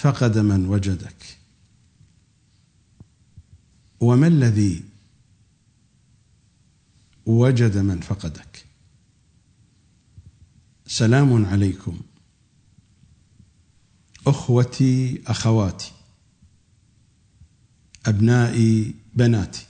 [0.00, 1.38] فقد من وجدك.
[4.00, 4.84] وما الذي
[7.26, 8.64] وجد من فقدك؟
[10.86, 12.00] سلام عليكم.
[14.26, 15.92] أخوتي أخواتي
[18.06, 19.66] أبنائي بناتي.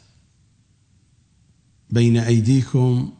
[1.90, 3.12] بين أيديكم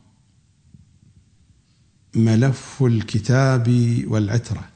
[2.15, 3.69] ملف الكتاب
[4.07, 4.76] والعترة.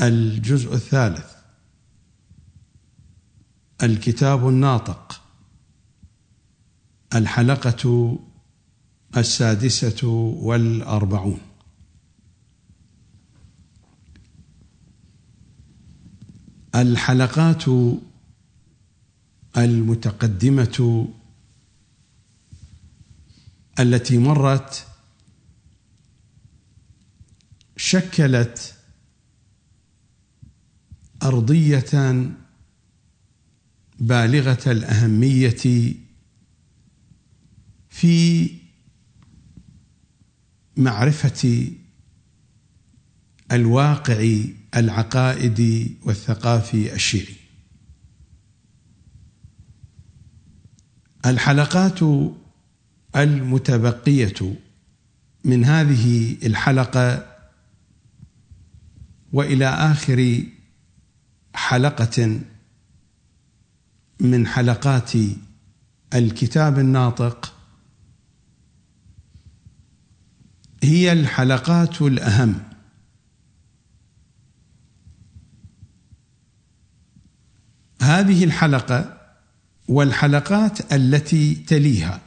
[0.00, 1.34] الجزء الثالث.
[3.82, 5.20] الكتاب الناطق.
[7.14, 8.18] الحلقة
[9.16, 10.08] السادسة
[10.42, 11.40] والأربعون.
[16.74, 17.64] الحلقات
[19.56, 21.08] المتقدمة
[23.80, 24.86] التي مرت
[27.76, 28.73] شكلت
[31.24, 32.24] ارضيه
[33.98, 35.94] بالغة الأهمية
[37.88, 38.50] في
[40.76, 41.70] معرفة
[43.52, 44.36] الواقع
[44.76, 47.36] العقائدي والثقافي الشيعي
[51.26, 52.00] الحلقات
[53.16, 54.54] المتبقية
[55.44, 57.26] من هذه الحلقة
[59.32, 60.44] وإلى آخر
[61.54, 62.40] حلقة
[64.20, 65.12] من حلقات
[66.14, 67.54] الكتاب الناطق.
[70.82, 72.62] هي الحلقات الأهم.
[78.02, 79.20] هذه الحلقة
[79.88, 82.20] والحلقات التي تليها.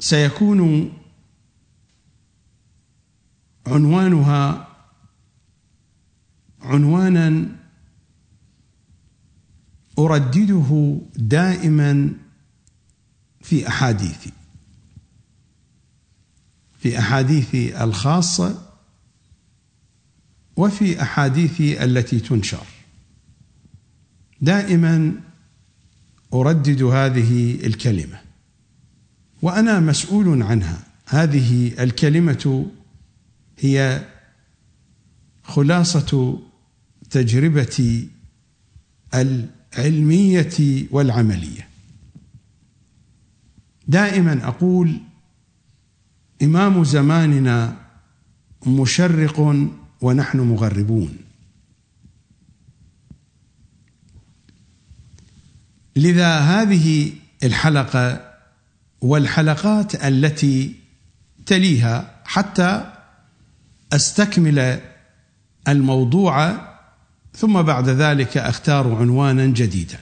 [0.00, 0.92] سيكون
[3.66, 4.67] عنوانها
[6.60, 7.46] عنوانا
[9.98, 12.12] أردده دائما
[13.42, 14.32] في احاديثي
[16.78, 18.68] في احاديثي الخاصة
[20.56, 22.66] وفي احاديثي التي تنشر.
[24.40, 25.12] دائما
[26.34, 28.20] أردد هذه الكلمة
[29.42, 30.82] وأنا مسؤول عنها.
[31.06, 32.66] هذه الكلمة
[33.58, 34.04] هي
[35.42, 36.38] خلاصة
[37.10, 38.08] تجربتي
[39.14, 41.68] العلمية والعملية.
[43.88, 45.00] دائما أقول
[46.42, 47.76] إمام زماننا
[48.66, 49.68] مشرق
[50.00, 51.18] ونحن مغربون.
[55.96, 57.12] لذا هذه
[57.44, 58.34] الحلقة
[59.00, 60.74] والحلقات التي
[61.46, 62.92] تليها حتى
[63.92, 64.80] أستكمل
[65.68, 66.67] الموضوع
[67.38, 69.98] ثم بعد ذلك أختار عنوانا جديدا.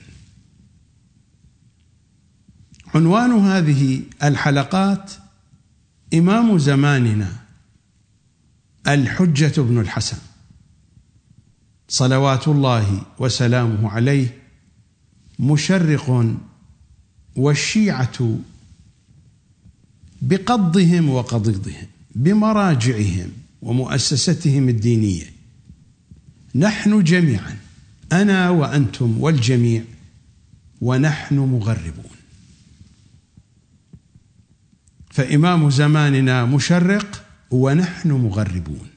[2.95, 5.11] عنوان هذه الحلقات
[6.13, 7.33] إمام زماننا
[8.87, 10.17] الحجة بن الحسن.
[11.89, 14.37] صلوات الله وسلامه عليه
[15.39, 16.35] مشرق
[17.35, 18.37] والشيعة
[20.21, 23.31] بقضهم وقضيضهم بمراجعهم
[23.61, 25.36] ومؤسستهم الدينية.
[26.57, 27.57] نحن جميعا
[28.11, 29.83] أنا وأنتم والجميع
[30.81, 32.17] ونحن مغربون.
[35.09, 38.87] فإمام زماننا مشرق ونحن مغربون.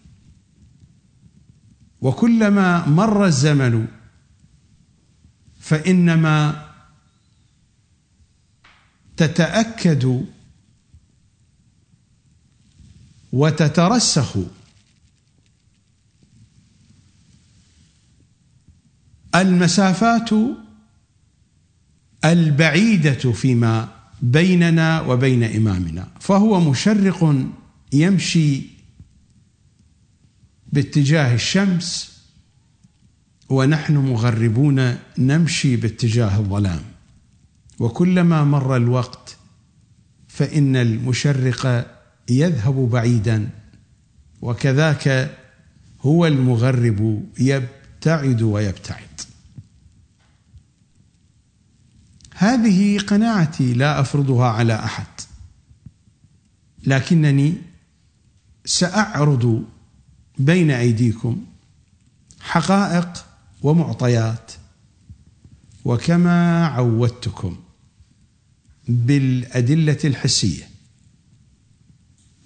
[2.01, 3.87] وكلما مر الزمن
[5.61, 6.67] فإنما
[9.17, 10.27] تتأكد
[13.33, 14.39] وتترسخ
[19.35, 20.31] المسافات
[22.25, 23.89] البعيدة فيما
[24.23, 27.35] بيننا وبين إمامنا فهو مشرق
[27.93, 28.63] يمشي
[30.73, 32.21] باتجاه الشمس
[33.49, 36.83] ونحن مغربون نمشي باتجاه الظلام.
[37.79, 39.37] وكلما مر الوقت
[40.29, 41.87] فإن المشرق
[42.29, 43.49] يذهب بعيدا
[44.43, 45.37] وكذاك
[46.01, 49.10] هو المغرب يبتعد ويبتعد.
[52.41, 55.07] هذه قناعتي لا أفرضها على أحد.
[56.87, 57.55] لكنني
[58.65, 59.65] سأعرض
[60.39, 61.45] بين أيديكم
[62.41, 63.27] حقائق
[63.63, 64.53] ومعطيات
[65.85, 67.57] وكما عودتكم
[68.89, 70.69] بالأدلة الحسية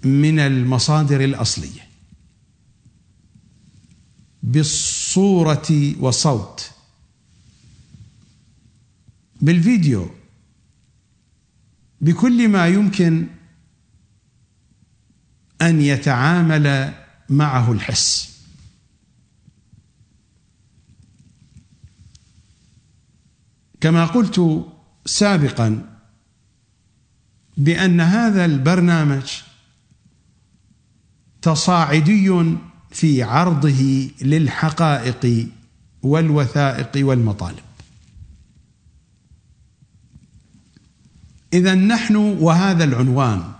[0.04, 1.88] من المصادر الأصلية
[4.42, 6.70] بالصورة وصوت
[9.44, 10.10] بالفيديو.
[12.00, 13.26] بكل ما يمكن
[15.62, 16.94] أن يتعامل
[17.28, 18.38] معه الحس.
[23.80, 24.66] كما قلت
[25.06, 25.98] سابقا
[27.56, 29.42] بأن هذا البرنامج
[31.42, 32.56] تصاعدي
[32.90, 35.48] في عرضه للحقائق
[36.02, 37.73] والوثائق والمطالب.
[41.54, 43.52] إذا نحن وهذا العنوان.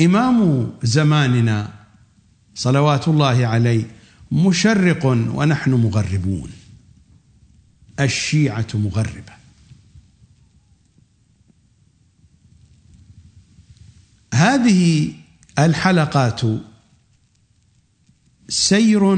[0.00, 1.72] إمام زماننا
[2.54, 3.84] صلوات الله عليه
[4.32, 6.50] مشرق ونحن مغربون.
[8.00, 9.32] الشيعة مغربة.
[14.34, 15.12] هذه
[15.58, 16.40] الحلقات
[18.48, 19.14] سير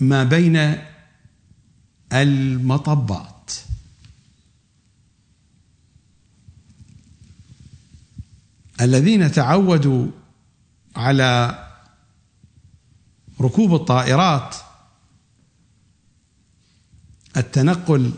[0.00, 0.76] ما بين
[2.12, 3.31] المطبات.
[8.80, 10.06] الذين تعودوا
[10.96, 11.58] على
[13.40, 14.56] ركوب الطائرات
[17.36, 18.12] التنقل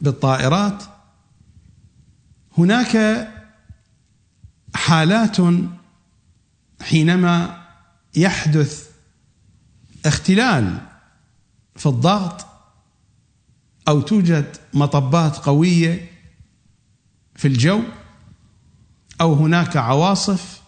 [0.00, 0.82] بالطائرات
[2.58, 3.28] هناك
[4.74, 5.36] حالات
[6.82, 7.66] حينما
[8.16, 8.90] يحدث
[10.06, 10.78] اختلال
[11.76, 12.46] في الضغط
[13.88, 16.10] أو توجد مطبات قوية
[17.34, 17.82] في الجو.
[19.20, 20.60] أو هناك عواصف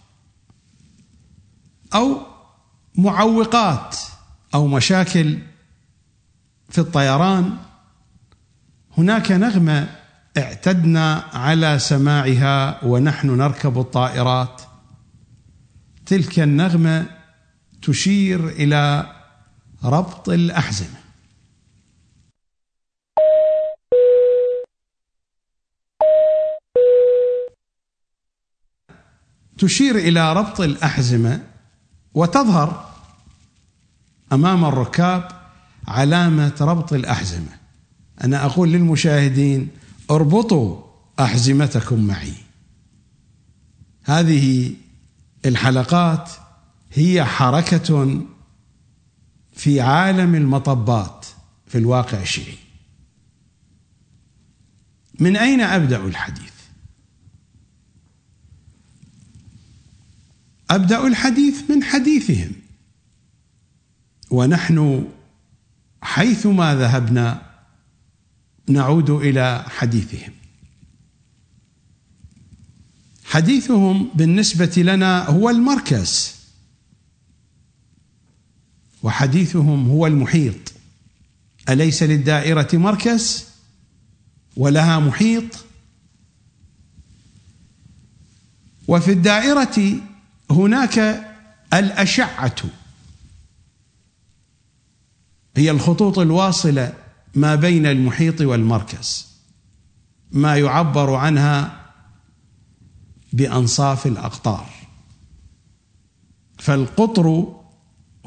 [1.95, 2.21] أو
[2.95, 3.97] معوقات
[4.55, 5.39] أو مشاكل
[6.69, 7.57] في الطيران
[8.99, 9.89] هناك نغمة
[10.39, 14.63] اعتدنا على سماعها ونحن نركب الطائرات.
[16.07, 17.07] تلك النغمة
[17.83, 19.13] تشير إلى
[19.85, 21.08] ربط الأحزمة.
[29.59, 31.47] تشير إلى ربط الأحزمة
[32.15, 32.95] وتظهر
[34.33, 35.29] أمام الركاب
[35.89, 37.59] علامة ربط الأحزمة.
[38.25, 39.69] أنا أقول للمشاهدين
[40.11, 40.83] اربطوا
[41.21, 42.35] أحزمتكم معي.
[44.05, 44.73] هذه
[45.47, 46.31] الحلقات
[46.93, 48.21] هي حركة
[49.53, 51.27] في عالم المطبات
[51.67, 52.59] في الواقع الشيعي.
[55.21, 56.58] من أين أبدأ الحديث؟
[60.71, 62.53] أبدأ الحديث من حديثهم.
[64.31, 65.09] ونحن
[66.03, 67.43] حيثما ذهبنا
[68.69, 70.33] نعود إلى حديثهم.
[73.25, 76.35] حديثهم بالنسبة لنا هو المركز.
[79.03, 80.73] وحديثهم هو المحيط.
[81.69, 83.45] أليس للدائرة مركز؟
[84.57, 85.65] ولها محيط.
[88.89, 90.01] وفي الدائرة
[90.51, 90.99] هناك
[91.75, 92.63] الأشعة.
[95.57, 96.95] هي الخطوط الواصلة
[97.35, 99.29] ما بين المحيط والمركز.
[100.33, 101.87] ما يعبر عنها
[103.33, 104.67] بأنصاف الأقطار.
[106.59, 107.55] فالقطر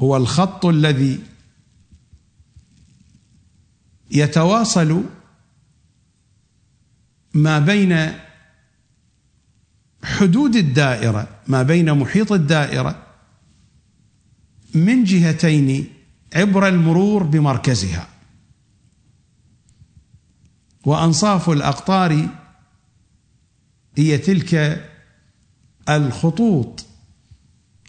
[0.00, 1.20] هو الخط الذي
[4.10, 5.04] يتواصل
[7.34, 8.12] ما بين
[10.04, 13.06] حدود الدائرة ما بين محيط الدائرة
[14.74, 15.86] من جهتين
[16.34, 18.08] عبر المرور بمركزها.
[20.84, 22.28] وأنصاف الأقطار
[23.96, 24.82] هي تلك
[25.88, 26.86] الخطوط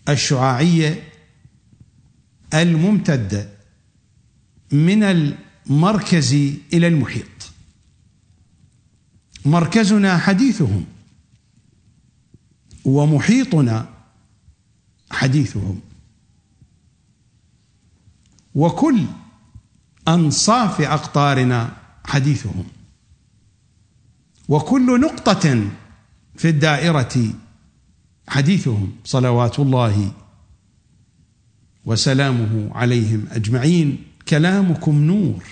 [0.10, 1.04] الشعاعية
[2.54, 3.50] الممتدة
[4.72, 6.34] من المركز
[6.74, 7.26] إلى المحيط.
[9.46, 10.86] مركزنا حديثهم.
[12.86, 13.90] ومحيطنا
[15.12, 15.80] حديثهم.
[18.56, 19.06] وكل
[20.08, 22.66] أنصاف أقطارنا حديثهم.
[24.50, 25.70] وكل نقطة
[26.36, 27.34] في الدائرة
[28.28, 28.96] حديثهم.
[29.06, 30.12] صلوات الله
[31.86, 34.04] وسلامه عليهم أجمعين.
[34.28, 35.44] كلامكم نور.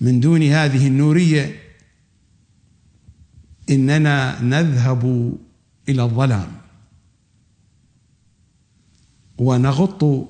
[0.00, 1.63] من دون هذه النورية
[3.70, 5.32] إننا نذهب
[5.88, 6.52] إلى الظلام
[9.38, 10.28] ونغط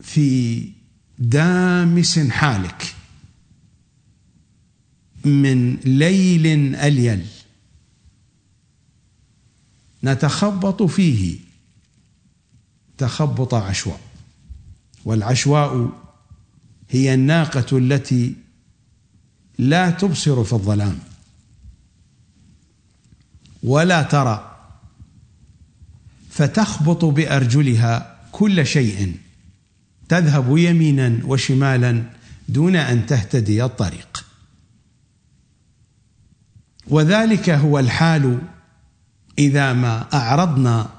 [0.00, 0.68] في
[1.18, 2.94] دامس حالك
[5.24, 7.26] من ليل أليل
[10.04, 11.38] نتخبط فيه
[12.98, 14.00] تخبط عشواء
[15.04, 15.92] والعشواء
[16.90, 18.34] هي الناقة التي
[19.58, 20.98] لا تبصر في الظلام.
[23.64, 24.50] ولا ترى.
[26.30, 29.16] فتخبط بأرجلها كل شيء.
[30.08, 32.04] تذهب يمينا وشمالا
[32.48, 34.24] دون أن تهتدي الطريق.
[36.88, 38.38] وذلك هو الحال
[39.38, 40.90] إذا ما أعرضنا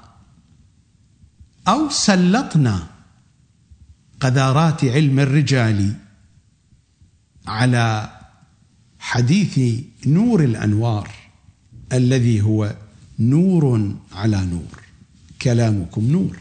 [1.68, 2.86] أو سلطنا
[4.20, 5.94] قذارات علم الرجال
[7.46, 8.10] على
[8.98, 11.15] حديث نور الأنوار.
[11.92, 12.76] الذي هو
[13.18, 14.82] نور على نور.
[15.42, 16.38] كلامكم نور.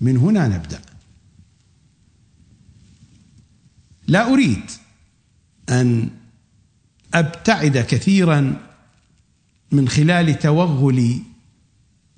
[0.00, 0.80] من هنا نبدأ.
[4.06, 4.62] لا أريد
[5.70, 6.10] أن
[7.14, 8.68] أبتعد كثيرا
[9.72, 11.22] من خلال توغلي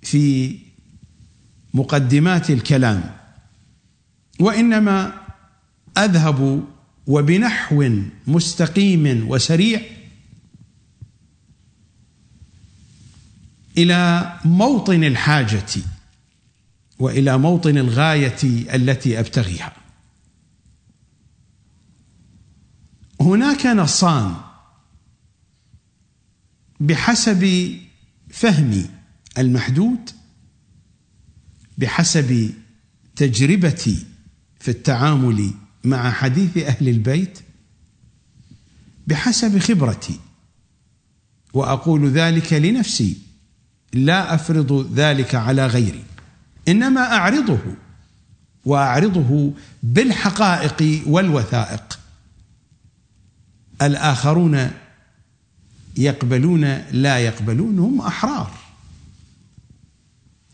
[0.02, 0.56] في
[1.74, 3.14] مقدمات الكلام
[4.40, 5.12] وإنما
[5.98, 6.64] أذهب
[7.06, 7.88] وبنحو
[8.26, 9.80] مستقيم وسريع
[13.78, 15.82] إلى موطن الحاجة
[16.98, 18.42] وإلى موطن الغاية
[18.74, 19.72] التي أبتغيها.
[23.20, 24.34] هناك نصان
[26.80, 27.72] بحسب
[28.30, 28.90] فهمي
[29.38, 30.10] المحدود
[31.78, 32.50] بحسب
[33.16, 34.06] تجربتي
[34.60, 35.50] في التعامل
[35.84, 37.38] مع حديث أهل البيت
[39.06, 40.20] بحسب خبرتي
[41.54, 43.29] وأقول ذلك لنفسي.
[43.92, 46.04] لا أفرض ذلك على غيري
[46.68, 47.58] إنما أعرضه
[48.64, 51.98] وأعرضه بالحقائق والوثائق.
[53.82, 54.70] الآخرون
[55.96, 58.50] يقبلون لا يقبلون هم أحرار.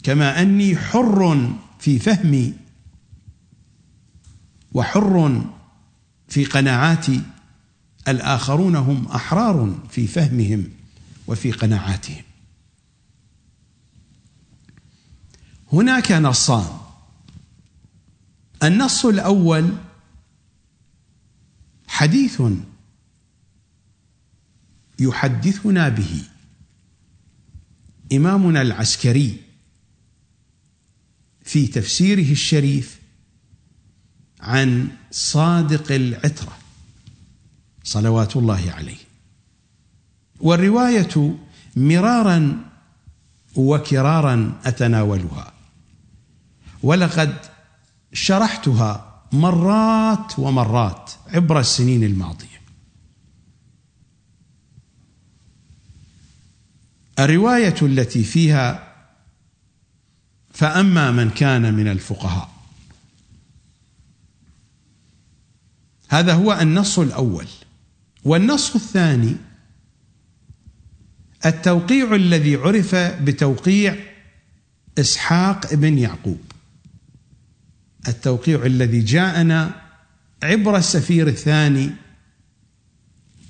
[0.02, 2.54] كما أني حر في فهمي
[4.72, 5.44] وحر
[6.28, 7.20] في قناعاتي
[8.08, 10.68] الآخرون هم أحرار في فهمهم
[11.26, 12.25] وفي قناعاتهم.
[15.72, 16.78] هناك نصان.
[18.62, 19.72] النص الأول
[21.88, 22.42] حديث
[24.98, 26.22] يحدثنا به.
[28.12, 29.40] إمامنا العسكري
[31.44, 33.00] في تفسيره الشريف
[34.40, 36.58] عن صادق العترة
[37.84, 38.96] صلوات الله عليه.
[40.40, 41.38] والرواية
[41.76, 42.64] مرارا
[43.56, 45.55] وكرارا أتناولها.
[46.82, 47.36] ولقد
[48.12, 52.60] شرحتها مرات ومرات عبر السنين الماضية.
[57.18, 58.94] الرواية التي فيها
[60.52, 62.56] فأما من كان من الفقهاء
[66.08, 67.46] هذا هو النص الأول.
[68.24, 69.36] والنص الثاني
[71.46, 73.96] التوقيع الذي عرف بتوقيع
[74.98, 76.40] إسحاق بن يعقوب.
[78.08, 79.82] التوقيع الذي جاءنا
[80.42, 81.90] عبر السفير الثاني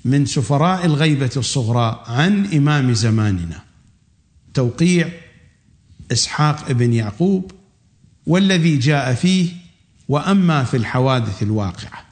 [0.05, 3.63] من سفراء الغيبة الصغرى عن إمام زماننا.
[4.53, 5.09] توقيع
[6.11, 7.51] إسحاق بن يعقوب
[8.27, 9.51] والذي جاء فيه
[10.09, 12.05] وأما في الحوادث الواقعة.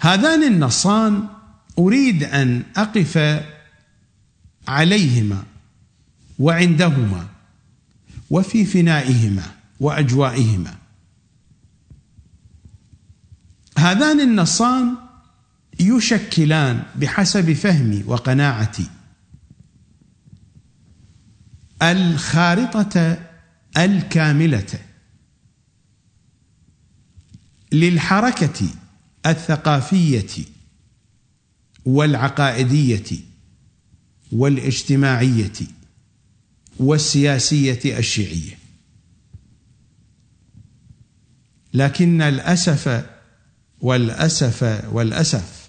[0.00, 1.28] هذان النصان
[1.78, 3.42] أريد أن أقف
[4.68, 5.44] عليهما
[6.38, 7.28] وعندهما
[8.30, 9.63] وفي فنائهما.
[9.84, 10.76] وأجوائهما.
[13.78, 14.94] هذان النصان
[15.80, 18.86] يشكلان بحسب فهمي وقناعتي
[21.82, 23.18] الخارطة
[23.76, 24.78] الكاملة
[27.72, 28.68] للحركة
[29.26, 30.44] الثقافية
[31.84, 33.18] والعقائدية
[34.32, 35.52] والاجتماعية
[36.78, 38.63] والسياسية الشيعية.
[41.74, 43.06] لكن الأسف
[43.80, 45.68] والأسف والأسف.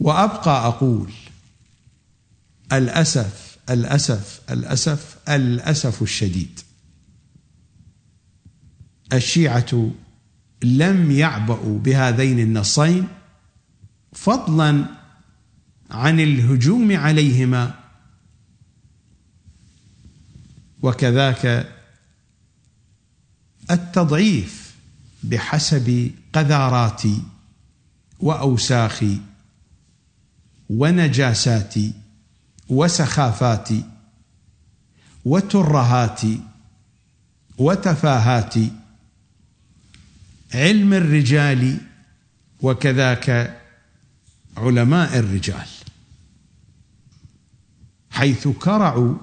[0.00, 1.12] وأبقى أقول
[2.72, 6.60] الأسف الأسف الأسف الأسف الشديد.
[9.12, 9.90] الشيعة
[10.62, 13.08] لم يعبأوا بهذين النصين
[14.12, 14.84] فضلا
[15.90, 17.74] عن الهجوم عليهما.
[20.82, 21.81] وكذاك
[23.70, 24.74] التضعيف
[25.22, 27.02] بحسب قذارات
[28.20, 29.04] واوساخ
[30.70, 31.74] ونجاسات
[32.68, 33.68] وسخافات
[35.24, 36.20] وترهات
[37.58, 38.54] وتفاهات
[40.54, 41.78] علم الرجال
[42.62, 43.58] وكذاك
[44.56, 45.66] علماء الرجال.
[48.10, 49.14] حيث كرعوا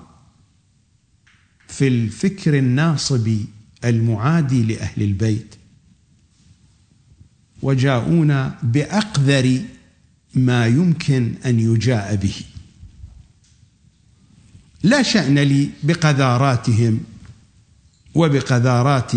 [1.68, 3.46] في الفكر الناصب
[3.86, 5.56] المعادي لأهل البيت
[7.62, 9.62] وجاءونا بأقذر
[10.36, 12.36] ما يمكن أن يجاء به.
[14.84, 17.00] لا شأن لي بقذاراتهم
[18.16, 19.12] وبقذارات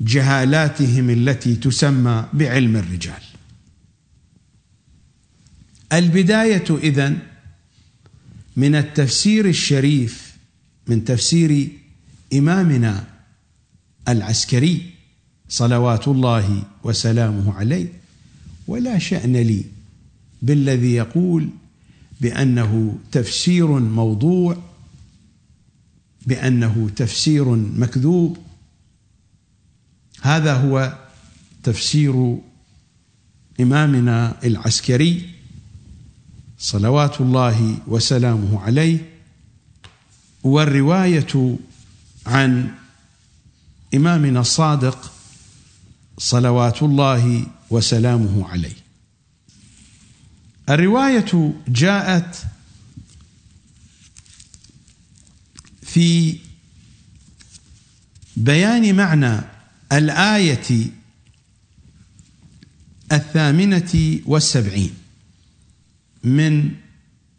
[0.00, 3.22] جهالاتهم التي تسمى بعلم الرجال.
[5.92, 7.18] البداية إذن
[8.56, 10.36] من التفسير الشريف
[10.86, 11.68] من تفسير
[12.32, 13.04] إمامنا
[14.08, 14.90] العسكري
[15.48, 17.92] صلوات الله وسلامه عليه
[18.66, 19.64] ولا شأن لي
[20.42, 21.48] بالذي يقول
[22.20, 24.56] بأنه تفسير موضوع
[26.26, 28.38] بأنه تفسير مكذوب.
[30.22, 30.98] هذا هو
[31.62, 32.38] تفسير
[33.60, 35.30] إمامنا العسكري
[36.58, 38.98] صلوات الله وسلامه عليه.
[40.42, 41.56] والرواية
[42.26, 42.74] عن
[43.94, 45.12] إمامنا الصادق
[46.18, 48.76] صلوات الله وسلامه عليه.
[50.70, 52.44] الرواية جاءت
[55.82, 56.38] في
[58.36, 59.40] بيان معنى
[59.92, 60.90] الآية
[63.12, 64.94] الثامنة والسبعين
[66.24, 66.70] من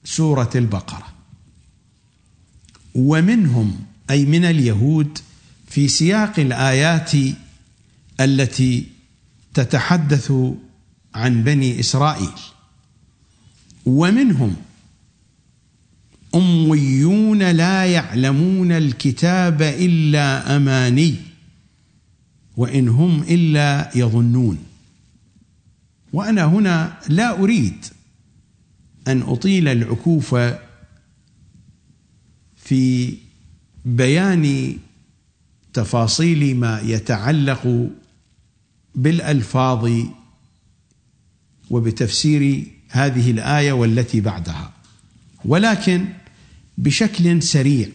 [0.04, 1.14] سورة البقرة.
[2.96, 5.18] ومنهم أي من اليهود
[5.68, 7.12] في سياق الآيات
[8.20, 8.88] التي
[9.54, 10.34] تتحدث
[11.16, 12.40] عن بني إسرائيل.
[13.86, 14.56] ومنهم
[16.36, 21.16] أميون لا يعلمون الكتاب إلا أماني
[22.58, 24.58] وإن هم إلا يظنون.
[26.14, 27.86] وأنا هنا لا أريد
[29.08, 30.36] أن أطيل العكوف
[32.56, 33.14] في
[33.88, 34.78] بيان
[35.74, 37.90] تفاصيل ما يتعلق
[38.96, 39.92] بالألفاظ
[41.70, 44.74] وبتفسير هذه الآية والتي بعدها.
[45.46, 46.06] ولكن
[46.78, 47.88] بشكل سريع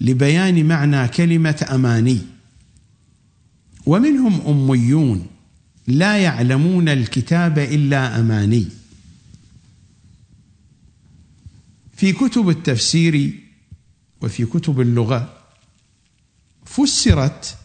[0.00, 2.18] لبيان معنى كلمة أماني.
[3.86, 5.26] ومنهم أميون
[5.86, 8.66] لا يعلمون الكتاب إلا أماني.
[11.96, 13.39] في كتب التفسير
[14.22, 15.36] وفي كتب اللغة
[16.66, 17.56] فسرت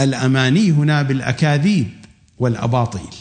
[0.00, 1.90] الأماني هنا بالأكاذيب
[2.38, 3.14] والأباطيل.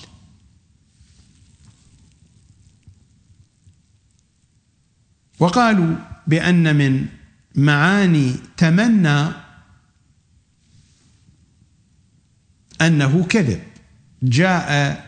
[5.40, 5.96] وقالوا
[6.28, 7.08] بأن من
[7.56, 9.32] معاني تمنى
[12.82, 13.64] أنه كذب
[14.24, 15.08] جاء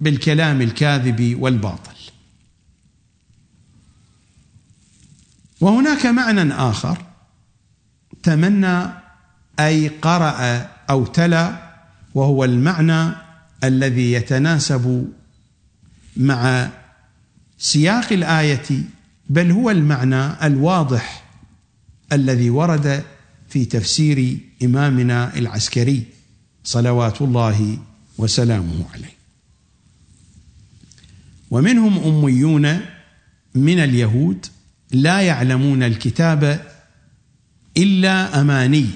[0.00, 1.91] بالكلام الكاذب والباطل.
[5.62, 6.98] وهناك معنى آخر.
[8.22, 8.86] تمنى
[9.60, 11.72] أي قرأ أو تلا
[12.14, 13.14] وهو المعنى
[13.64, 15.12] الذي يتناسب
[16.16, 16.70] مع
[17.58, 18.84] سياق الآية
[19.30, 21.24] بل هو المعنى الواضح
[22.12, 23.04] الذي ورد
[23.48, 26.06] في تفسير إمامنا العسكري
[26.64, 27.78] صلوات الله
[28.18, 29.16] وسلامه عليه.
[31.50, 32.80] ومنهم أميون
[33.54, 34.46] من اليهود
[34.92, 36.66] لا يعلمون الكتاب
[37.76, 38.86] إلا أماني.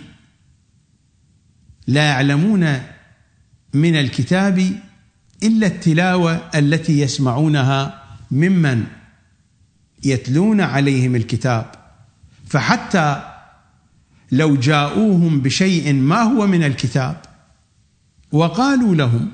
[1.86, 2.80] لا يعلمون
[3.74, 4.80] من الكتاب
[5.42, 8.84] إلا التلاوة التي يسمعونها ممن
[10.04, 11.70] يتلون عليهم الكتاب.
[12.46, 13.32] فحتى
[14.32, 17.20] لو جاءوهم بشيء ما هو من الكتاب
[18.32, 19.30] وقالوا لهم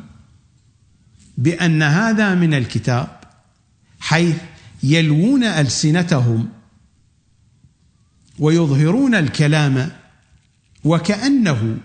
[1.38, 3.20] بأن هذا من الكتاب
[4.00, 4.36] حيث
[4.82, 6.48] يلوون ألسنتهم
[8.38, 9.90] ويظهرون الكلام
[10.84, 11.78] وكأنه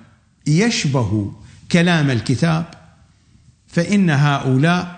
[0.48, 1.34] يشبه
[1.72, 2.66] كلام الكتاب
[3.68, 4.98] فإن هؤلاء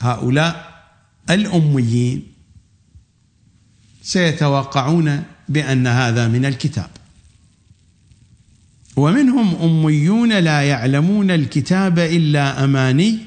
[0.00, 0.84] هؤلاء
[1.30, 2.26] الأميين
[4.02, 6.90] سيتوقعون بأن هذا من الكتاب.
[8.96, 13.18] ومنهم أميون لا يعلمون الكتاب إلا أماني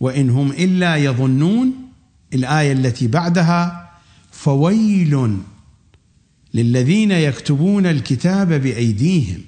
[0.00, 1.81] وإن هم إلا يظنون
[2.34, 3.90] الآية التي بعدها
[4.30, 5.38] فويل
[6.54, 9.40] للذين يكتبون الكتاب بأيديهم.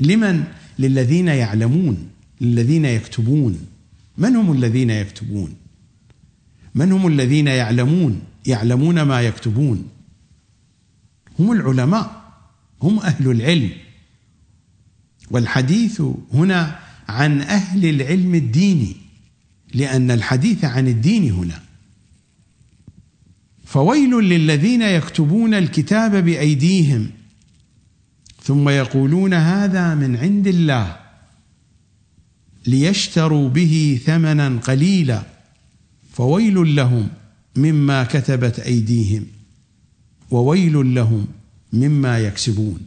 [0.00, 0.44] لمن؟
[0.78, 2.08] للذين يعلمون
[2.40, 3.58] للذين يكتبون.
[4.18, 5.54] من هم الذين يكتبون؟
[6.74, 9.88] من هم الذين يعلمون؟ يعلمون ما يكتبون.
[11.38, 12.22] هم العلماء
[12.82, 13.70] هم أهل العلم.
[15.30, 18.96] والحديث هنا عن أهل العلم الديني.
[19.74, 21.62] لأن الحديث عن الدين هنا.
[23.64, 27.10] فويل للذين يكتبون الكتاب بأيديهم
[28.42, 30.96] ثم يقولون هذا من عند الله
[32.66, 35.22] ليشتروا به ثمنا قليلا.
[36.12, 37.08] فويل لهم
[37.56, 39.26] مما كتبت أيديهم
[40.30, 41.26] وويل لهم
[41.72, 42.80] مما يكسبون.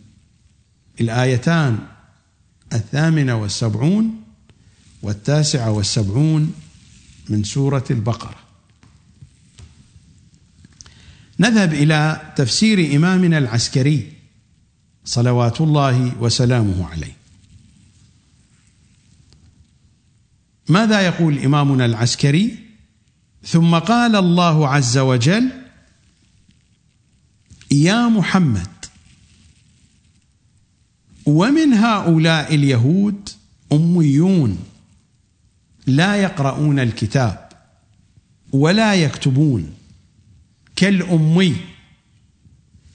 [1.01, 1.79] الآيتان
[2.73, 4.21] الثامنة والسبعون
[5.01, 6.53] والتاسعة والسبعون
[7.29, 8.35] من سورة البقرة.
[11.39, 14.13] نذهب إلى تفسير إمامنا العسكري
[15.05, 17.15] صلوات الله وسلامه عليه.
[20.69, 22.57] ماذا يقول إمامنا العسكري؟
[23.43, 25.51] ثم قال الله عز وجل
[27.71, 28.67] يا محمد
[31.25, 33.29] ومن هؤلاء اليهود
[33.71, 34.70] أميون
[35.87, 37.49] لا يقرؤون الكتاب
[38.51, 39.73] ولا يكتبون.
[40.75, 41.55] كالامي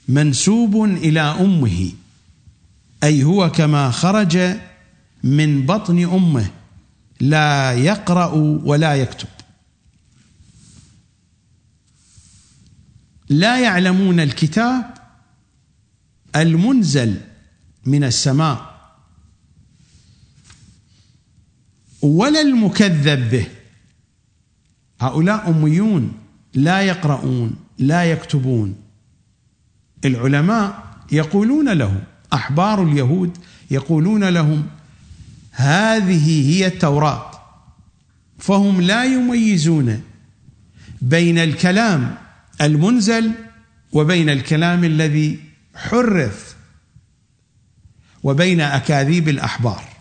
[0.08, 1.92] منسوب إلى أمه
[3.02, 4.38] أي هو كما خرج
[5.22, 6.50] من بطن أمه
[7.20, 8.32] لا يقرأ
[8.64, 9.28] ولا يكتب.
[13.28, 14.94] لا يعلمون الكتاب
[16.36, 17.20] المنزل
[17.84, 18.75] من السماء.
[22.02, 23.46] ولا المكذب به.
[25.00, 26.12] هؤلاء أميون
[26.54, 28.74] لا يقرؤون لا يكتبون.
[30.04, 32.00] العلماء يقولون لهم
[32.32, 33.38] أحبار اليهود
[33.70, 34.66] يقولون لهم
[35.52, 37.30] هذه هي التوراة.
[38.38, 40.02] فهم لا يميزون
[41.02, 42.14] بين الكلام
[42.60, 43.32] المنزل
[43.92, 45.40] وبين الكلام الذي
[45.74, 46.56] حرف
[48.22, 49.95] وبين أكاذيب الأحبار.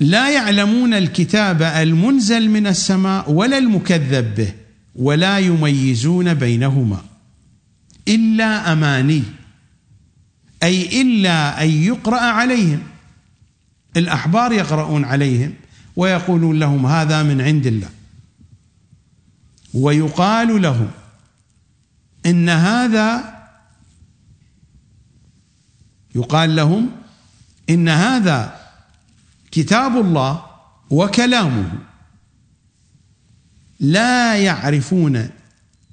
[0.00, 4.52] لا يعلمون الكتاب المنزل من السماء ولا المكذب به
[4.94, 7.02] ولا يميزون بينهما
[8.08, 9.22] إلا أماني
[10.62, 12.82] أي إلا أن يقرأ عليهم
[13.96, 15.54] الأحبار يقرؤون عليهم
[15.96, 17.88] ويقولون لهم هذا من عند الله.
[19.74, 20.90] ويقال لهم
[22.26, 23.38] إن هذا
[26.14, 26.90] يقال لهم
[27.70, 28.67] إن هذا
[29.50, 30.44] كتاب الله
[30.90, 31.72] وكلامه.
[33.80, 35.30] لا يعرفون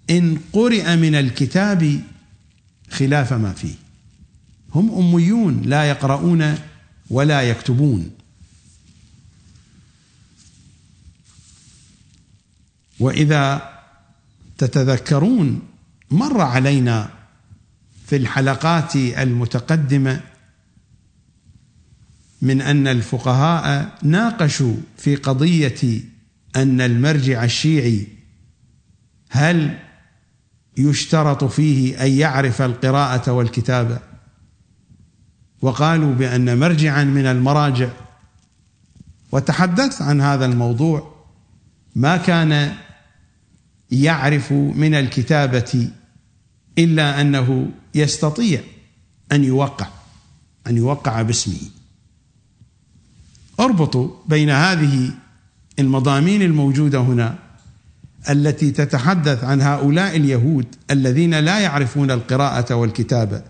[0.09, 2.01] إن قرئ من الكتاب
[2.91, 3.75] خلاف ما فيه.
[4.75, 6.55] هم أميون لا يقرؤون
[7.09, 8.11] ولا يكتبون.
[12.99, 13.75] وإذا
[14.57, 15.61] تتذكرون
[16.11, 17.09] مر علينا
[18.07, 20.21] في الحلقات المتقدمة
[22.45, 26.01] من أن الفقهاء ناقشوا في قضية
[26.55, 28.07] أن المرجع الشيعي
[29.29, 29.79] هل
[30.77, 33.99] يشترط فيه أن يعرف القراءة والكتابة؟
[35.61, 37.89] وقالوا بأن مرجعا من المراجع.
[39.31, 41.15] وتحدثت عن هذا الموضوع.
[41.95, 42.75] ما كان
[43.91, 45.89] يعرف من الكتابة
[46.77, 48.61] إلا أنه يستطيع
[49.31, 49.87] أن يوقع
[50.67, 51.74] أن يوقع باسمه.
[53.59, 55.11] اربطوا بين هذه
[55.79, 57.35] المضامين الموجودة هنا
[58.29, 63.41] التي تتحدث عن هؤلاء اليهود الذين لا يعرفون القراءة والكتابه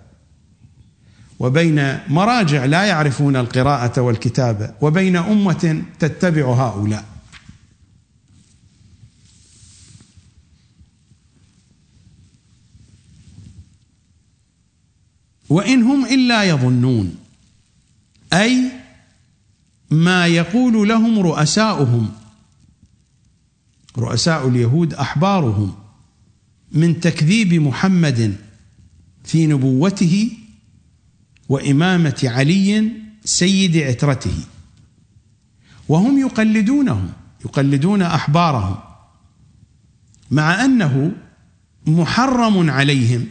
[1.40, 7.06] وبين مراجع لا يعرفون القراءة والكتابه وبين أمة تتبع هؤلاء.
[15.50, 17.16] وإن هم إلا يظنون
[18.34, 18.72] أي
[19.96, 22.12] ما يقول لهم رؤساؤهم.
[23.98, 25.76] رؤساء اليهود أحبارهم
[26.72, 28.36] من تكذيب محمد
[29.24, 30.32] في نبوته
[31.50, 32.92] وإمامة علي
[33.26, 34.38] سيد عترته.
[35.90, 37.10] وهم يقلدونهم
[37.46, 38.78] يقلدون أحبارهم
[40.32, 41.12] مع أنه
[41.88, 43.28] محرم عليهم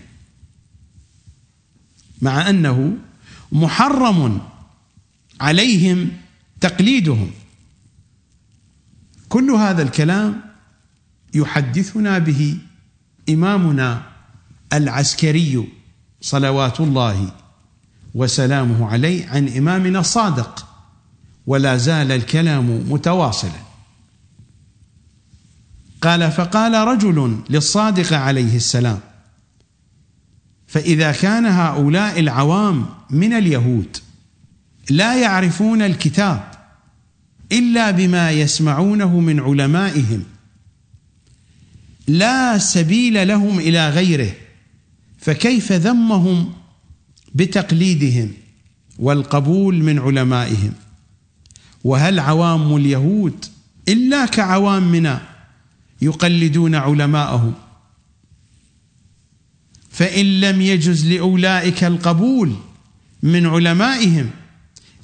[2.23, 2.97] مع أنه
[3.53, 4.41] محرم
[5.41, 6.11] عليهم
[6.65, 7.31] تقليدهم.
[9.29, 10.41] كل هذا الكلام
[11.35, 12.59] يحدثنا به
[13.29, 14.03] إمامنا
[14.73, 15.69] العسكري
[16.21, 17.33] صلوات الله
[18.15, 20.67] وسلامه عليه عن إمامنا الصادق
[21.47, 23.61] ولا زال الكلام متواصلا.
[26.03, 29.01] قال فقال رجل للصادق عليه السلام
[30.67, 33.97] فإذا كان هؤلاء العوام من اليهود
[34.91, 36.54] لا يعرفون الكتاب
[37.55, 40.25] إلا بما يسمعونه من علمائهم.
[42.09, 44.33] لا سبيل لهم إلى غيره
[45.19, 46.53] فكيف ذمهم
[47.35, 48.33] بتقليدهم
[48.99, 50.73] والقبول من علمائهم؟
[51.85, 53.45] وهل عوام اليهود
[53.89, 55.23] إلا كعوامنا
[56.03, 57.55] يقلدون علماءهم؟
[59.91, 62.53] فإن لم يجز لأولئك القبول
[63.23, 64.31] من علمائهم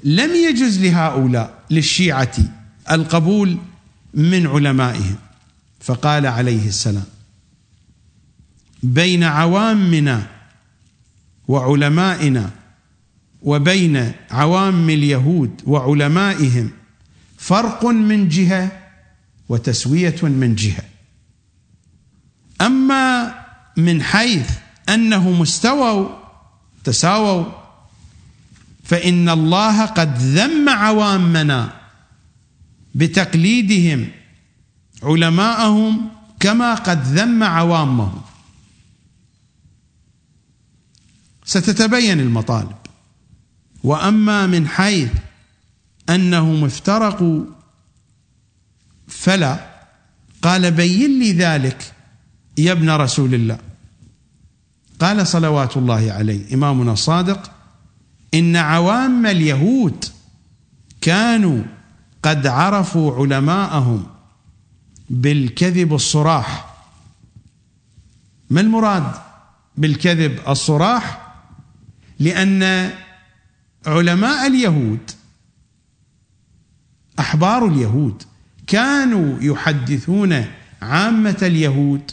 [0.04, 1.59] لم يجز لهؤلاء.
[1.70, 2.32] للشيعة
[2.90, 3.58] القبول
[4.14, 5.16] من علمائهم.
[5.80, 7.04] فقال عليه السلام
[8.82, 10.26] بين عوامنا
[11.48, 12.50] وعلمائنا
[13.42, 16.70] وبين عوام اليهود وعلمائهم
[17.38, 18.72] فرق من جهة
[19.48, 20.82] وتسوية من جهة.
[22.60, 23.34] أما
[23.76, 24.50] من حيث
[24.88, 26.08] أنهم استووا
[26.84, 27.59] تساووا
[28.90, 31.72] فإن الله قد ذم عوامنا
[32.94, 34.08] بتقليدهم
[35.02, 38.22] علماءهم كما قد ذم عوامهم.
[41.44, 42.76] ستتبين المطالب.
[43.84, 45.12] وأما من حيث
[46.08, 47.44] أنهم افترقوا
[49.08, 49.70] فلا.
[50.42, 51.92] قال بين لي ذلك
[52.58, 53.58] يا ابن رسول الله.
[55.00, 57.59] قال صلوات الله عليه إمامنا الصادق
[58.34, 60.04] إن عوام اليهود
[61.00, 61.62] كانوا
[62.22, 64.06] قد عرفوا علماءهم
[65.10, 66.74] بالكذب الصراح.
[68.50, 69.12] ما المراد
[69.76, 71.34] بالكذب الصراح؟
[72.18, 72.90] لأن
[73.86, 75.10] علماء اليهود
[77.20, 78.22] أحبار اليهود
[78.66, 80.44] كانوا يحدثون
[80.82, 82.10] عامة اليهود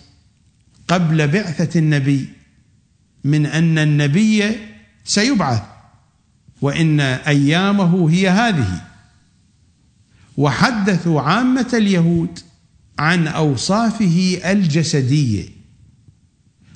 [0.88, 2.30] قبل بعثة النبي
[3.24, 4.58] من أن النبي
[5.06, 5.64] سيبعث.
[6.62, 8.82] وإن أيامه هي هذه.
[10.38, 12.40] وحدثوا عامة اليهود
[13.00, 15.50] عن أوصافه الجسدية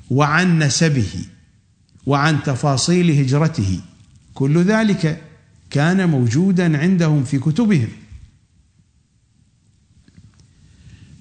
[0.10, 1.26] وعن نسبه
[2.06, 3.80] وعن تفاصيل هجرته.
[4.34, 5.22] كل ذلك
[5.70, 7.89] كان موجودا عندهم في كتبهم.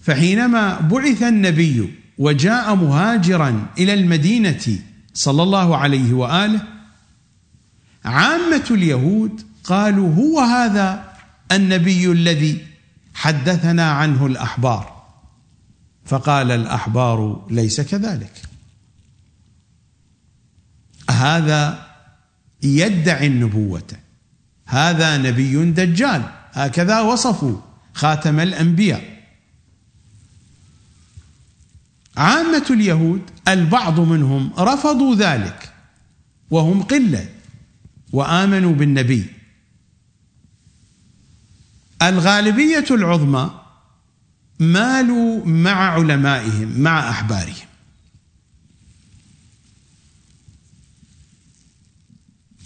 [0.02, 4.78] فحينما بعث النبي وجاء مهاجرا إلى المدينة
[5.14, 6.79] صلى الله عليه وآله
[8.04, 11.12] عامة اليهود قالوا هو هذا
[11.52, 12.66] النبي الذي
[13.14, 15.00] حدثنا عنه الأحبار.
[16.04, 18.42] فقال الأحبار ليس كذلك.
[21.10, 21.86] هذا
[22.62, 23.88] يدعي النبوة.
[24.66, 26.22] هذا نبي دجال.
[26.52, 27.56] هكذا وصفوا
[27.94, 29.20] خاتم الأنبياء.
[32.16, 35.72] عامة اليهود البعض منهم رفضوا ذلك
[36.50, 37.28] وهم قلة.
[38.12, 39.26] وآمنوا بالنبي.
[42.02, 43.60] الغالبية العظمى
[44.58, 47.66] مالوا مع علمائهم مع أحبارهم.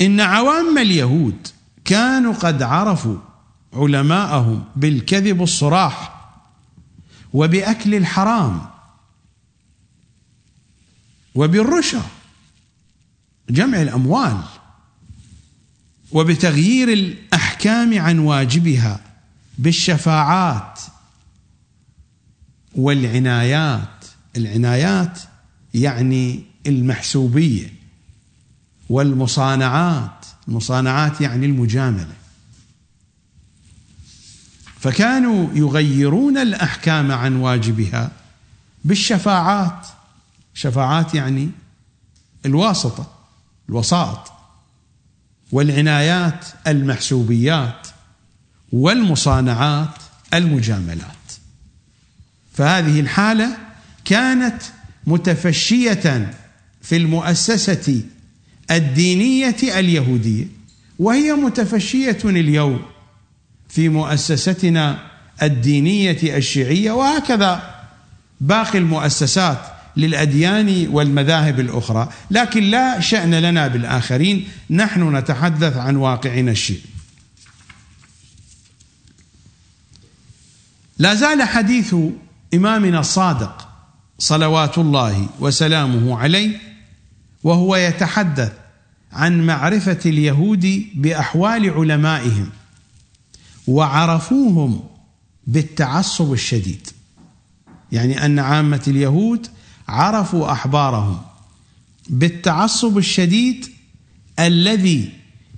[0.01, 1.49] إن عوام اليهود
[1.85, 3.17] كانوا قد عرفوا
[3.73, 6.15] علماءهم بالكذب الصراح
[7.33, 8.71] وبأكل الحرام
[11.35, 12.03] وبالرشا
[13.51, 14.43] جمع الأموال.
[16.13, 19.01] وبتغيير الأحكام عن واجبها
[19.59, 20.81] بالشفاعات
[22.75, 24.05] والعنايات.
[24.37, 25.19] العنايات
[25.75, 27.73] يعني المحسوبية
[28.89, 30.27] والمصانعات.
[30.49, 32.15] المصانعات يعني المجاملة.
[34.81, 38.13] فكانوا يغيرون الأحكام عن واجبها
[38.85, 39.87] بالشفاعات.
[40.55, 41.51] شفاعات يعني
[42.47, 43.13] الواسطة
[43.69, 44.34] الوسائط
[45.55, 47.87] والعنايات المحسوبيات
[48.73, 49.95] والمصانعات
[50.35, 51.25] المجاملات.
[52.55, 53.57] فهذه الحالة
[54.05, 54.63] كانت
[55.07, 56.31] متفشية
[56.83, 58.03] في المؤسسة
[58.71, 60.47] الدينية اليهودية
[60.99, 62.83] وهي متفشية اليوم
[63.69, 64.99] في مؤسستنا
[65.43, 67.75] الدينية الشيعية وهكذا
[68.41, 76.81] باقي المؤسسات للأديان والمذاهب الأخرى، لكن لا شأن لنا بالآخرين، نحن نتحدث عن واقعنا الشيء.
[80.99, 81.95] لا زال حديث
[82.55, 83.69] إمامنا الصادق
[84.19, 86.59] صلوات الله وسلامه عليه
[87.45, 88.53] وهو يتحدث
[89.13, 92.51] عن معرفة اليهود بأحوال علمائهم
[93.67, 94.81] وعرفوهم
[95.47, 96.89] بالتعصب الشديد.
[97.93, 99.47] يعني أن عامة اليهود
[99.89, 101.21] عرفوا أحبارهم
[102.09, 103.67] بالتعصب الشديد
[104.39, 105.13] الذي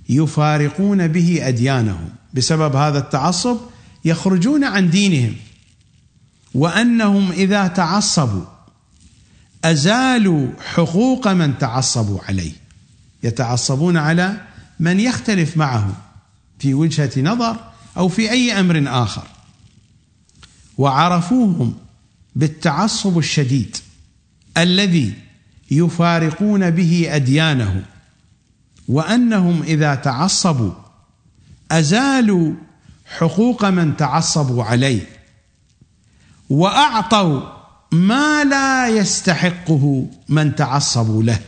[0.09, 2.09] يفارقون به أديانهم.
[2.33, 3.57] بسبب هذا التعصب
[4.05, 5.35] يخرجون عن دينهم
[6.53, 8.45] وأنهم إذا تعصبوا
[9.63, 12.53] أزالوا حقوق من تعصبوا عليه.
[13.23, 14.41] يتعصبون على
[14.79, 15.93] من يختلف معهم
[16.59, 17.57] في وجهة نظر
[17.97, 19.27] أو في أي أمر آخر.
[20.77, 21.75] وعرفوهم
[22.35, 23.77] بالتعصب الشديد
[24.57, 25.13] الذي
[25.71, 27.83] يفارقون به أديانهم
[28.87, 30.71] وأنهم إذا تعصبوا
[31.71, 32.53] أزالوا
[33.17, 35.07] حقوق من تعصبوا عليه
[36.49, 37.41] وأعطوا
[37.91, 41.39] ما لا يستحقه من تعصبوا له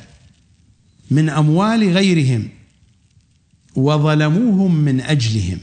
[1.12, 2.50] من أموال غيرهم
[3.76, 5.60] وظلموهم من أجلهم.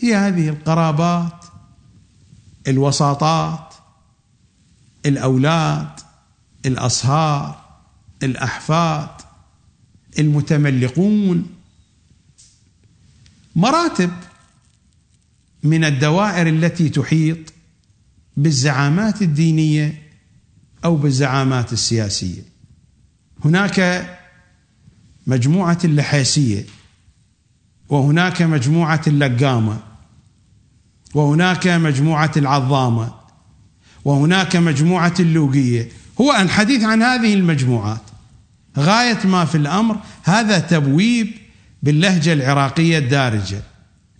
[0.00, 1.44] هي هذه القرابات
[2.68, 3.67] الوساطات
[5.08, 5.88] الأولاد
[6.66, 7.64] الأصهار
[8.22, 9.08] الأحفاد
[10.18, 11.46] المتملقون.
[13.56, 14.10] مراتب
[15.62, 17.38] من الدوائر التي تحيط
[18.36, 20.02] بالزعامات الدينية
[20.84, 22.42] أو بالزعامات السياسية.
[23.44, 24.18] هناك
[25.26, 26.66] مجموعة اللحيسيه
[27.88, 29.78] وهناك مجموعة اللقامة
[31.14, 33.17] وهناك مجموعة العظامة.
[34.08, 35.88] وهناك مجموعة اللوقيه
[36.20, 38.00] هو الحديث عن هذه المجموعات.
[38.78, 41.28] غاية ما في الأمر هذا تبويب
[41.82, 43.62] باللهجة العراقية الدارجة.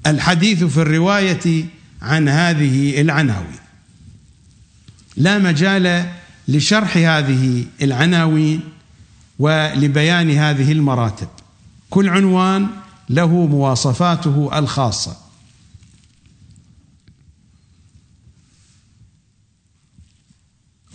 [0.06, 1.64] الحديث في الرواية
[2.02, 3.58] عن هذه العناوين.
[5.16, 6.06] لا مجال
[6.48, 8.60] لشرح هذه العناوين
[9.38, 11.28] ولبيان هذه المراتب.
[11.90, 12.66] كل عنوان
[13.08, 15.16] له مواصفاته الخاصة.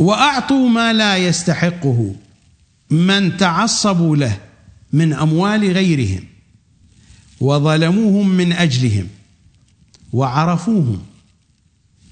[0.03, 2.15] وأعطوا ما لا يستحقه
[2.89, 4.37] من تعصبوا له
[4.93, 6.23] من أموال غيرهم
[7.39, 9.07] وظلموهم من أجلهم
[10.13, 11.01] وعرفوهم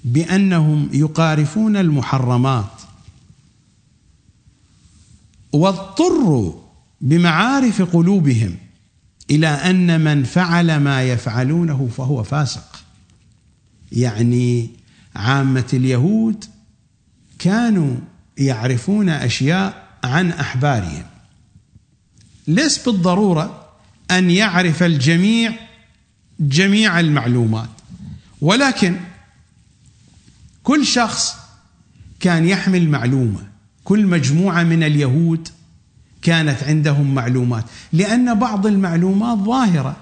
[0.04, 2.82] بأنهم يقارفون المحرمات
[5.54, 6.54] واضطروا
[7.02, 8.56] بمعارف قلوبهم
[9.32, 12.84] إلى أن من فعل ما يفعلونه فهو فاسق.
[13.92, 14.70] يعني
[15.16, 16.46] عامة اليهود
[17.42, 17.96] كانوا
[18.38, 21.04] يعرفون أشياء عن أحبارهم.
[22.48, 23.66] ليس بالضرورة
[24.12, 25.54] أن يعرف الجميع
[26.40, 27.70] جميع المعلومات
[28.42, 28.96] ولكن
[30.64, 31.36] كل شخص
[32.20, 33.48] كان يحمل معلومة
[33.84, 35.48] كل مجموعة من اليهود
[36.22, 39.98] كانت عندهم معلومات لأن بعض المعلومات ظاهرة.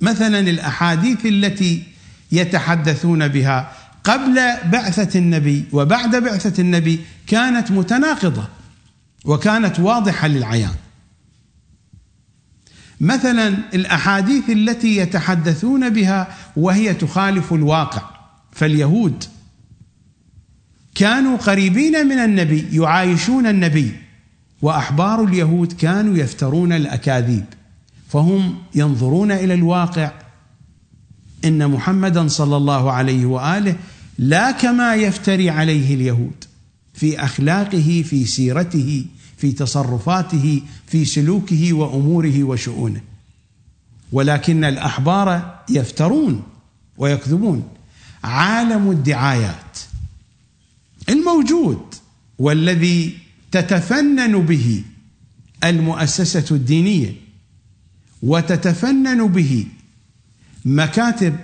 [0.00, 1.82] مثلا الأحاديث التي
[2.32, 3.72] يتحدثون بها
[4.04, 4.34] قبل
[4.72, 8.48] بعثة النبي وبعد بعثة النبي كانت متناقضة
[9.24, 10.74] وكانت واضحة للعيان.
[13.00, 18.02] مثلا الأحاديث التي يتحدثون بها وهي تخالف الواقع
[18.52, 19.24] فاليهود
[20.94, 23.92] كانوا قريبين من النبي يعايشون النبي
[24.62, 27.44] وأحبار اليهود كانوا يفترون الأكاذيب
[28.08, 30.12] فهم ينظرون إلى الواقع
[31.44, 33.76] إن محمدا صلى الله عليه وآله
[34.18, 36.44] لا كما يفتري عليه اليهود
[36.94, 39.06] في أخلاقه في سيرته
[39.36, 43.00] في تصرفاته في سلوكه وأموره وشؤونه.
[44.12, 46.42] ولكن الأحبار يفترون
[46.98, 47.68] ويكذبون.
[48.24, 49.78] عالم الدعايات
[51.08, 51.94] الموجود
[52.38, 53.18] والذي
[53.52, 54.82] تتفنن به
[55.64, 57.14] المؤسسة الدينية
[58.22, 59.66] وتتفنن به
[60.64, 61.36] مكاتب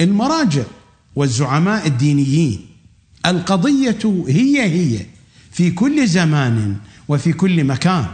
[0.00, 0.64] المراجع.
[1.16, 2.66] والزعماء الدينيين.
[3.26, 5.06] القضية هي هي
[5.52, 6.76] في كل زمان
[7.08, 8.06] وفي كل مكان.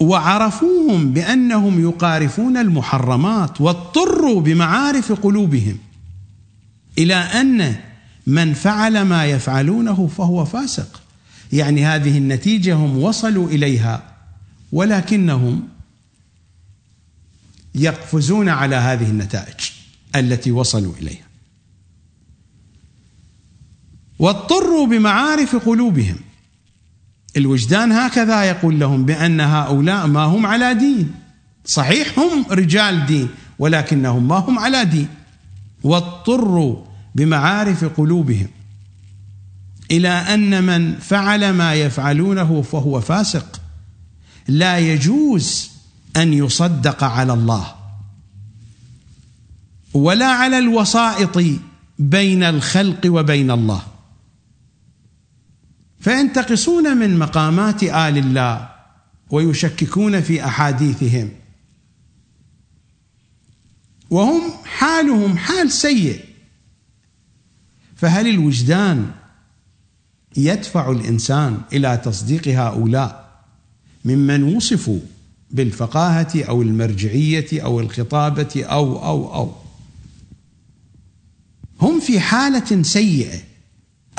[0.00, 5.78] وعرفوهم بأنهم يقارفون المحرمات واضطروا بمعارف قلوبهم
[6.98, 7.74] إلى أن
[8.26, 11.02] من فعل ما يفعلونه فهو فاسق.
[11.52, 14.02] يعني هذه النتيجة هم وصلوا إليها
[14.72, 15.68] ولكنهم
[17.74, 19.60] يقفزون على هذه النتائج
[20.16, 21.26] التي وصلوا إليها.
[24.18, 26.16] واضطروا بمعارف قلوبهم.
[27.36, 31.14] الوجدان هكذا يقول لهم بأن هؤلاء ما هم على دين.
[31.64, 35.08] صحيح هم رجال دين ولكنهم ما هم على دين.
[35.82, 38.48] واضطروا بمعارف قلوبهم
[39.90, 43.60] إلى أن من فعل ما يفعلونه فهو فاسق.
[44.48, 45.71] لا يجوز
[46.16, 47.74] أن يصدق على الله.
[49.94, 51.38] ولا على الوسائط
[51.98, 53.82] بين الخلق وبين الله.
[56.00, 58.68] فينتقصون من مقامات آل الله
[59.30, 61.30] ويشككون في أحاديثهم.
[64.10, 66.24] وهم حالهم حال سيء.
[67.96, 69.10] فهل الوجدان
[70.36, 73.42] يدفع الإنسان إلى تصديق هؤلاء
[74.04, 75.00] ممن وصفوا
[75.52, 79.54] بالفقاهة أو المرجعية أو الخطابة أو أو أو.
[81.80, 83.40] هم في حالة سيئة.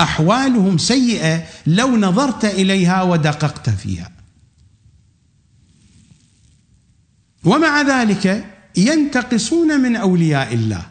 [0.00, 4.10] أحوالهم سيئة لو نظرت إليها ودققت فيها.
[7.44, 8.44] ومع ذلك
[8.76, 10.86] ينتقصون من أولياء الله.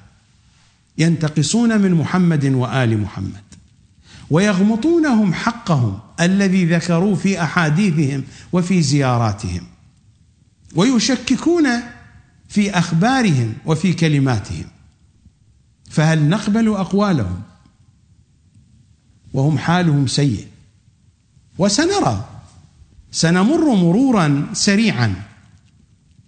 [0.98, 3.44] ينتقصون من محمد وآل محمد.
[4.30, 8.24] ويغمطونهم حقهم الذي ذكروا في أحاديثهم
[8.54, 9.73] وفي زياراتهم.
[10.76, 11.68] ويشككون
[12.50, 14.66] في أخبارهم وفي كلماتهم.
[15.90, 17.42] فهل نقبل أقوالهم؟
[19.34, 20.48] وهم حالهم سيء.
[21.58, 22.26] وسنرى.
[23.12, 25.16] سنمر مرورا سريعا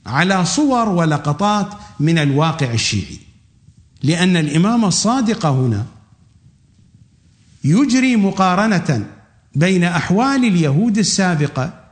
[0.06, 3.20] على صور ولقطات من الواقع الشيعي.
[4.04, 5.86] لأن الإمام الصادق هنا
[7.64, 9.06] يجري مقارنة
[9.56, 11.85] بين أحوال اليهود السابقة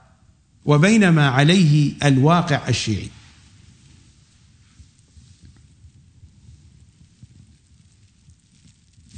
[0.66, 3.09] وبين ما عليه الواقع الشيعي.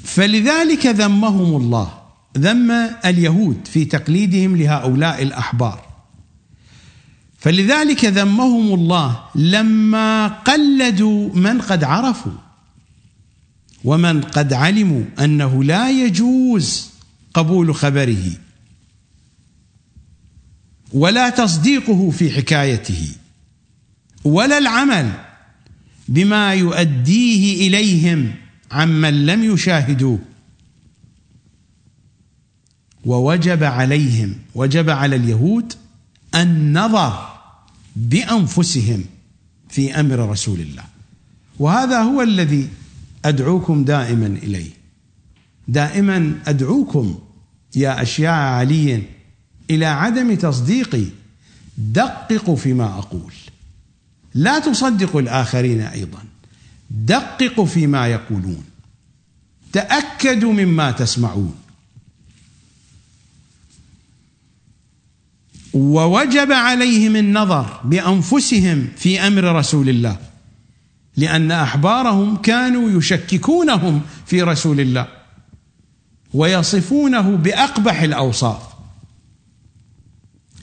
[0.04, 1.93] فلذلك ذمهم الله
[2.38, 2.72] ذم
[3.06, 5.86] اليهود في تقليدهم لهؤلاء الأحبار.
[7.39, 12.32] فلذلك ذمهم الله لما قلدوا من قد عرفوا
[13.84, 16.89] ومن قد علموا أنه لا يجوز
[17.34, 18.45] قبول خبره.
[20.93, 23.09] ولا تصديقه في حكايته
[24.23, 25.11] ولا العمل
[26.07, 28.33] بما يؤديه إليهم
[28.71, 30.19] عمن لم يشاهدوه.
[33.05, 35.73] ووجب عليهم وجب على اليهود
[36.36, 37.27] النظر
[37.95, 39.03] بأنفسهم
[39.69, 40.83] في أمر رسول الله.
[41.59, 42.69] وهذا هو الذي
[43.25, 44.71] أدعوكم دائما إليه.
[45.67, 47.19] دائما أدعوكم
[47.75, 49.03] يا اشياع علي
[49.70, 51.05] إلى عدم تصديقي
[51.78, 53.34] دققوا فيما أقول.
[54.34, 56.24] لا تصدقوا الآخرين أيضا.
[56.89, 58.66] دققوا فيما يقولون.
[59.74, 61.55] تأكدوا مما تسمعون.
[65.74, 70.18] ووجب عليهم النظر بأنفسهم في أمر رسول الله
[71.18, 75.07] لأن أحبارهم كانوا يشككونهم في رسول الله
[76.34, 78.74] ويصفونه بأقبح الأوصاف.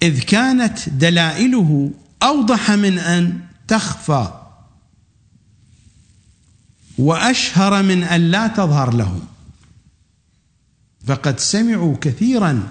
[0.02, 1.90] إذ كانت دلائله
[2.22, 4.28] أوضح من أن تخفى
[6.98, 9.20] وأشهر من أن لا تظهر لهم
[11.06, 12.68] فقد سمعوا كثيرا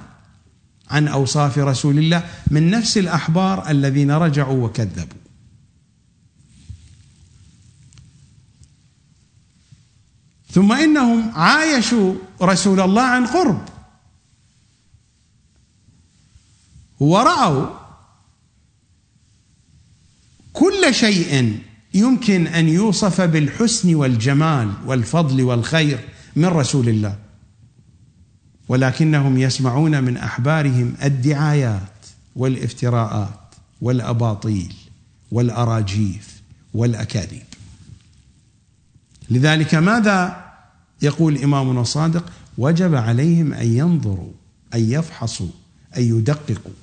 [0.89, 5.21] عن أوصاف رسول الله من نفس الأحبار الذين رجعوا وكذبوا.
[10.51, 13.70] ثم إنهم عايشوا رسول الله عن قرب.
[17.01, 17.65] ورأوا
[20.53, 21.59] كل شيء
[21.93, 25.99] يمكن أن يوصف بالحسن والجمال والفضل والخير
[26.35, 27.17] من رسول الله.
[28.67, 33.39] ولكنهم يسمعون من أحبارهم الدعايات والافتراءات
[33.81, 34.73] والأباطيل
[35.31, 36.41] والأراجيف
[36.73, 37.43] والأكاذيب.
[39.29, 40.45] لذلك ماذا
[41.01, 44.31] يقول امامنا الصادق وجب عليهم أن ينظروا
[44.73, 45.49] أن يفحصوا
[45.97, 46.80] أن يدققوا.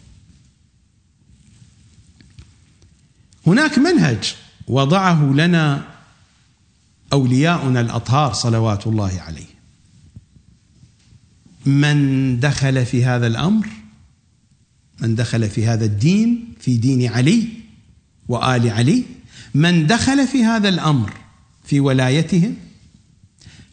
[3.48, 4.34] هناك منهج
[4.66, 5.84] وضعه لنا
[7.12, 9.58] أولياؤنا الأطهار صلوات الله عليهم
[11.66, 13.68] من دخل في هذا الأمر
[15.00, 17.48] من دخل في هذا الدين في دين علي
[18.28, 19.04] وآل علي
[19.54, 21.12] من دخل في هذا الأمر
[21.64, 22.56] في ولايتهم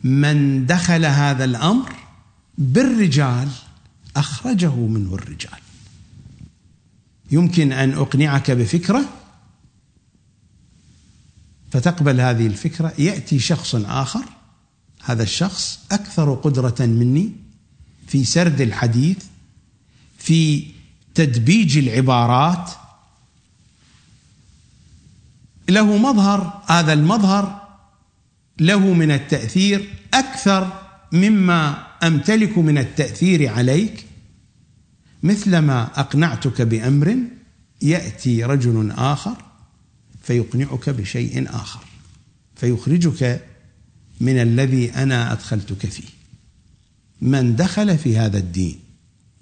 [0.03, 1.95] من دخل هذا الأمر
[2.57, 3.49] بالرجال
[4.15, 5.59] أخرجه منه الرجال.
[7.31, 9.05] يمكن أن أقنعك بفكرة
[11.75, 12.93] فتقبل هذه الفكرة.
[12.97, 14.23] يأتي شخص آخر
[15.03, 17.31] هذا الشخص أكثر قدرة مني
[18.07, 19.17] في سرد الحديث
[20.17, 20.67] في
[21.15, 22.71] تدبيج العبارات.
[25.69, 27.67] له مظهر هذا المظهر
[28.59, 34.05] له من التأثير أكثر مما أمتلك من التأثير عليك.
[35.23, 37.17] مثلما أقنعتك بأمر
[37.81, 39.44] يأتي رجل آخر
[40.25, 41.85] فيقنعك بشيء آخر.
[42.55, 43.45] فيخرجك
[44.21, 46.09] من الذي أنا أدخلتك فيه.
[47.21, 48.79] من دخل في هذا الدين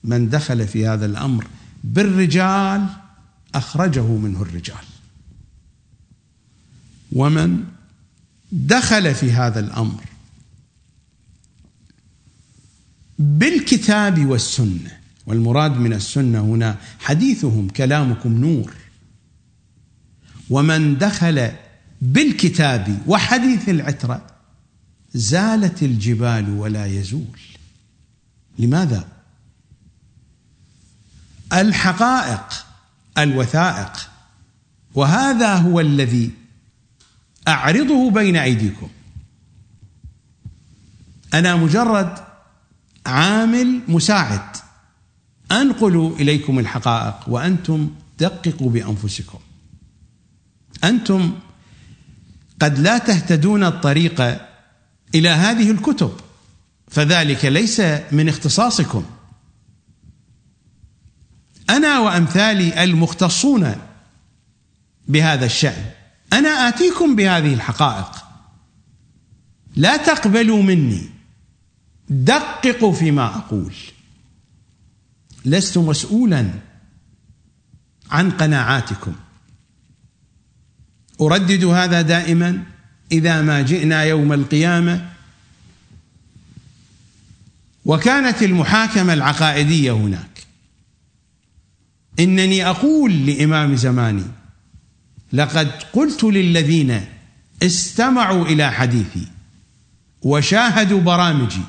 [0.03, 1.47] من دخل في هذا الأمر
[1.84, 2.88] بالرجال
[3.55, 4.86] أخرجه منه الرجال.
[7.11, 7.63] ومن
[8.51, 10.03] دخل في هذا الأمر
[13.19, 15.03] بالكتاب والسنة.
[15.25, 18.73] والمراد من السنة هنا حديثهم كلامكم نور.
[20.49, 21.51] ومن دخل
[22.01, 24.27] بالكتاب وحديث العترة
[25.13, 27.39] زالت الجبال ولا يزول.
[28.59, 29.07] لماذا؟
[31.53, 32.65] الحقائق
[33.17, 34.09] الوثائق.
[34.95, 36.31] وهذا هو الذي
[37.47, 38.89] أعرضه بين أيديكم.
[41.33, 42.17] أنا مجرد
[43.05, 44.57] عامل مساعد.
[45.51, 47.89] انقل إليكم الحقائق وأنتم
[48.19, 49.39] دققوا بأنفسكم.
[50.84, 51.39] أنتم
[52.61, 54.21] قد لا تهتدون الطريق
[55.15, 56.11] إلى هذه الكتب
[56.88, 57.81] فذلك ليس
[58.11, 59.05] من اختصاصكم.
[61.69, 63.75] أنا وأمثالي المختصون
[65.07, 65.86] بهذا الشأن.
[66.34, 68.23] أنا آتيكم بهذه الحقائق.
[69.75, 71.09] لا تقبلوا مني.
[72.09, 73.73] دققوا فيما أقول.
[75.45, 76.49] لست مسؤولا
[78.11, 79.15] عن قناعاتكم.
[81.22, 82.64] أردد هذا دائما
[83.11, 85.09] إذا ما جئنا يوم القيامة.
[87.86, 90.43] وكانت المحاكمة العقائدية هناك.
[92.20, 94.26] إنني أقول لإمام زماني
[95.34, 97.05] لقد قلت للذين
[97.64, 99.28] استمعوا إلى حديثي
[100.22, 101.61] وشاهدوا برامجي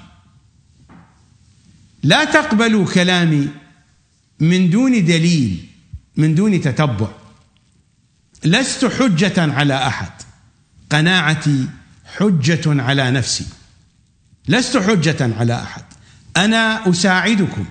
[2.02, 3.48] لا تقبلوا كلامي
[4.40, 5.66] من دون دليل
[6.16, 7.08] من دون تتبع.
[8.44, 10.10] لست حجة على أحد.
[10.90, 11.68] قناعتي
[12.16, 13.46] حجة على نفسي.
[14.48, 15.84] لست حجة على أحد.
[16.36, 17.66] أنا أساعدكم.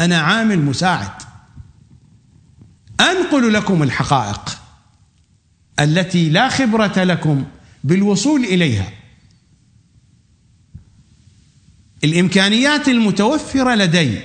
[0.00, 1.10] أنا عامل مساعد.
[3.00, 4.58] أنقل لكم الحقائق
[5.80, 7.44] التي لا خبرة لكم
[7.84, 8.92] بالوصول إليها.
[12.04, 14.20] الإمكانيات المتوفرة لدي.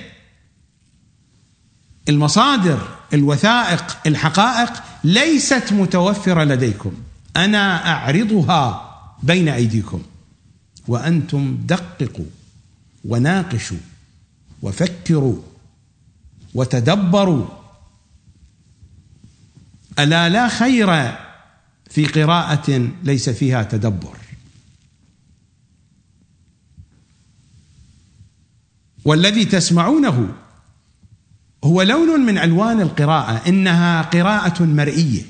[2.08, 6.92] المصادر الوثائق الحقائق ليست متوفرة لديكم.
[7.36, 8.86] أنا أعرضها
[9.22, 10.02] بين أيديكم.
[10.88, 12.24] وأنتم دققوا
[13.04, 13.78] وناقشوا
[14.62, 15.36] وفكروا
[16.54, 17.46] وتدبروا.
[19.98, 21.12] ألا لا خير
[21.90, 24.16] في قراءة ليس فيها تدبر.
[29.04, 30.34] والذي تسمعونه
[31.64, 35.22] هو لون من ألوان القراءة إنها قراءة مرئية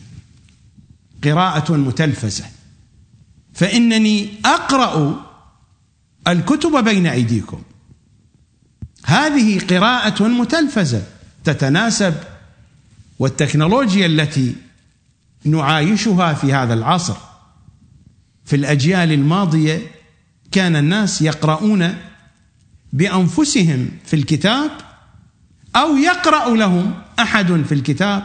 [1.25, 2.45] قراءة متلفزة.
[3.55, 5.27] فإنني أقرأ
[6.29, 7.63] الكتب بين أيديكم.
[9.05, 11.03] هذه قراءة متلفزة
[11.45, 12.15] تتناسب
[13.19, 14.55] والتكنولوجيا التي
[15.45, 17.17] نعايشها في هذا العصر.
[18.45, 19.83] في الأجيال الماضية
[20.53, 21.95] كان الناس يقرؤون
[22.93, 24.71] بأنفسهم في الكتاب
[25.77, 28.23] أو يقرأ لهم أحد في الكتاب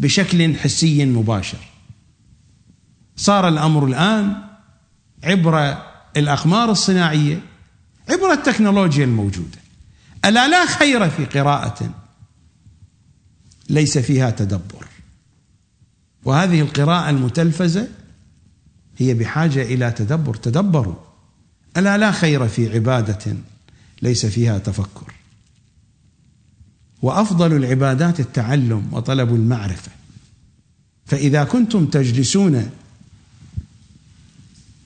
[0.00, 1.58] بشكل حسي مباشر.
[3.16, 4.36] صار الأمر الآن
[5.24, 5.76] عبر
[6.16, 7.40] الأقمار الصناعية
[8.08, 9.58] عبر التكنولوجيا الموجودة.
[10.24, 11.90] ألا لا خير في قراءة
[13.70, 14.86] ليس فيها تدبر؟
[16.24, 17.88] وهذه القراءة المتلفزة
[18.98, 20.34] هي بحاجة إلى تدبر.
[20.34, 20.94] تدبروا.
[21.76, 23.36] ألا لا خير في عبادة
[24.02, 25.11] ليس فيها تفكر؟
[27.02, 29.92] وأفضل العبادات التعلم وطلب المعرفة.
[31.06, 32.70] فإذا كنتم تجلسون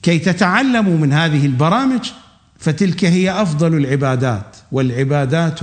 [0.01, 2.11] كي تتعلموا من هذه البرامج
[2.59, 5.59] فتلك هي أفضل العبادات والعبادات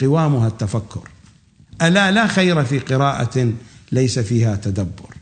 [0.00, 1.08] قوامها التفكر.
[1.82, 3.52] ألا لا خير في قراءة
[3.92, 5.14] ليس فيها تدبر؟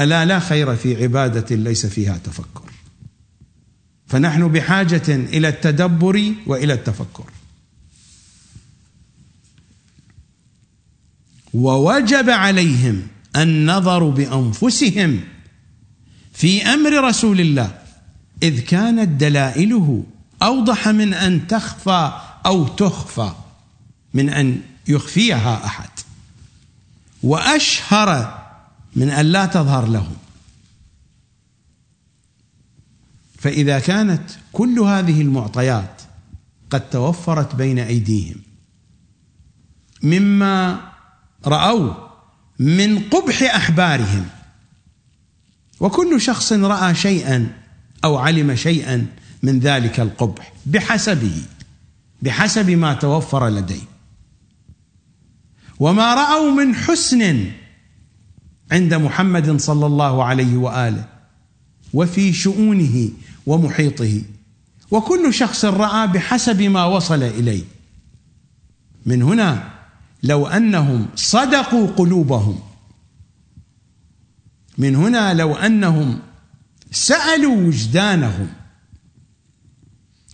[0.00, 2.70] ألا لا خير في عبادة ليس فيها تفكر؟
[4.06, 7.24] فنحن بحاجة إلى التدبر وإلى التفكر.
[11.54, 15.20] ووجب عليهم النظر بأنفسهم
[16.32, 17.78] في أمر رسول الله
[18.42, 20.04] إذ كانت دلائله
[20.42, 22.12] أوضح من أن تخفى
[22.46, 23.32] أو تخفى
[24.14, 25.90] من أن يخفيها أحد.
[27.22, 28.38] وأشهر
[28.96, 30.16] من أن لا تظهر لهم.
[33.38, 36.02] فإذا كانت كل هذه المعطيات
[36.70, 38.36] قد توفرت بين أيديهم
[40.02, 40.89] مما
[41.46, 41.94] راوا
[42.58, 44.26] من قبح احبارهم
[45.80, 47.52] وكل شخص رأى شيئا
[48.04, 49.06] أو علم شيئا
[49.42, 51.42] من ذلك القبح بحسبه
[52.22, 53.90] بحسب ما توفر لديه.
[55.78, 57.50] وما رأوا من حسن
[58.72, 61.04] عند محمد صلى الله عليه وآله
[61.94, 63.08] وفي شؤونه
[63.46, 64.22] ومحيطه.
[64.90, 67.64] وكل شخص رأى بحسب ما وصل إليه.
[69.06, 69.79] من هنا
[70.22, 72.60] لو أنهم صدقوا قلوبهم.
[74.78, 76.18] من هنا لو أنهم
[76.90, 78.48] سألوا وجدانهم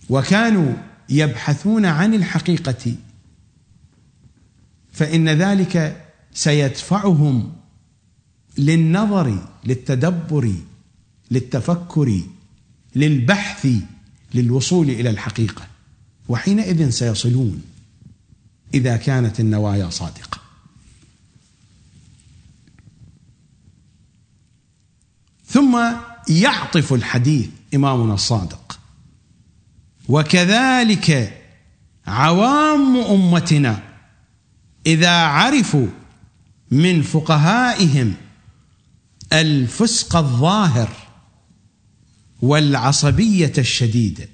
[0.09, 0.73] وكانوا
[1.09, 2.95] يبحثون عن الحقيقة
[4.91, 7.53] فإن ذلك سيدفعهم
[8.57, 10.53] للنظر للتدبر
[11.31, 12.21] للتفكر
[12.95, 13.67] للبحث
[14.33, 15.67] للوصول إلى الحقيقة.
[16.29, 17.61] وحينئذ سيصلون.
[18.73, 20.37] إذا كانت النوايا صادقة.
[25.45, 25.79] ثم
[26.29, 28.79] يعطف الحديث إمامنا الصادق.
[30.09, 31.41] وكذلك
[32.07, 33.83] عوام أمتنا
[34.85, 35.87] إذا عرفوا
[36.71, 38.13] من فقهائهم
[39.33, 40.89] الفسق الظاهر
[42.41, 44.29] والعصبية الشديدة.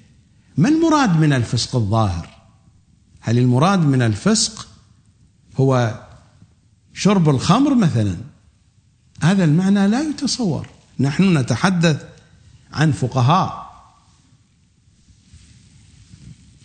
[0.56, 2.33] ما المراد من الفسق الظاهر؟
[3.26, 4.68] هل المراد من الفسق
[5.56, 6.00] هو
[6.94, 8.16] شرب الخمر مثلا؟
[9.22, 10.66] هذا المعنى لا يتصور.
[11.00, 12.04] نحن نتحدث
[12.72, 13.64] عن فقهاء.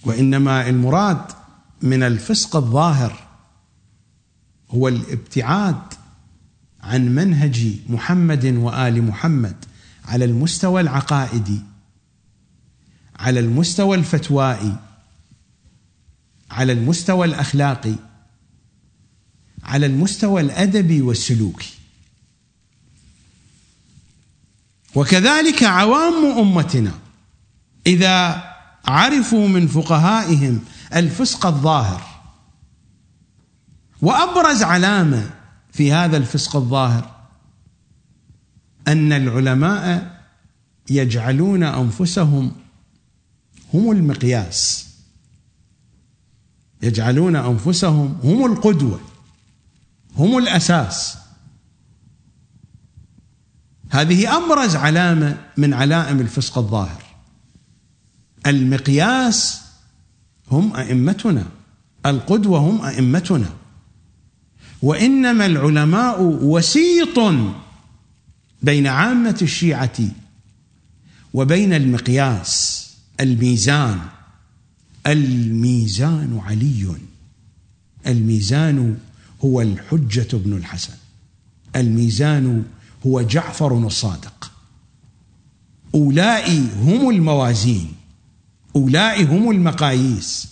[0.05, 1.21] وإنما المراد
[1.81, 3.19] من الفسق الظاهر
[4.71, 5.81] هو الابتعاد
[6.81, 9.65] عن منهج محمد وآل محمد
[10.05, 11.61] على المستوى العقائدي
[13.19, 14.75] على المستوى الفتوائي
[16.59, 17.95] على المستوى الأخلاقي
[19.63, 21.73] على المستوى الأدبي والسلوكي.
[24.95, 26.91] وكذلك عوام أمتنا
[27.87, 28.43] إذا
[28.85, 30.59] عرفوا من فقهائهم
[30.95, 32.01] الفسق الظاهر
[34.01, 35.29] وأبرز علامة
[35.71, 37.15] في هذا الفسق الظاهر
[38.87, 40.19] أن العلماء
[40.89, 42.51] يجعلون أنفسهم
[43.73, 44.88] هم المقياس.
[46.81, 48.99] يجعلون أنفسهم هم القدوة
[50.15, 51.17] هم الأساس.
[53.89, 57.03] هذه أبرز علامة من علائم الفسق الظاهر.
[58.47, 59.61] المقياس
[60.51, 61.45] هم أئمتنا
[62.05, 63.49] القدوة هم أئمتنا.
[64.81, 67.19] وإنما العلماء وسيط
[68.61, 69.97] بين عامة الشيعة
[71.33, 72.85] وبين المقياس
[73.19, 73.99] الميزان.
[75.11, 76.95] الميزان علي.
[78.07, 78.97] الميزان
[79.45, 80.93] هو الحجة بن الحسن.
[81.75, 82.65] الميزان
[83.05, 84.51] هو جعفر الصادق.
[85.95, 87.93] أولئك هم الموازين.
[88.75, 90.47] أولئك هم المقاييس.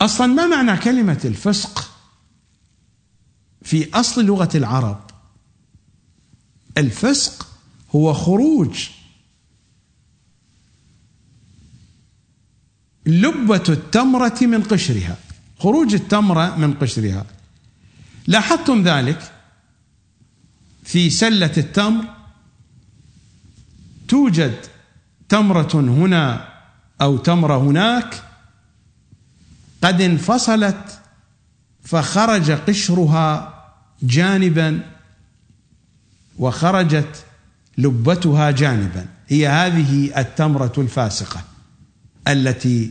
[0.00, 1.90] أصلا ما معنى كلمة الفسق
[3.62, 5.00] في أصل لغة العرب؟
[6.78, 7.46] الفسق
[7.94, 8.88] هو خروج
[13.06, 15.16] لبة التمرة من قشرها.
[15.58, 17.24] خروج التمرة من قشرها.
[18.26, 19.32] لاحظتم ذلك؟
[20.84, 22.04] في سلة التمر
[24.08, 24.56] توجد
[25.28, 26.48] تمرة هنا
[27.00, 28.22] أو تمرة هناك.
[29.82, 31.00] قد انفصلت
[31.84, 33.64] فخرج قشرها
[34.02, 34.80] جانبا
[36.38, 37.24] وخرجت
[37.78, 39.06] لبتها جانبا.
[39.28, 41.55] هي هذه التمرة الفاسقة.
[42.28, 42.90] التي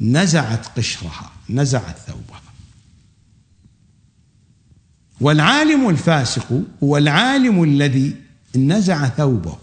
[0.00, 2.42] نزعت قشرها نزعت ثوبها.
[5.20, 8.16] والعالم الفاسق هو العالم الذي
[8.56, 9.58] نزع ثوبه.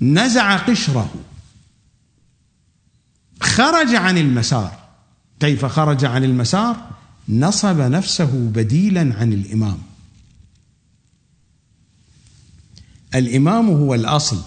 [0.00, 1.14] نزع قشره.
[3.40, 4.88] خرج عن المسار.
[5.40, 6.90] كيف خرج عن المسار؟
[7.28, 9.89] نصب نفسه بديلا عن الإمام.
[13.14, 14.42] الإمام هو الأصل.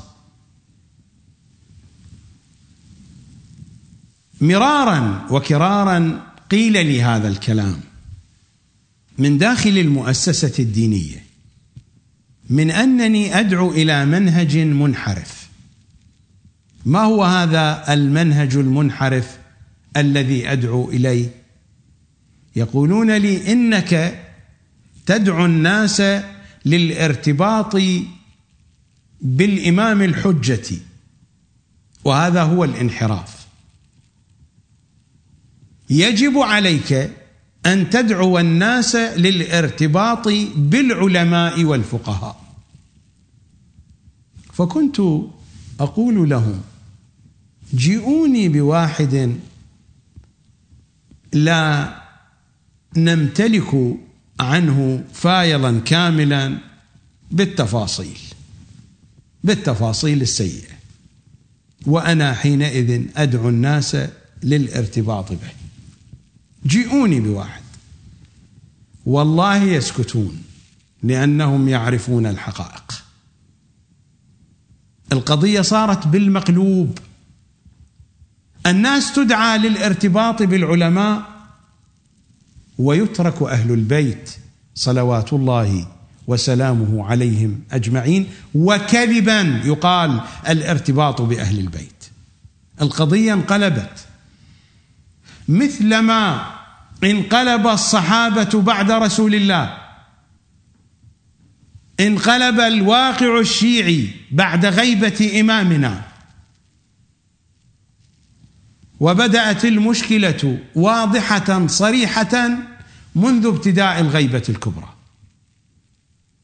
[4.42, 7.80] مرارا وكرارا قيل لي هذا الكلام.
[9.18, 11.24] من داخل المؤسسة الدينية.
[12.50, 15.50] من أنني أدعو إلى منهج منحرف.
[16.86, 19.38] ما هو هذا المنهج المنحرف
[19.98, 21.30] الذي أدعو إليه؟
[22.56, 24.22] يقولون لي إنك
[25.06, 26.04] تدعو الناس
[26.66, 27.76] للارتباط
[29.24, 30.76] بالإمام الحجة.
[32.04, 33.48] وهذا هو الانحراف.
[35.90, 37.12] يجب عليك
[37.66, 42.44] أن تدعو الناس للارتباط بالعلماء والفقهاء.
[44.54, 45.00] فكنت
[45.80, 46.62] أقول لهم
[47.76, 49.38] جيئوني بواحد
[51.34, 51.96] لا
[52.98, 53.98] نمتلك
[54.40, 56.58] عنه فايلا كاملا
[57.32, 58.33] بالتفاصيل.
[59.44, 60.74] بالتفاصيل السيئة.
[61.86, 63.98] وأنا حينئذ أدعو الناس
[64.44, 65.52] للارتباط به.
[66.66, 67.62] جيئوني بواحد.
[69.06, 70.44] والله يسكتون
[71.04, 73.04] لأنهم يعرفون الحقائق.
[75.12, 76.98] القضية صارت بالمقلوب.
[78.66, 81.34] الناس تدعى للارتباط بالعلماء
[82.78, 84.30] ويترك أهل البيت
[84.76, 85.88] صلوات الله
[86.28, 88.30] وسلامه عليهم أجمعين.
[88.56, 92.04] وكذبا يقال الارتباط بأهل البيت.
[92.82, 94.06] القضية انقلبت.
[95.48, 96.52] مثلما
[97.04, 99.78] انقلب الصحابة بعد رسول الله
[102.00, 106.02] انقلب الواقع الشيعي بعد غيبة إمامنا.
[109.00, 112.50] وبدأت المشكلة واضحة صريحة
[113.16, 114.94] منذ ابتداء الغيبة الكبرى.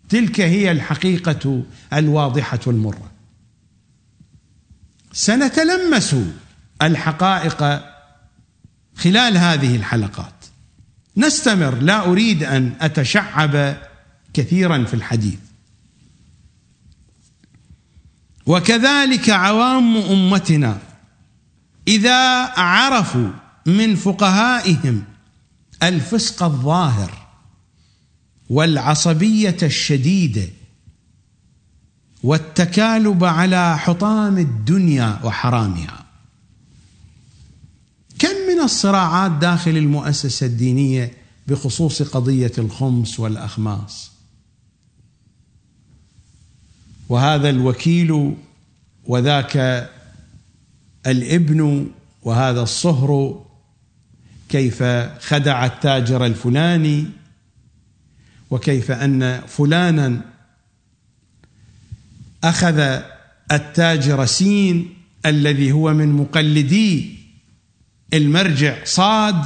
[0.10, 3.12] تلك هي الحقيقة الواضحة المرة.
[5.14, 6.16] سنتلمس
[6.82, 7.84] الحقائق
[8.96, 10.46] خلال هذه الحلقات.
[11.18, 13.78] نستمر لا أريد أن أتشعب
[14.34, 15.40] كثيرا في الحديث.
[18.46, 20.78] وكذلك عوام أمتنا
[21.88, 23.30] إذا عرفوا
[23.66, 25.04] من فقهائهم
[25.84, 27.29] الفسق الظاهر
[28.50, 30.50] والعصبية الشديده
[32.24, 36.06] والتكالب على حطام الدنيا وحرامها.
[38.20, 41.12] كم من الصراعات داخل المؤسسة الدينية
[41.48, 44.12] بخصوص قضية الخمس والأخماس؟
[47.10, 48.36] وهذا الوكيل
[49.06, 49.90] وذاك
[51.08, 51.88] الابن
[52.24, 53.42] وهذا الصهر
[54.50, 54.84] كيف
[55.20, 57.19] خدع التاجر الفلاني
[58.52, 60.22] وكيف أن فلانا
[62.44, 63.00] أخذ
[63.52, 64.94] التاجر سين
[65.26, 67.20] الذي هو من مقلدي
[68.14, 69.46] المرجع صاد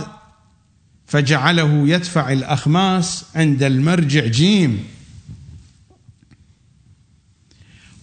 [1.07, 4.83] فجعله يدفع الأخماس عند المرجع جيم.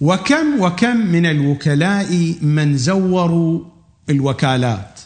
[0.00, 3.64] وكم وكم من الوكلاء من زوروا
[4.10, 5.00] الوكالات.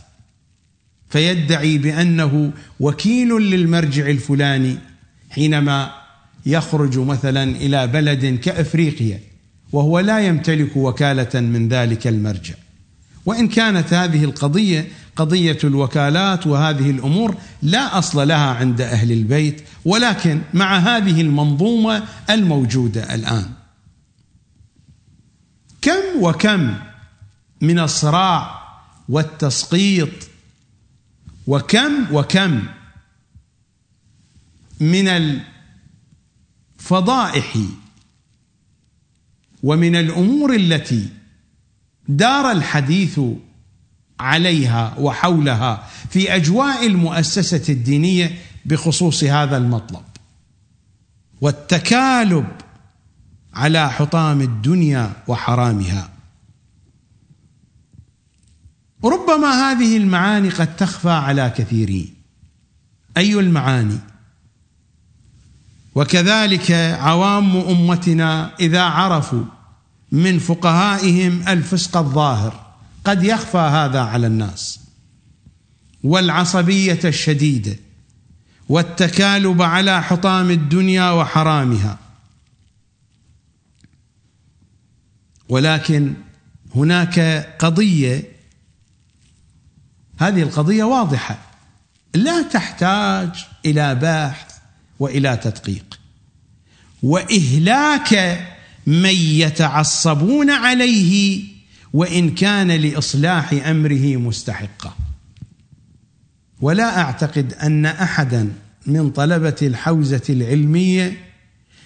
[1.10, 4.78] فيدعي بأنه وكيل للمرجع الفلاني
[5.34, 5.90] حينما
[6.46, 9.20] يخرج مثلا إلى بلد كأفريقيا
[9.72, 12.54] وهو لا يمتلك وكالة من ذلك المرجع.
[13.26, 20.40] وإن كانت هذه القضية قضية الوكالات وهذه الأمور لا أصل لها عند أهل البيت ولكن
[20.54, 23.46] مع هذه المنظومة الموجودة الآن.
[25.82, 26.74] كم وكم
[27.60, 28.64] من الصراع
[29.08, 30.08] والتسقيط
[31.46, 32.62] وكم وكم
[34.80, 35.08] من
[36.78, 37.56] الفضائح
[39.62, 41.08] ومن الأمور التي
[42.08, 43.20] دار الحديث
[44.20, 50.04] عليها وحولها في أجواء المؤسسة الدينية بخصوص هذا المطلب.
[51.40, 52.46] والتكالب
[53.54, 56.10] على حطام الدنيا وحرامها.
[59.04, 62.14] ربما هذه المعاني قد تخفى على كثيرين.
[63.16, 63.98] أي المعاني؟
[65.94, 66.70] وكذلك
[67.00, 69.44] عوام أمتنا إذا عرفوا
[70.12, 72.74] من فقهائهم الفسق الظاهر
[73.04, 74.80] قد يخفى هذا على الناس.
[76.04, 77.76] والعصبية الشديدة
[78.68, 81.98] والتكالب على حطام الدنيا وحرامها.
[85.48, 86.14] ولكن
[86.74, 87.18] هناك
[87.58, 88.22] قضية
[90.18, 91.38] هذه القضية واضحة
[92.14, 94.53] لا تحتاج إلى بحث
[94.98, 96.00] وإلى تدقيق.
[97.02, 98.40] وإهلاك
[98.86, 101.42] من يتعصبون عليه
[101.92, 104.96] وإن كان لإصلاح أمره مستحقا.
[106.60, 108.52] ولا أعتقد أن أحدا
[108.86, 111.16] من طلبة الحوزة العلمية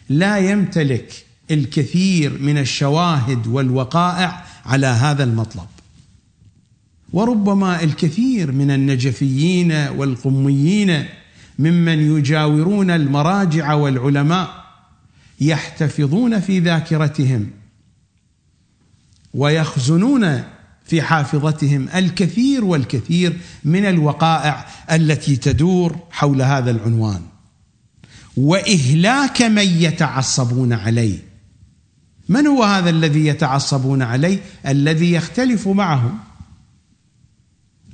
[0.09, 5.67] لا يمتلك الكثير من الشواهد والوقائع على هذا المطلب.
[7.13, 11.05] وربما الكثير من النجفيين والقميين
[11.59, 14.65] ممن يجاورون المراجع والعلماء
[15.41, 17.51] يحتفظون في ذاكرتهم
[19.35, 20.43] ويخزنون
[20.85, 27.23] في حافظتهم الكثير والكثير من الوقائع التي تدور حول هذا العنوان.
[28.37, 31.19] وإهلاك من يتعصبون عليه.
[32.29, 36.19] من هو هذا الذي يتعصبون عليه؟ الذي يختلف معهم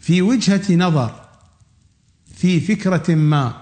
[0.00, 1.23] في وجهة نظر
[2.44, 3.54] في فكرة ما.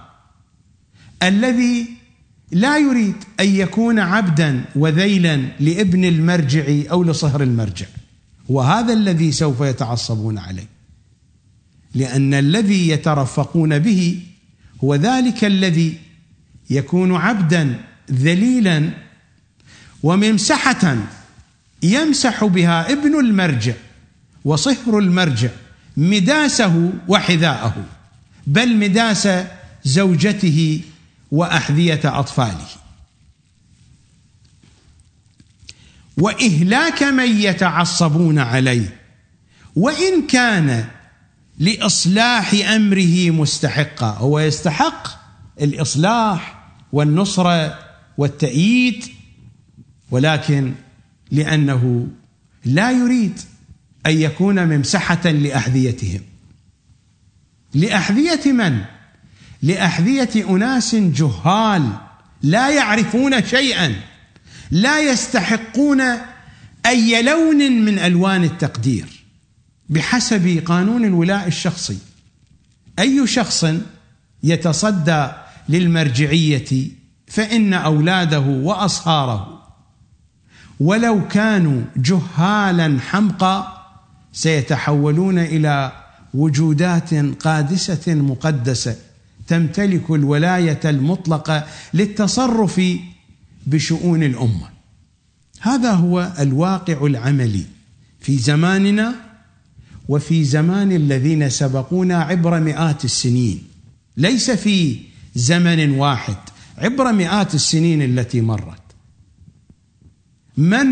[1.23, 1.87] الذي
[2.51, 7.87] لا يريد أن يكون عبدا وذيلا لابن المرجع أو لصهر المرجع.
[8.49, 10.67] وهذا الذي سوف يتعصبون عليه.
[11.95, 14.21] لأن الذي يترفقون به
[14.85, 15.99] هو ذلك الذي
[16.71, 17.81] يكون عبدا
[18.11, 18.91] ذليلا
[20.03, 20.97] وممسحه
[21.83, 23.75] يمسح بها ابن المرجع
[24.45, 25.51] وصهر المرجع
[25.97, 28.02] مداسه وحذاءه.
[28.47, 29.29] بل مداس
[29.85, 30.81] زوجته
[31.31, 32.67] وأحذية أطفاله.
[36.17, 38.99] وإهلاك من يتعصبون عليه
[39.77, 40.85] وإن كان
[41.59, 45.09] لإصلاح أمره مستحقا هو يستحق
[45.61, 47.79] الإصلاح والنصره
[48.19, 49.05] والتأييد
[50.11, 50.75] ولكن
[51.31, 52.09] لأنه
[52.65, 53.41] لا يريد
[54.07, 56.21] أن يكون ممسحة لأحذيتهم.
[57.75, 58.81] لأحذية من؟
[59.63, 61.93] لأحذية أناس جهال
[62.43, 63.95] لا يعرفون شيئا
[64.71, 66.01] لا يستحقون
[66.87, 69.25] أي لون من ألوان التقدير
[69.89, 71.99] بحسب قانون الولاء الشخصي.
[72.99, 73.67] أي شخص
[74.43, 75.29] يتصدى
[75.69, 76.89] للمرجعية
[77.27, 79.63] فإن أولاده وأصهاره
[80.81, 83.83] ولو كانوا جهالا حمقى
[84.33, 86.02] سيتحولون إلى
[86.35, 88.97] وجودات قادسة مقدسة
[89.49, 92.81] تمتلك الولاية المطلقة للتصرف
[93.67, 94.69] بشؤون الأمة.
[95.61, 97.65] هذا هو الواقع العملي
[98.21, 99.15] في زماننا
[100.09, 103.63] وفي زمان الذين سبقونا عبر مئات السنين.
[104.17, 104.97] ليس في
[105.35, 106.37] زمن واحد
[106.79, 108.83] عبر مئات السنين التي مرت.
[110.57, 110.87] من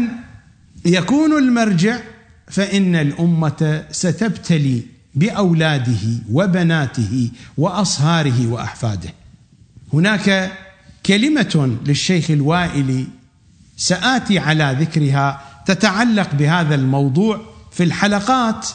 [0.85, 2.01] يكون المرجع
[2.49, 4.83] فإن الأمة ستبتلي
[5.15, 9.11] بأولاده وبناته وأصهاره وأحفاده.
[9.93, 10.53] هناك
[11.07, 13.07] كلمة للشيخ الوائلي
[13.77, 17.41] سآتي على ذكرها تتعلق بهذا الموضوع
[17.73, 18.69] في الحلقات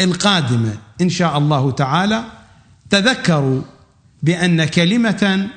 [0.00, 0.78] القادمة.
[1.00, 2.24] إن شاء الله تعالى
[2.90, 3.62] تذكروا
[4.22, 5.48] بأن كلمة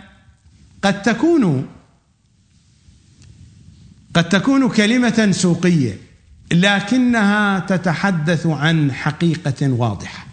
[0.84, 1.68] قد تكون
[4.14, 5.98] قد تكون كلمة سوقية.
[6.54, 10.26] لكنها تتحدث عن حقيقة واضحة.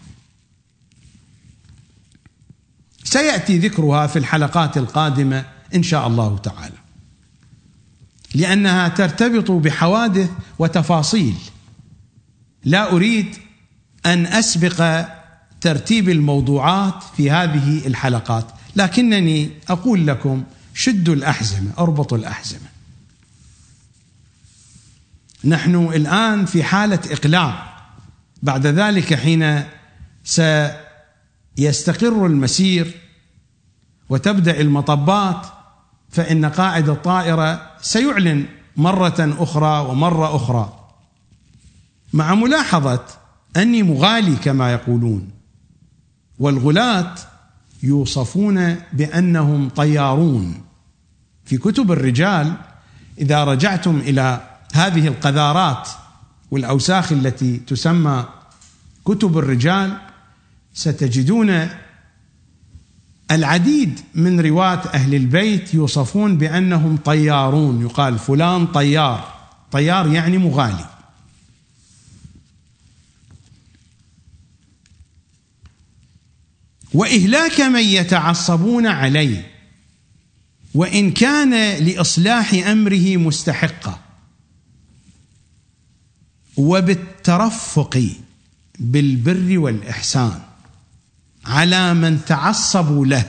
[3.05, 5.45] سيأتي ذكرها في الحلقات القادمة
[5.75, 6.77] إن شاء الله تعالى.
[8.35, 11.35] لأنها ترتبط بحوادث وتفاصيل.
[12.65, 13.37] لا أريد
[14.07, 15.05] أن أسبق
[15.61, 18.47] ترتيب الموضوعات في هذه الحلقات
[18.77, 20.45] لكنني أقول لكم
[20.75, 22.70] شدوا الأحزمة أربطوا الأحزمة.
[25.45, 27.71] نحن الآن في حالة اقلاع
[28.43, 29.63] بعد ذلك حين
[30.25, 32.95] سيستقر المسير
[34.09, 35.47] وتبدأ المطبات
[36.11, 40.77] فإن قائد الطائرة سيعلن مرة أخرى ومرة أخرى.
[42.13, 43.05] مع ملاحظة
[43.57, 45.31] أني مغالي كما يقولون
[46.39, 47.15] والغلاة
[47.83, 50.63] يوصفون بأنهم طيارون.
[51.45, 52.55] في كتب الرجال
[53.19, 55.89] إذا رجعتم إلى هذه القذارات
[56.51, 58.25] والأوساخ التي تسمى
[59.05, 59.99] كتب الرجال
[60.75, 61.69] ستجدون
[63.31, 67.83] العديد من رواة أهل البيت يوصفون بأنهم طيارون.
[67.83, 69.35] يقال فلان طيار.
[69.73, 70.87] طيار يعني مغالي.
[76.95, 79.51] وإهلاك من يتعصبون عليه
[80.75, 84.10] وإن كان لإصلاح أمره مستحقا.
[86.61, 88.03] وبالترفق
[88.79, 90.41] بالبر والإحسان
[91.47, 93.25] على من تعصبوا له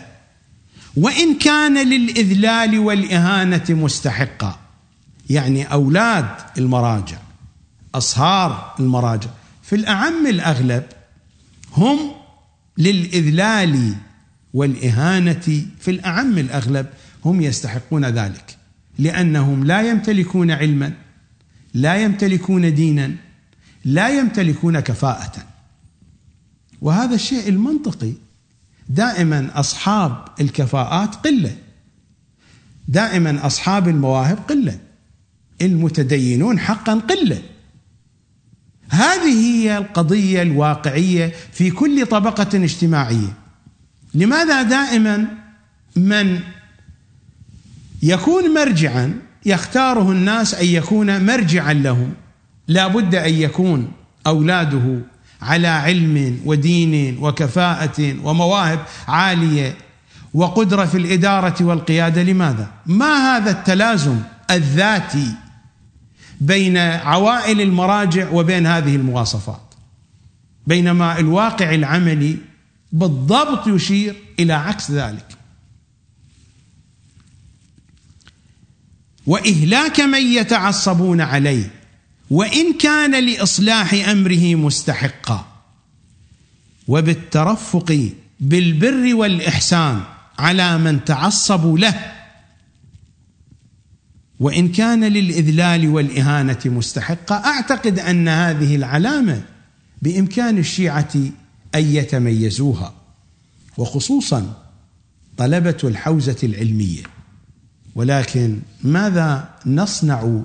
[0.98, 4.60] وإن كان للإذلال والإهانة مستحقا.
[5.30, 6.26] يعني أولاد
[6.58, 7.18] المراجع
[7.96, 9.30] أصهار المراجع.
[9.64, 10.84] في الأعم الأغلب
[11.74, 12.00] هم
[12.78, 13.96] للإذلال
[14.54, 16.86] والإهانة في الأعم الأغلب
[17.26, 18.58] هم يستحقون ذلك
[19.00, 20.94] لأنهم لا يمتلكون علما
[21.74, 23.16] لا يمتلكون دينا
[23.86, 25.32] لا يمتلكون كفاءة.
[26.82, 28.14] وهذا الشيء المنطقي.
[28.90, 31.56] دائما أصحاب الكفاءات قلة.
[32.88, 34.80] دائما أصحاب المواهب قلة.
[35.62, 37.42] المتدينون حقا قلة.
[38.90, 43.34] هذه هي القضية الواقعية في كل طبقة اجتماعية.
[44.14, 45.28] لماذا دائما
[45.96, 46.40] من
[48.04, 52.14] يكون مرجعا يختاره الناس أن يكون مرجعا لهم
[52.68, 53.92] لا بد أن يكون
[54.28, 55.00] أولاده
[55.42, 59.76] على علم ودين وكفاءة ومواهب عالية
[60.34, 62.24] وقدرة في الإدارة والقيادة.
[62.24, 64.20] لماذا؟ ما هذا التلازم
[64.52, 65.28] الذاتي
[66.42, 69.74] بين عوائل المراجع وبين هذه المواصفات؟
[70.68, 72.38] بينما الواقع العملي
[72.92, 75.41] بالضبط يشير إلى عكس ذلك.
[79.28, 81.72] وإهلاك من يتعصبون عليه
[82.30, 85.48] وإن كان لإصلاح أمره مستحقا.
[86.88, 88.10] وبالترفق
[88.40, 90.02] بالبر والإحسان
[90.40, 92.12] على من تعصبوا له.
[94.40, 99.42] وإن كان للإذلال والإهانة مستحقا أعتقد أن هذه العلامة
[100.02, 101.14] بإمكان الشيعة
[101.76, 102.94] أن يتميزوها
[103.78, 104.64] وخصوصا
[105.38, 107.04] طلبة الحوزة العلمية.
[107.96, 110.42] ولكن ماذا نصنع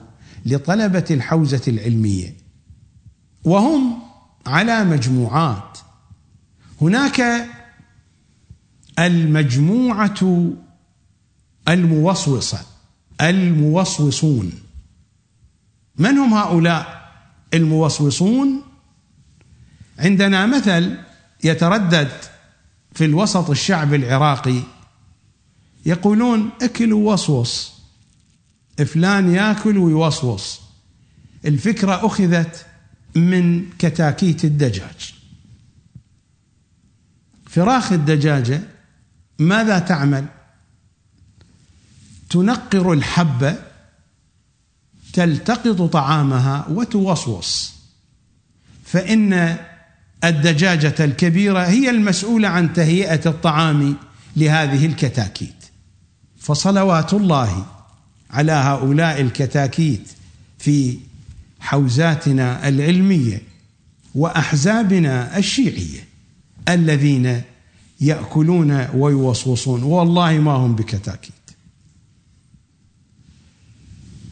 [0.46, 2.36] لطلبة الحوزة العلمية؟
[3.44, 3.98] وهم
[4.46, 5.78] على مجموعات.
[6.80, 7.46] هناك
[8.98, 10.52] المجموعة
[11.68, 12.60] الموصوصه
[13.20, 14.52] الموصوصون
[15.98, 17.10] من هم هؤلاء
[17.54, 18.62] الموصوصون
[19.98, 20.96] عندنا مثل
[21.44, 22.10] يتردد
[22.94, 24.60] في الوسط الشعبي العراقي
[25.86, 27.72] يقولون اكل ووصوص
[28.86, 30.60] فلان ياكل ويوصوص
[31.44, 32.66] الفكرة أخذت
[33.14, 35.14] من كتاكيت الدجاج.
[37.46, 38.60] فراخ الدجاجة
[39.38, 40.26] ماذا تعمل؟
[42.30, 43.56] تنقر الحبة
[45.12, 47.74] تلتقط طعامها وتوصوص
[48.84, 49.56] فإن
[50.24, 53.96] الدجاجة الكبيرة هي المسؤولة عن تهيئة الطعام
[54.36, 55.65] لهذه الكتاكيت.
[56.46, 57.66] فصلوات الله
[58.30, 60.08] على هؤلاء الكتاكيت
[60.58, 60.98] في
[61.60, 63.42] حوزاتنا العلمية
[64.14, 66.08] وأحزابنا الشيعية
[66.68, 67.42] الذين
[68.00, 71.32] يأكلون ويوصوصون والله ما هم بكتاكيت.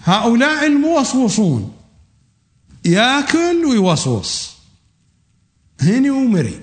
[0.02, 1.72] هؤلاء الموصوصون
[2.84, 4.56] يأكل ويوصوص
[5.80, 6.60] هني ومري.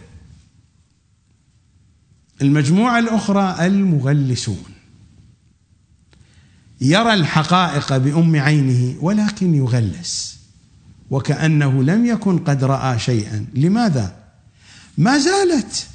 [2.41, 4.70] المجموعة الأخرى المغلسون.
[6.81, 10.37] يرى الحقائق بأم عينه ولكن يغلس
[11.09, 14.15] وكأنه لم يكن قد رأى شيئا لماذا؟
[14.97, 15.87] ما زالت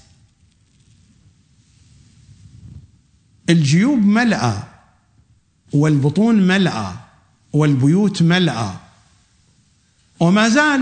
[3.50, 4.62] الجيوب ملأى
[5.72, 6.92] والبطون ملأى
[7.52, 8.70] والبيوت ملأى
[10.20, 10.80] وما زال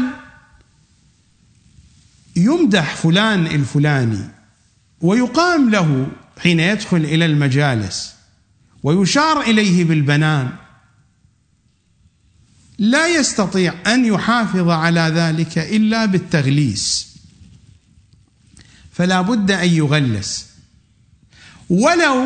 [2.37, 4.29] يمدح فلان الفلاني
[5.01, 6.07] ويقام له
[6.39, 8.14] حين يدخل إلى المجالس
[8.85, 10.51] ويشار إليه بالبنان.
[12.79, 17.15] لا يستطيع أن يحافظ على ذلك إلا بالتغليس.
[18.93, 20.47] فلا بد أن يغلس.
[21.71, 22.25] ولو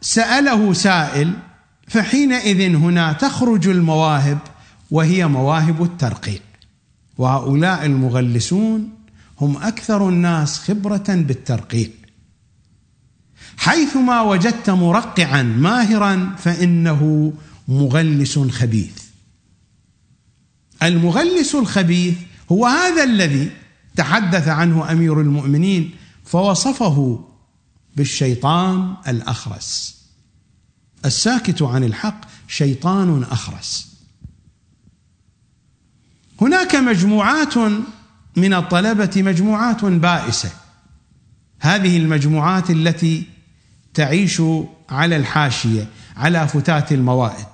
[0.00, 1.32] سأله سائل
[1.88, 4.38] فحينئذ هنا تخرج المواهب
[4.90, 6.42] وهي مواهب الترقيق.
[7.18, 8.90] وهؤلاء المغلسون
[9.40, 12.01] هم أكثر الناس خبرة بالترقيق.
[13.56, 17.32] حيثما وجدت مرقعا ماهرا فإنه
[17.68, 19.02] مغلس خبيث.
[20.82, 22.18] المغلس الخبيث
[22.52, 23.50] هو هذا الذي
[23.96, 25.90] تحدث عنه أمير المؤمنين
[26.24, 27.24] فوصفه
[27.96, 30.02] بالشيطان الأخرس.
[31.04, 33.92] الساكت عن الحق شيطان أخرس.
[36.40, 37.56] هناك مجموعات
[38.36, 40.50] من الطلبة مجموعات بائسة.
[41.60, 43.31] هذه المجموعات التي
[43.94, 44.42] تعيش
[44.90, 47.46] على الحاشية على فتات الموائد.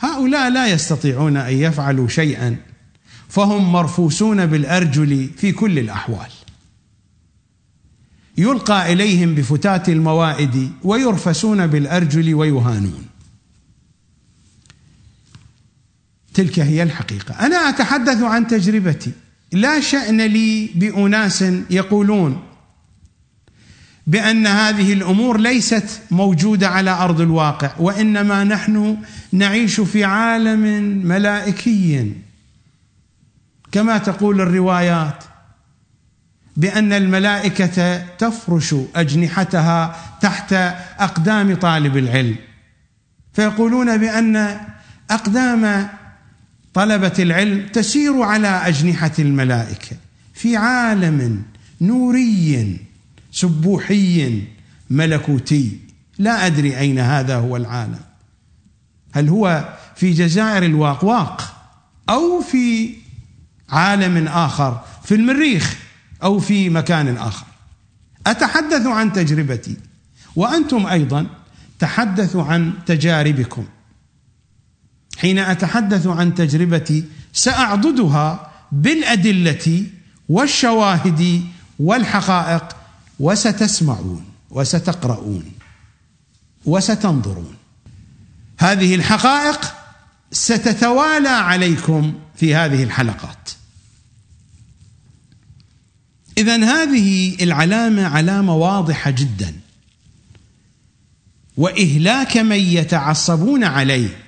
[0.00, 2.56] هؤلاء لا يستطيعون أن يفعلوا شيئا
[3.28, 6.30] فهم مرفوسون بالأرجل في كل الأحوال.
[8.38, 13.06] يلقى إليهم بفتات الموائد ويرفسون بالأرجل ويهانون.
[16.34, 17.46] تلك هي الحقيقة.
[17.46, 19.12] أنا أتحدث عن تجربتي.
[19.52, 22.47] لا شأن لي بأناس يقولون
[24.08, 28.96] بأن هذه الأمور ليست موجودة على أرض الواقع وإنما نحن
[29.32, 30.60] نعيش في عالم
[31.06, 32.12] ملائكي.
[33.72, 35.24] كما تقول الروايات
[36.56, 40.52] بأن الملائكة تفرش أجنحتها تحت
[40.98, 42.36] أقدام طالب العلم.
[43.32, 44.60] فيقولون بأن
[45.10, 45.88] أقدام
[46.74, 49.96] طلبة العلم تسير على أجنحة الملائكة
[50.34, 51.42] في عالم
[51.80, 52.87] نوري.
[53.32, 54.42] سبوحي
[54.90, 55.78] ملكوتي.
[56.18, 58.00] لا أدري أين هذا هو العالم.
[59.12, 61.56] هل هو في جزائر الواقواق
[62.10, 62.94] أو في
[63.68, 65.76] عالم آخر في المريخ
[66.22, 67.46] أو في مكان آخر؟
[68.26, 69.76] أتحدث عن تجربتي.
[70.36, 71.26] وأنتم أيضا
[71.78, 73.64] تحدثوا عن تجاربكم.
[75.18, 79.84] حين أتحدث عن تجربتي سأعضدها بالأدلة
[80.28, 81.42] والشواهد
[81.78, 82.76] والحقائق
[83.20, 85.52] وستسمعون وستقرؤون
[86.64, 87.54] وستنظرون.
[88.58, 89.74] هذه الحقائق
[90.32, 93.50] ستتوالى عليكم في هذه الحلقات.
[96.38, 99.54] اذا هذه العلامة علامة واضحة جدا.
[101.56, 104.24] وإهلاك من يتعصبون عليه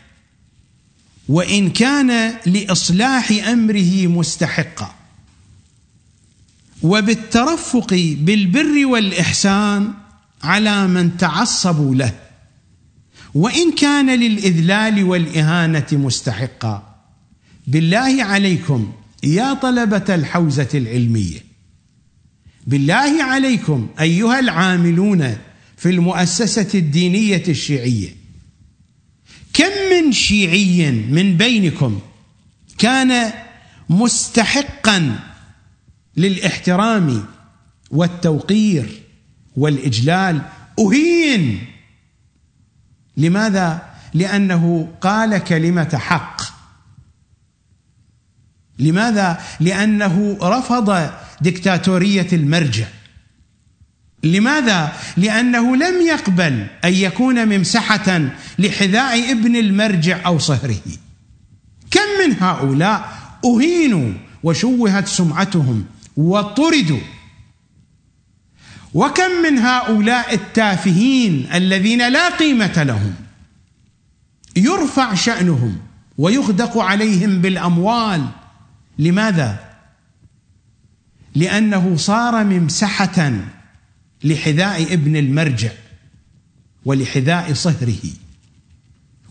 [1.28, 4.99] وإن كان لإصلاح أمره مستحقا.
[6.82, 9.92] وبالترفق بالبر والإحسان
[10.42, 12.12] على من تعصبوا له
[13.34, 16.96] وإن كان للإذلال والإهانة مستحقا.
[17.66, 21.44] بالله عليكم يا طلبة الحوزة العلمية.
[22.66, 25.36] بالله عليكم أيها العاملون
[25.76, 28.16] في المؤسسة الدينية الشيعية.
[29.52, 32.00] كم من شيعي من بينكم
[32.78, 33.32] كان
[33.88, 35.29] مستحقا
[36.16, 37.24] للاحترام
[37.90, 39.02] والتوقير
[39.56, 40.42] والإجلال.
[40.78, 41.66] أهين!
[43.16, 43.82] لماذا؟
[44.14, 46.42] لأنه قال كلمة حق.
[48.78, 52.86] لماذا؟ لأنه رفض دكتاتورية المرجع.
[54.24, 58.20] لماذا؟ لأنه لم يقبل أن يكون ممسحة
[58.58, 60.80] لحذاء ابن المرجع أو صهره.
[61.90, 65.84] كم من هؤلاء أهينوا وشوهت سمعتهم
[66.20, 67.00] وطردوا.
[68.94, 73.14] وكم من هؤلاء التافهين الذين لا قيمة لهم.
[74.56, 75.78] يرفع شأنهم
[76.18, 78.28] ويغدق عليهم بالأموال.
[78.98, 79.70] لماذا؟
[81.34, 83.32] لأنه صار ممسحة
[84.24, 85.70] لحذاء ابن المرجع
[86.84, 88.02] ولحذاء صهره.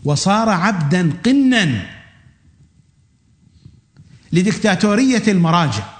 [0.04, 1.86] وصار عبدا قنا
[4.32, 5.99] لدكتاتورية المراجع.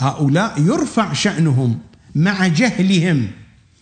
[0.00, 1.78] هؤلاء يرفع شأنهم
[2.14, 3.30] مع جهلهم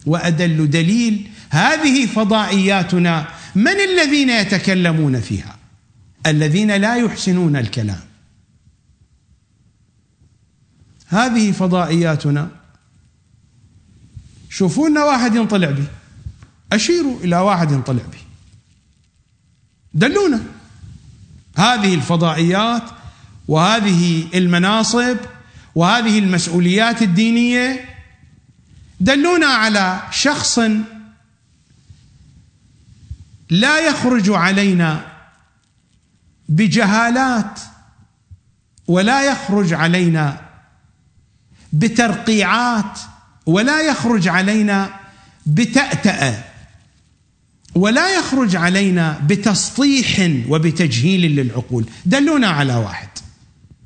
[0.06, 5.56] وأدل دليل هذه فضائياتنا من الذين يتكلمون فيها؟
[6.26, 8.00] الذين لا يحسنون الكلام.
[11.08, 12.48] هذه فضائياتنا.
[14.50, 15.86] شوفوا لنا واحد ينطلع به.
[16.72, 18.18] أشيروا إلى واحد ينطلع به.
[19.94, 20.42] دلونا.
[21.56, 22.82] هذه الفضائيات
[23.48, 25.16] وهذه المناصب
[25.74, 27.94] وهذه المسؤوليات الدينية
[29.00, 30.60] دلونا على شخص
[33.50, 35.06] لا يخرج علينا
[36.48, 37.60] بجهالات
[38.88, 40.40] ولا يخرج علينا
[41.72, 42.98] بترقيعات
[43.46, 44.90] ولا يخرج علينا
[45.46, 46.44] بتأتأة
[47.74, 51.84] ولا يخرج علينا بتسطيح وبتجهيل للعقول.
[52.06, 53.08] دلونا على واحد.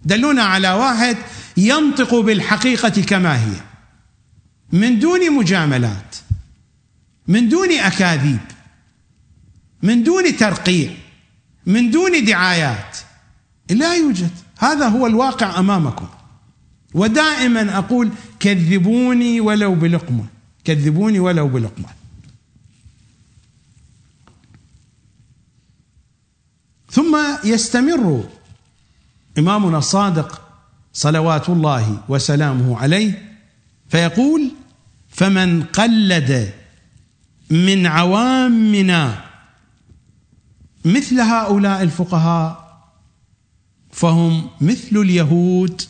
[0.05, 1.17] دلونا على واحد
[1.59, 3.61] ينطق بالحقيقة كما هي.
[4.73, 6.17] من دون مجاملات
[7.29, 8.41] من دون أكاذيب
[9.83, 10.91] من دون ترقيع
[11.67, 12.99] من دون دعايات
[13.71, 14.31] لا يوجد.
[14.59, 16.09] هذا هو الواقع أمامكم.
[16.95, 18.11] ودائما أقول
[18.41, 20.27] كذبوني ولو بلقمة.
[20.65, 21.89] كذبوني ولو بلقمة.
[26.91, 28.29] ثم يستمر
[29.39, 30.48] إمامنا الصادق
[30.93, 33.33] صلوات الله وسلامه عليه
[33.89, 34.51] فيقول
[35.09, 36.53] فمن قلد
[37.51, 39.25] من عوامنا
[40.85, 42.69] مثل هؤلاء الفقهاء
[43.91, 45.83] فهم مثل اليهود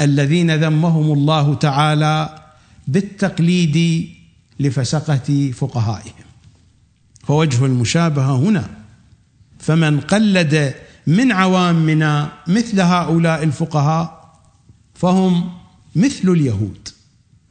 [0.00, 2.42] الذين ذمهم الله تعالى
[2.88, 4.08] بالتقليد
[4.60, 6.26] لفسقة فقهائهم.
[7.24, 8.70] فوجه المشابهة هنا.
[9.58, 10.74] فمن قلد
[11.06, 14.15] من عوامنا مثل هؤلاء الفقهاء
[14.98, 15.52] فهم
[15.96, 16.88] مثل اليهود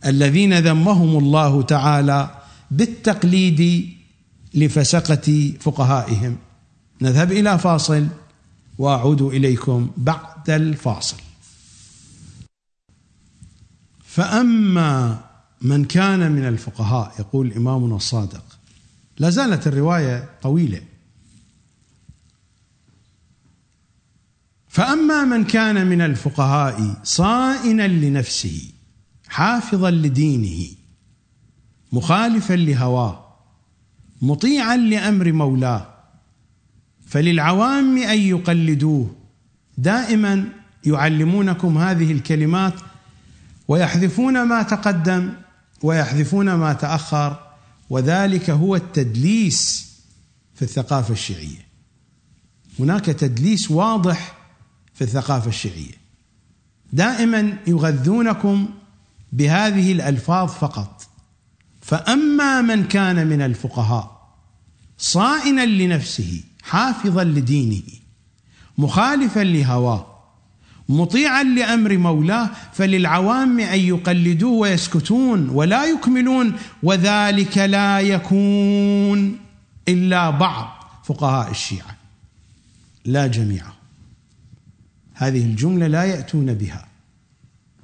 [0.05, 2.41] الذين ذمهم الله تعالى
[2.71, 3.89] بالتقليد
[4.53, 6.37] لفسقة فقهائهم.
[7.01, 8.07] نذهب إلى فاصل
[8.77, 11.17] وأعود إليكم بعد الفاصل.
[14.05, 15.19] فأما
[15.61, 18.43] من كان من الفقهاء يقول إمامنا الصادق
[19.19, 20.81] لا زالت الرواية طويلة.
[24.75, 28.61] فأما من كان من الفقهاء صائنا لنفسه
[29.27, 30.67] حافظا لدينه
[31.91, 33.25] مخالفا لهواه
[34.21, 35.87] مطيعا لأمر مولاه
[37.07, 39.15] فللعوام أن يقلدوه.
[39.77, 40.45] دائما
[40.85, 42.73] يعلمونكم هذه الكلمات
[43.67, 45.33] ويحذفون ما تقدم
[45.83, 47.39] ويحذفون ما تأخر
[47.89, 49.89] وذلك هو التدليس
[50.55, 51.65] في الثقافة الشيعية.
[52.79, 54.44] هناك تدليس واضح
[54.95, 56.05] في الثقافة الشيعية.
[56.93, 58.69] دائما يغذونكم
[59.31, 61.07] بهذه الألفاظ فقط.
[61.81, 64.15] فأما من كان من الفقهاء
[64.97, 67.83] صائنا لنفسه حافظا لدينه
[68.77, 70.15] مخالفا لهواه
[70.89, 79.39] مطيعا لأمر مولاه فللعوام أن يقلدوه ويسكتون ولا يكملون وذلك لا يكون
[79.87, 80.67] إلا بعض
[81.03, 81.97] فقهاء الشيعة.
[83.05, 83.74] لا جميعهم
[85.15, 86.87] هذه الجملة لا يأتون بها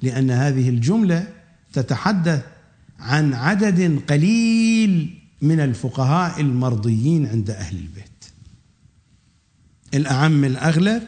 [0.02, 1.28] لأن هذه الجملة
[1.74, 2.44] تتحدث
[3.00, 8.26] عن عدد قليل من الفقهاء المرضيين عند أهل البيت.
[9.94, 11.04] الأعم الأغلب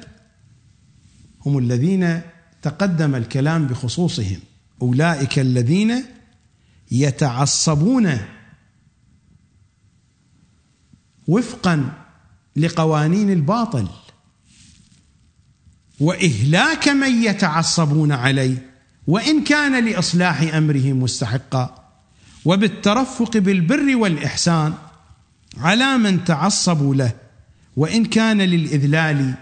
[1.45, 2.21] هم الذين
[2.61, 4.39] تقدم الكلام بخصوصهم
[4.81, 6.03] أولئك الذين
[6.91, 8.17] يتعصبون
[11.27, 11.91] وفقا
[12.55, 13.87] لقوانين الباطل.
[15.99, 18.69] وإهلاك من يتعصبون عليه
[19.07, 21.83] وإن كان لإصلاح امره مستحقا.
[22.45, 24.73] وبالترفق بالبر والإحسان
[25.57, 27.11] على من تعصبوا له
[27.77, 29.33] وإن كان للإذلال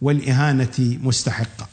[0.00, 1.68] والإهانة مستحقا.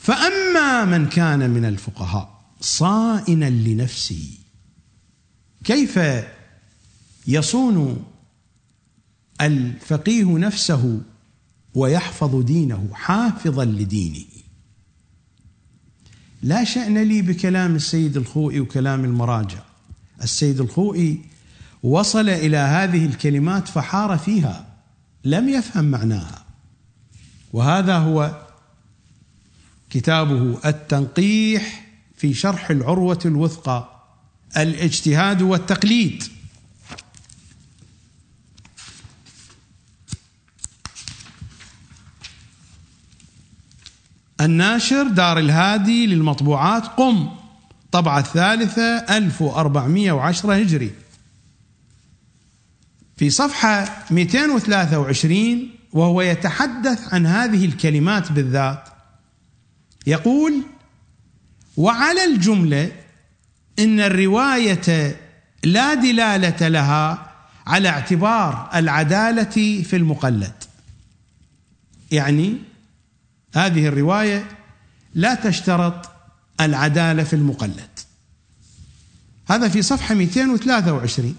[0.00, 4.38] فأما من كان من الفقهاء صائنا لنفسه
[5.64, 6.00] كيف
[7.26, 8.04] يصون
[9.40, 11.00] الفقيه نفسه
[11.76, 14.24] ويحفظ دينه حافظا لدينه
[16.42, 19.58] لا شأن لي بكلام السيد الخوئي وكلام المراجع.
[20.22, 21.20] السيد الخوئي
[21.82, 24.66] وصل إلى هذه الكلمات فحار فيها
[25.24, 26.44] لم يفهم معناها.
[27.52, 28.46] وهذا هو
[29.90, 31.86] كتابه التنقيح
[32.16, 34.02] في شرح العروة الوثقى
[34.56, 36.24] الاجتهاد والتقليد.
[44.40, 47.28] الناشر دار الهادي للمطبوعات قم.
[47.92, 50.90] طبعة الثالثة 1410 هجري.
[53.16, 58.88] في صفحة 223 وهو يتحدث عن هذه الكلمات بالذات
[60.06, 60.62] يقول
[61.76, 62.92] وعلى الجملة
[63.78, 65.16] إن الرواية
[65.64, 67.32] لا دلالة لها
[67.66, 70.52] على اعتبار العدالة في المقلد.
[72.10, 72.58] يعني
[73.56, 74.48] هذه الرواية
[75.14, 76.10] لا تشترط
[76.60, 77.98] العدالة في المقلد.
[79.48, 81.36] هذا في صفحة 223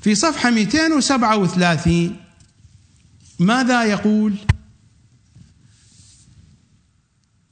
[0.00, 2.16] في صفحة 237
[3.38, 4.34] ماذا يقول؟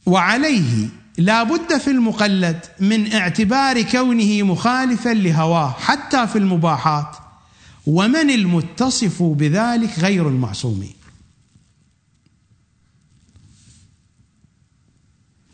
[0.07, 0.89] وعليه
[1.19, 7.17] لا بد في المقلد من اعتبار كونه مخالفا لهواه حتى في المباحات
[7.87, 11.02] ومن المتصف بذلك غير المعصومين.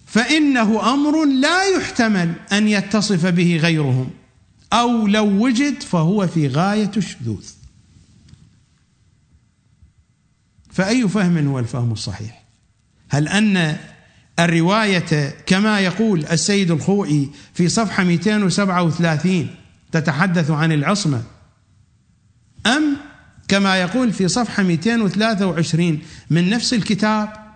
[0.09, 4.11] فإنه أمر لا يحتمل أن يتصف به غيرهم.
[4.73, 7.45] أو لو وجد فهو في غاية الشذوذ.
[10.71, 12.45] فأي فهم هو الفهم الصحيح؟
[13.09, 13.77] هل أن
[14.39, 19.49] الرواية كما يقول السيد الخوئي في صفحة 237
[19.93, 21.23] تتحدث عن العصمة؟
[22.67, 22.97] أم
[23.49, 25.99] كما يقول في صفحة 223
[26.31, 27.48] من نفس الكتاب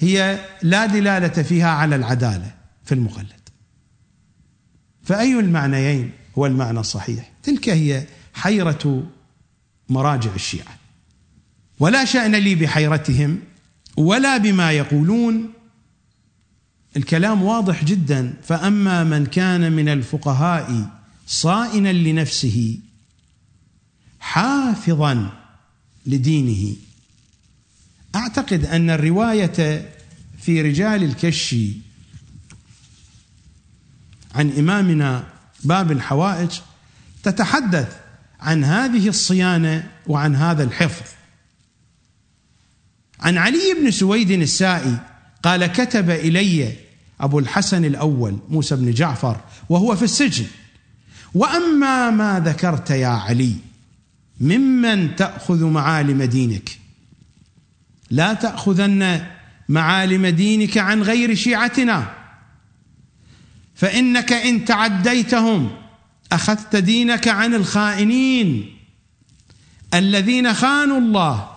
[0.00, 2.54] هي لا دلالة فيها على العدالة
[2.84, 3.40] في المقلد
[5.02, 9.06] فأي المعنيين هو المعنى الصحيح؟ تلك هي حيرة
[9.88, 10.78] مراجع الشيعة.
[11.80, 13.38] ولا شأن لي بحيرتهم
[13.96, 15.52] ولا بما يقولون.
[16.96, 18.34] الكلام واضح جدا.
[18.42, 20.90] فأما من كان من الفقهاء
[21.26, 22.78] صائنا لنفسه
[24.20, 25.32] حافظا
[26.06, 26.76] لدينه
[28.14, 29.88] أعتقد أن الرواية
[30.38, 31.72] في رجال الكشي
[34.34, 35.24] عن إمامنا
[35.64, 36.50] باب الحوائج
[37.22, 37.96] تتحدث
[38.40, 41.06] عن هذه الصيانة وعن هذا الحفظ.
[43.20, 44.98] عن علي بن سويد السائي
[45.42, 46.74] قال كتب إلي
[47.20, 50.46] أبو الحسن الأول موسى بن جعفر وهو في السجن.
[51.34, 53.54] وأما ما ذكرت يا علي
[54.40, 56.79] ممن تأخذ معالم دينك؟
[58.10, 59.26] لا تأخذن
[59.68, 62.14] معالم دينك عن غير شيعتنا.
[63.74, 65.70] فإنك إن تعديتهم
[66.32, 68.76] أخذت دينك عن الخائنين
[69.94, 71.50] الذين خانوا الله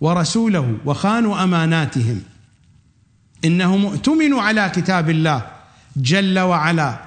[0.00, 2.22] ورسوله وخانوا أماناتهم.
[3.44, 5.46] إنهم اؤتمنوا على كتاب الله
[5.96, 7.00] جل وعلا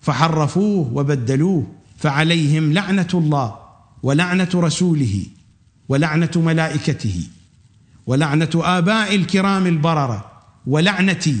[0.00, 3.58] فحرفوه وبدلوه فعليهم لعنة الله
[4.02, 5.26] ولعنة رسوله
[5.88, 7.28] ولعنة ملائكته.
[8.06, 11.38] ولعنة آباء الكرام البررة ولعنتي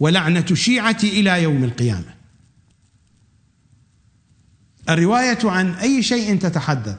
[0.00, 2.14] ولعنة شيعتي إلى يوم القيامة.
[4.88, 6.98] الرواية عن أي شيء تتحدث؟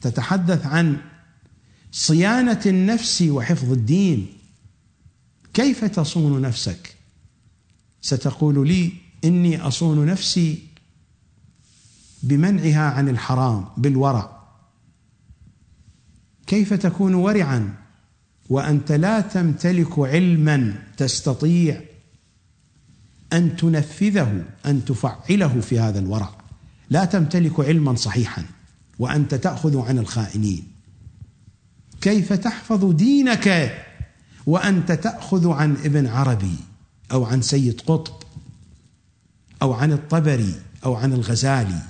[0.00, 1.00] تتحدث عن
[1.92, 4.26] صيانة النفس وحفظ الدين.
[5.54, 6.96] كيف تصون نفسك؟
[8.00, 8.92] ستقول لي
[9.24, 10.68] إني أصون نفسي
[12.22, 14.42] بمنعها عن الحرام بالورع.
[16.46, 17.81] كيف تكون ورعا؟
[18.52, 21.80] وأنت لا تمتلك علما تستطيع
[23.32, 26.30] أن تنفذه أن تفعله في هذا الورع.
[26.90, 28.44] لا تمتلك علما صحيحا
[28.98, 30.64] وأنت تأخذ عن الخائنين.
[32.00, 33.76] كيف تحفظ دينك
[34.46, 36.56] وأنت تأخذ عن ابن عربي
[37.12, 38.22] أو عن سيد قطب
[39.62, 40.54] أو عن الطبري
[40.84, 41.82] أو عن الغزالي؟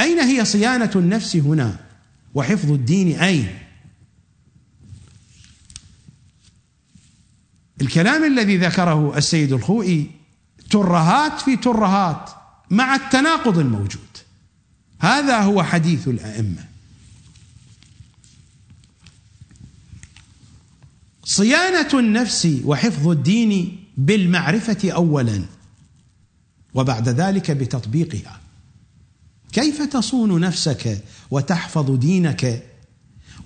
[0.00, 1.76] أين هي صيانة النفس هنا
[2.34, 3.63] وحفظ الدين أين؟
[7.80, 10.10] الكلام الذي ذكره السيد الخوئي
[10.70, 12.30] ترهات في ترهات
[12.70, 14.00] مع التناقض الموجود.
[15.00, 16.64] هذا هو حديث الأئمة.
[21.24, 25.42] صيانة النفس وحفظ الدين بالمعرفة اولا
[26.74, 28.40] وبعد ذلك بتطبيقها.
[29.52, 32.62] كيف تصون نفسك وتحفظ دينك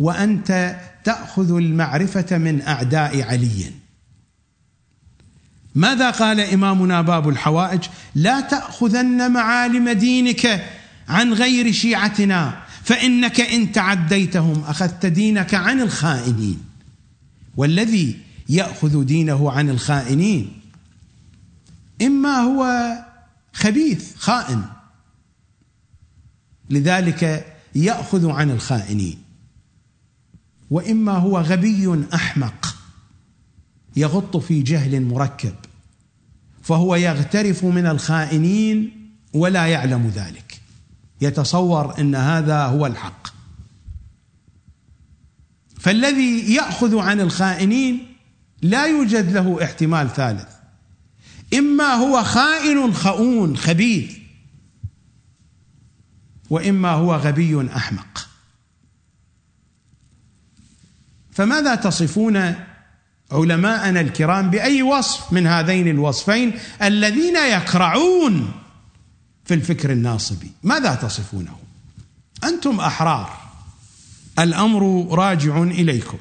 [0.00, 3.72] وأنت تأخذ المعرفة من أعداء علي؟
[5.78, 7.80] ماذا قال إمامنا باب الحوائج؟
[8.14, 10.64] لا تأخذن معالم دينك
[11.08, 16.60] عن غير شيعتنا فإنك إن تعديتهم أخذت دينك عن الخائنين.
[17.56, 18.18] والذي
[18.48, 20.60] يأخذ دينه عن الخائنين
[22.02, 22.92] إما هو
[23.52, 24.62] خبيث خائن.
[26.70, 29.18] لذلك يأخذ عن الخائنين.
[30.70, 32.76] وإما هو غبي أحمق
[33.96, 35.54] يغط في جهل مركب.
[36.68, 40.60] فهو يغترف من الخائنين ولا يعلم ذلك.
[41.20, 43.28] يتصور إن هذا هو الحق.
[45.80, 48.16] فالذي يأخذ عن الخائنين
[48.62, 50.48] لا يوجد له احتمال ثالث.
[51.54, 54.16] إما هو خائن خؤون خبيث
[56.50, 58.28] وإما هو غبي أحمق.
[61.32, 62.54] فماذا تصفون
[63.32, 68.52] علماءنا الكرام بأي وصف من هذين الوصفين الذين يكرعون
[69.44, 71.56] في الفكر الناصبي؟ ماذا تصفونه؟
[72.44, 73.32] أنتم أحرار.
[74.38, 76.18] الأمر راجع إليكم.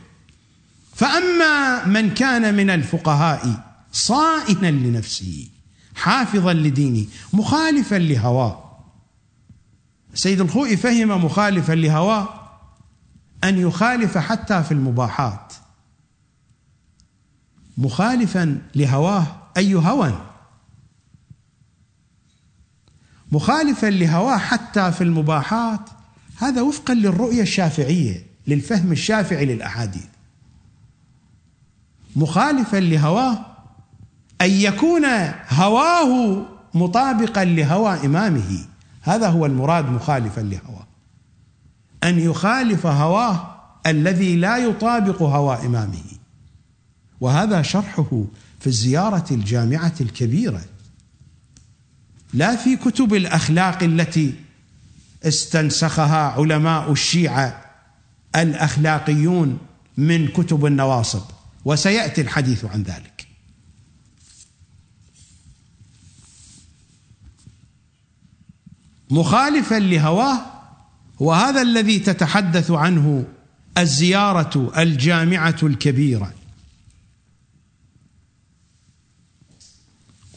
[0.95, 5.47] فأما من كان من الفقهاء صائنا لنفسه
[5.95, 8.67] حافظا لدينه مخالفا لهواه
[10.13, 12.29] سيد الخوئي فهم مخالفا لهواه
[13.43, 15.53] أن يخالف حتى في المباحات.
[17.77, 19.25] مخالفا لهواه.
[19.57, 20.13] أي هوى؟
[23.31, 25.89] مخالفا لهواه حتى في المباحات.
[26.37, 30.05] هذا وفقا للرؤية الشافعية للفهم الشافعي للأحاديث.
[32.15, 33.45] مخالفا لهواه
[34.41, 35.05] أن يكون
[35.49, 38.65] هواه مطابقا لهوى إمامه.
[39.01, 40.87] هذا هو المراد مخالفا لهواه.
[42.03, 43.55] أن يخالف هواه
[43.87, 46.16] الذي لا يطابق هوى إمامه.
[47.22, 48.23] وهذا شرحه
[48.60, 50.65] في الزيارة الجامعة الكبيرة.
[52.34, 54.34] لا في كتب الأخلاق التي
[55.23, 57.65] استنسخها علماء الشيعة
[58.35, 59.57] الأخلاقيون
[59.98, 61.22] من كتب النواصب
[61.65, 63.27] وسيأتي الحديث عن ذلك.
[69.10, 70.39] مخالفا لهواه
[71.19, 73.26] وهذا الذي تتحدث عنه
[73.77, 76.34] الزيارة الجامعة الكبيرة.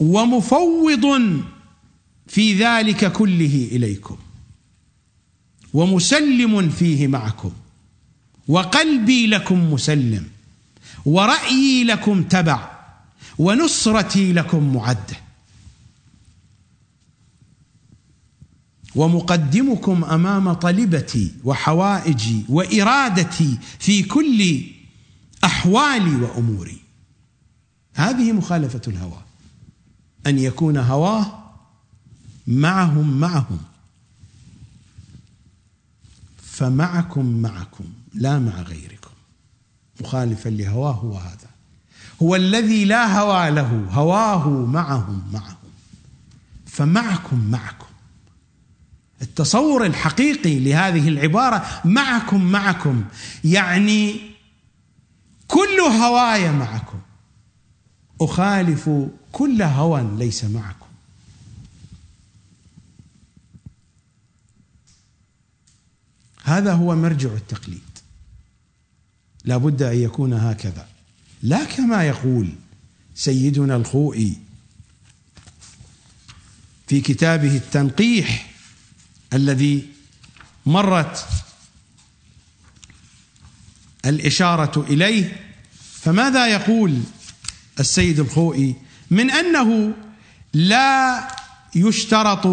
[0.01, 1.05] ومفوض
[2.27, 4.17] في ذلك كله إليكم.
[5.73, 7.51] ومسلم فيه معكم.
[8.47, 10.27] وقلبي لكم مسلم.
[11.05, 12.71] ورأيي لكم تبع.
[13.37, 15.17] ونصرتي لكم معدة.
[18.95, 24.61] ومقدمكم أمام طلبتي وحوائجي وإرادتي في كل
[25.43, 26.77] أحوالي وأموري.
[27.93, 29.30] هذه مخالفة الهوى.
[30.27, 31.41] أن يكون هواه
[32.47, 33.59] معهم معهم.
[36.37, 37.83] فمعكم معكم
[38.13, 39.11] لا مع غيركم.
[40.01, 41.49] مخالفا لهواه هو هذا.
[42.21, 45.55] هو الذي لا هوى له هواه معهم معهم.
[46.65, 47.85] فمعكم معكم.
[49.21, 53.03] التصور الحقيقي لهذه العبارة معكم معكم
[53.43, 54.21] يعني
[55.47, 56.90] كل هواي معكم.
[58.21, 58.89] أخالف
[59.31, 60.85] كل هوى ليس معكم.
[66.43, 67.81] هذا هو مرجع التقليد.
[69.45, 70.87] لا بد أن يكون هكذا.
[71.43, 72.49] لا كما يقول
[73.15, 74.37] سيدنا الخوئي
[76.87, 78.51] في كتابه التنقيح
[79.33, 79.89] الذي
[80.65, 81.25] مرت
[84.05, 85.39] الإشارة إليه
[86.01, 87.01] فماذا يقول
[87.81, 88.75] السيد الخوئي
[89.11, 89.93] من أنه
[90.53, 91.27] لا
[91.75, 92.47] يشترط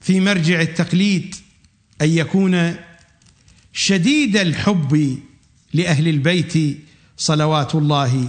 [0.00, 1.34] في مرجع التقليد
[2.02, 2.76] أن يكون
[3.72, 5.18] شديد الحب
[5.72, 6.78] لأهل البيت
[7.16, 8.28] صلوات الله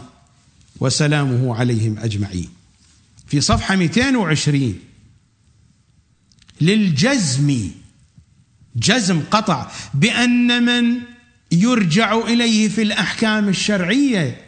[0.80, 2.50] وسلامه عليهم أجمعين.
[3.28, 4.80] في صفحة 220
[6.62, 7.70] للجزم
[8.76, 11.02] جزم قطع بأن من
[11.52, 14.43] يرجع إليه في الأحكام الشرعية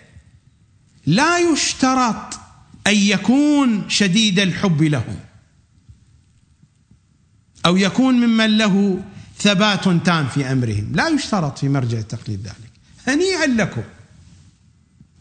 [1.05, 2.39] لا يشترط
[2.87, 5.19] أن يكون شديد الحب لهم
[7.65, 9.03] أو يكون ممن له
[9.37, 10.91] ثبات تام في أمرهم.
[10.93, 12.71] لا يشترط في مرجع التقليد ذلك.
[13.07, 13.83] هنيئا لكم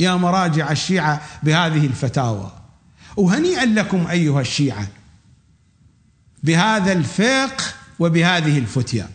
[0.00, 2.52] يا مراجع الشيعة بهذه الفتاوى.
[3.16, 4.88] وهنيئا لكم أيها الشيعة
[6.42, 7.64] بهذا الفقه
[7.98, 9.08] وبهذه الفتيا.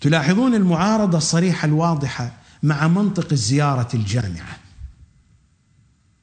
[0.00, 4.58] تلاحظون المعارضة الصريحة الواضحة مع منطق الزيارة الجامعة.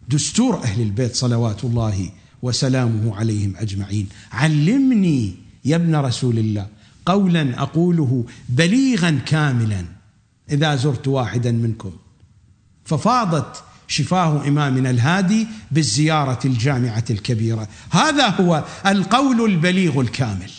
[0.09, 2.09] دستور أهل البيت صلوات الله
[2.41, 4.09] وسلامه عليهم أجمعين.
[4.31, 5.35] علمني
[5.65, 6.67] يا ابن رسول الله
[7.05, 9.85] قولا أقوله بليغا كاملا
[10.51, 11.91] إذا زرت واحدا منكم.
[12.85, 17.67] ففاضت شفاه إمامنا الهادي بالزيارة الجامعة الكبيرة.
[17.89, 20.51] هذا هو القول البليغ الكامل.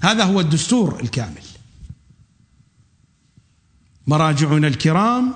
[0.00, 1.47] هذا هو الدستور الكامل.
[4.08, 5.34] مراجعنا الكرام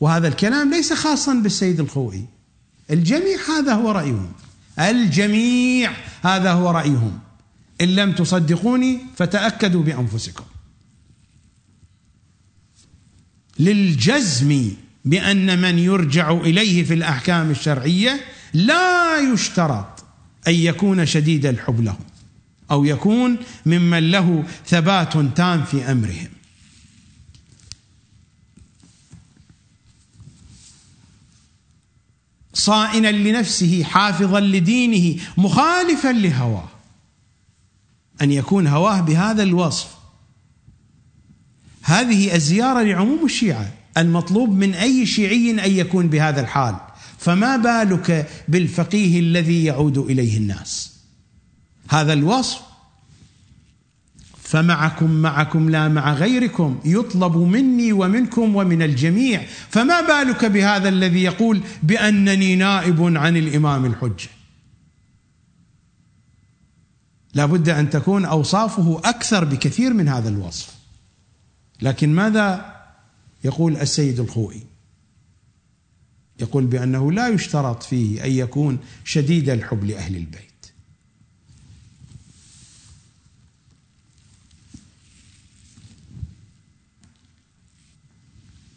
[0.00, 2.26] وهذا الكلام ليس خاصا بالسيد الخوئي
[2.90, 4.32] الجميع هذا هو رأيهم.
[4.78, 5.92] الجميع
[6.22, 7.18] هذا هو رأيهم.
[7.80, 10.44] إن لم تصدقوني فتأكدوا بأنفسكم.
[13.58, 14.70] للجزم
[15.04, 18.20] بأن من يرجع إليه في الأحكام الشرعية
[18.54, 20.04] لا يشترط
[20.48, 22.04] أن يكون شديد الحب لهم
[22.70, 23.36] أو يكون
[23.66, 26.37] ممن له ثبات تام في أمرهم.
[32.58, 36.68] صائنا لنفسه حافظا لدينه مخالفا لهواه.
[38.22, 39.88] أن يكون هواه بهذا الوصف.
[41.82, 43.72] هذه الزيارة لعموم الشيعة.
[43.96, 46.76] المطلوب من أي شيعي أن يكون بهذا الحال.
[47.18, 50.92] فما بالك بالفقيه الذي يعود إليه الناس؟
[51.88, 52.67] هذا الوصف
[54.48, 59.42] فمعكم معكم لا مع غيركم يطلب مني ومنكم ومن الجميع.
[59.68, 64.28] فما بالك بهذا الذي يقول بأنني نائب عن الإمام الحجة؟
[67.34, 70.74] لا بد أن تكون أوصافه أكثر بكثير من هذا الوصف.
[71.82, 72.76] لكن ماذا
[73.44, 74.62] يقول السيد الخوئي؟
[76.40, 80.47] يقول بأنه لا يشترط فيه أن يكون شديد الحب لأهل البيت.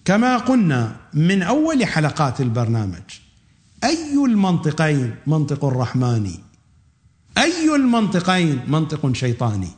[0.05, 3.19] كما قلنا من أول حلقات البرنامج
[3.83, 6.39] أي المنطقين منطق رحماني
[7.37, 9.69] أي المنطقين منطق شيطاني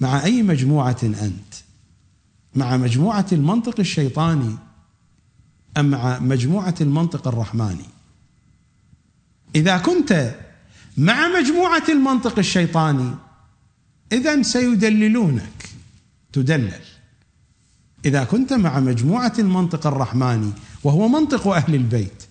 [0.00, 1.54] مع أي مجموعة أنت؟
[2.54, 4.56] مع مجموعة المنطق الشيطاني
[5.78, 7.84] أم مع مجموعة المنطق الرحماني
[9.54, 10.34] إذا كنت
[10.96, 13.14] مع مجموعة المنطق الشيطاني
[14.12, 15.68] اذا سيدللونك
[16.32, 16.89] تدلل.
[18.04, 20.52] إذا كنت مع مجموعة المنطق الرحماني
[20.84, 22.22] وهو منطق أهل البيت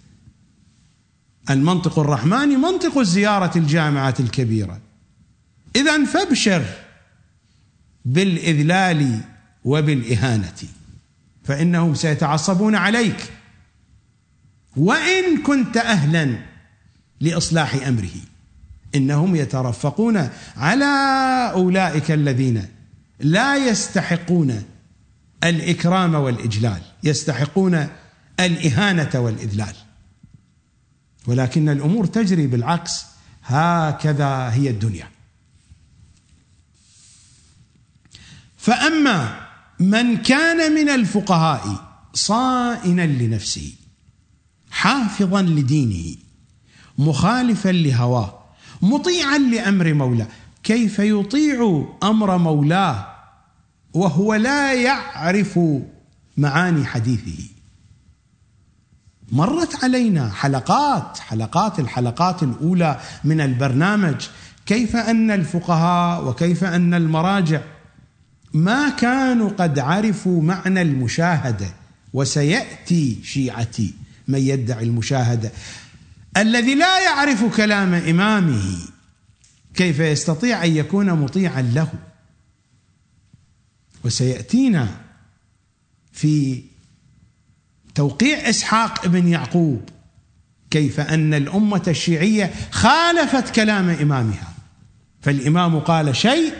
[1.49, 4.79] المنطق الرحماني منطق الزيارة الجامعات الكبيرة.
[5.75, 6.65] إذا فابشر
[8.05, 9.19] بالإذلال
[9.65, 10.55] وبالإهانة
[11.43, 13.31] فإنهم سيتعصبون عليك.
[14.77, 16.39] وإن كنت أهلا
[17.21, 18.15] لإصلاح أمره
[18.95, 20.85] إنهم يترفقون على
[21.53, 22.67] أولئك الذين
[23.19, 24.63] لا يستحقون
[25.43, 27.87] الإكرام والإجلال يستحقون
[28.39, 29.75] الإهانة والإذلال.
[31.27, 33.05] ولكن الأمور تجري بالعكس
[33.43, 35.07] هكذا هي الدنيا.
[38.57, 39.47] فأما
[39.79, 43.73] من كان من الفقهاء صائنا لنفسه
[44.71, 46.15] حافظا لدينه
[46.97, 48.39] مخالفا لهواه
[48.81, 50.27] مطيعا لأمر مولاه
[50.63, 53.18] كيف يطيع أمر مولاه
[53.93, 55.59] وهو لا يعرف
[56.37, 57.43] معاني حديثه.
[59.31, 64.27] مرت علينا حلقات حلقات الحلقات الأولى من البرنامج
[64.65, 67.61] كيف أن الفقهاء وكيف أن المراجع
[68.53, 71.67] ما كانوا قد عرفوا معنى المشاهدة
[72.13, 73.93] وسيأتي شيعتي
[74.27, 75.51] من يدعي المشاهدة.
[76.37, 78.77] الذي لا يعرف كلام إمامه
[79.73, 81.89] كيف يستطيع أن يكون مطيعا له؟
[84.03, 85.01] وسيأتينا
[86.11, 86.63] في
[87.95, 89.89] توقيع إسحاق بن يعقوب
[90.71, 94.53] كيف أن الأمة الشيعية خالفت كلام إمامها.
[95.21, 96.53] فالإمام قال شيء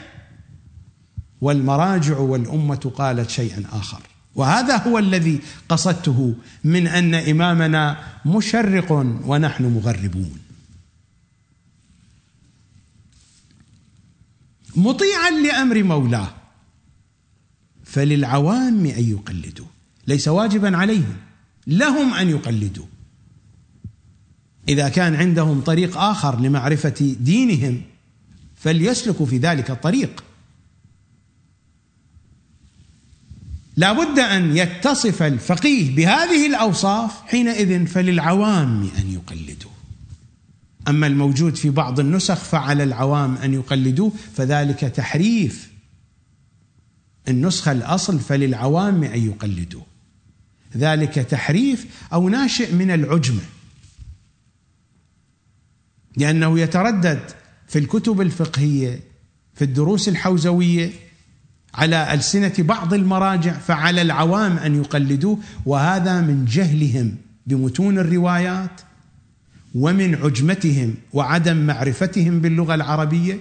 [1.42, 4.02] والمراجع والأمة قالت شيئا آخر.
[4.36, 5.40] وهذا هو الذي
[5.70, 8.92] قصدته من أن إمامنا مشرق
[9.26, 10.40] ونحن مغربون.
[14.76, 16.39] مطيعا لأمر مولاه.
[17.92, 19.66] فللعوام أن يقلدوا.
[20.08, 21.18] ليس واجبا عليهم
[21.68, 22.86] لهم أن يقلدوا.
[24.70, 27.82] إذا كان عندهم طريق آخر لمعرفة دينهم
[28.56, 30.24] فليسلكوا في ذلك الطريق
[33.78, 39.72] لا بد أن يتصف الفقيه بهذه الأوصاف حينئذ فللعوام أن يقلدوه
[40.88, 45.70] أما الموجود في بعض النسخ فعلى العوام أن يقلدوه فذلك تحريف
[47.30, 49.86] النسخة الأصل فللعوام أن يقلدوه.
[50.78, 53.42] ذلك تحريف أو ناشئ من العجمة.
[56.18, 57.20] لأنه يتردد
[57.68, 59.00] في الكتب الفقهية
[59.54, 60.92] في الدروس الحوزوية
[61.74, 65.40] على ألسنة بعض المراجع فعلى العوام أن يقلدوه.
[65.66, 67.16] وهذا من جهلهم
[67.48, 68.82] بمتون الروايات
[69.76, 73.40] ومن عجمتهم وعدم معرفتهم باللغة العربية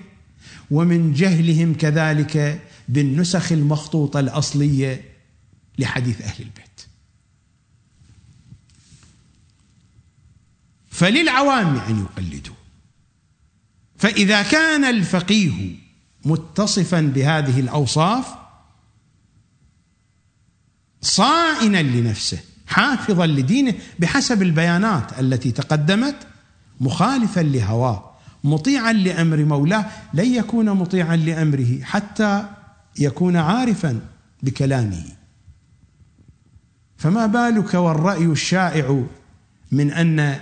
[0.71, 5.05] ومن جهلهم كذلك بالنسخ المخطوطة الأصلية
[5.79, 6.87] لحديث أهل البيت.
[10.91, 12.55] فللعوام أن يقلدوا.
[13.97, 15.77] فإذا كان الفقيه
[16.25, 18.27] متصفا بهذه الأوصاف
[21.03, 26.17] صائنا لنفسه حافظا لدينه بحسب البيانات التي تقدمت
[26.81, 28.11] مخالفا لهواه
[28.45, 32.49] مطيعا لأمر مولاه لن يكون مطيعا لأمره حتى
[32.99, 34.01] يكون عارفا
[34.43, 35.05] بكلامه.
[36.97, 39.05] فما بالك والرأي الشائع
[39.73, 40.41] من أن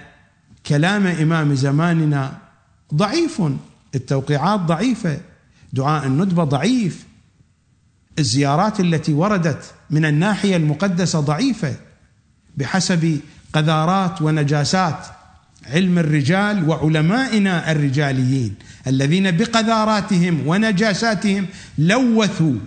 [0.67, 2.39] كلام إمام زماننا
[2.95, 3.43] ضعيف
[3.95, 5.21] التوقيعات ضعيفة
[5.73, 7.07] دعاء الندبة ضعيف
[8.19, 11.75] الزيارات التي وردت من الناحية المقدسة ضعيفة
[12.57, 13.21] بحسب
[13.53, 15.07] قذارات ونجاسات
[15.69, 18.55] علم الرجال وعلمائنا الرجاليين
[18.87, 21.47] الذين بقذاراتهم ونجاساتهم
[21.79, 22.59] لوثوا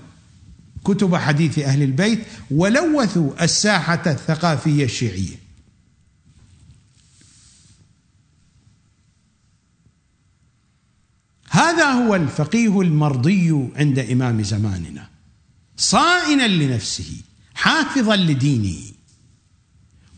[0.85, 2.19] كتب حديث أهل البيت
[2.51, 5.49] ولوثوا الساحة الثقافية الشيعية.
[11.49, 15.09] هذا هو الفقيه المرضي عند إمام زماننا
[15.77, 17.21] صائنا لنفسه
[17.53, 18.77] حافظا لدينه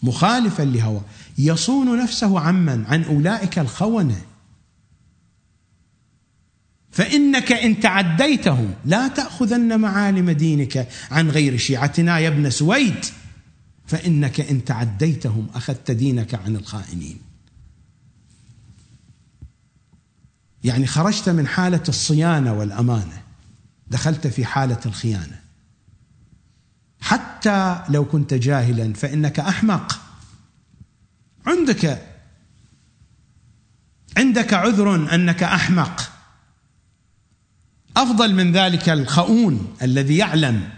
[0.04, 1.02] مخالفا لهوى
[1.38, 4.22] يصون نفسه عمن عن أولئك الخونة.
[6.92, 13.06] فإنك إن تعديتهم لا تأخذن معالم دينك عن غير شيعتنا يا ابن سويد.
[13.86, 17.18] فإنك إن تعديتهم أخذت دينك عن الخائنين.
[20.64, 23.22] يعني خرجت من حالة الصيانة والأمانة.
[23.88, 25.40] دخلت في حالة الخيانة.
[27.02, 30.01] حتى لو كنت جاهلا فإنك أحمق.
[31.48, 32.08] عندك.
[34.18, 36.12] عندك عذر أنك أحمق.
[37.98, 40.70] أفضل من ذلك الخؤون الذي يعلم.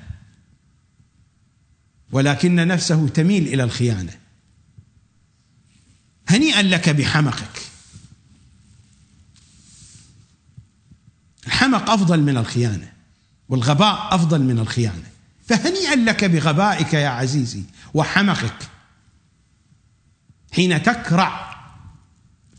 [2.12, 4.14] ولكن نفسه تميل إلى الخيانة.
[6.28, 7.62] هنيئا لك بحمقك.
[11.48, 12.94] الحمق أفضل من الخيانة
[13.50, 15.04] والغباء أفضل من الخيانة.
[15.48, 17.64] فهنيئا لك بغبائك يا عزيزي
[17.94, 18.73] وحمقك.
[20.56, 21.56] حين تكرع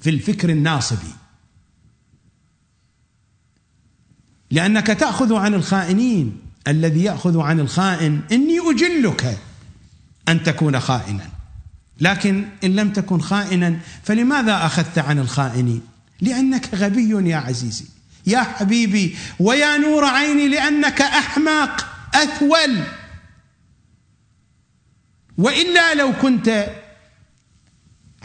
[0.01, 1.13] في الفكر الناصبي
[4.51, 6.41] لأنك تأخذ عن الخائنين.
[6.69, 9.39] الذي يأخذ عن الخائن إني أجلك
[10.29, 11.29] أن تكون خائنا.
[12.01, 15.83] لكن إن لم تكن خائنا فلماذا أخذت عن الخائنين
[16.21, 17.85] لأنك غبي يا عزيزي.
[18.27, 22.83] يا حبيبي ويا نور عيني لأنك أحمق أثول.
[25.39, 26.67] وإلا لو كنت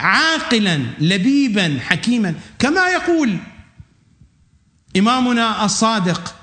[0.00, 2.34] عاقلا لبيبا حكيما.
[2.58, 3.38] كما يقول
[4.96, 6.34] إمامنا الصادق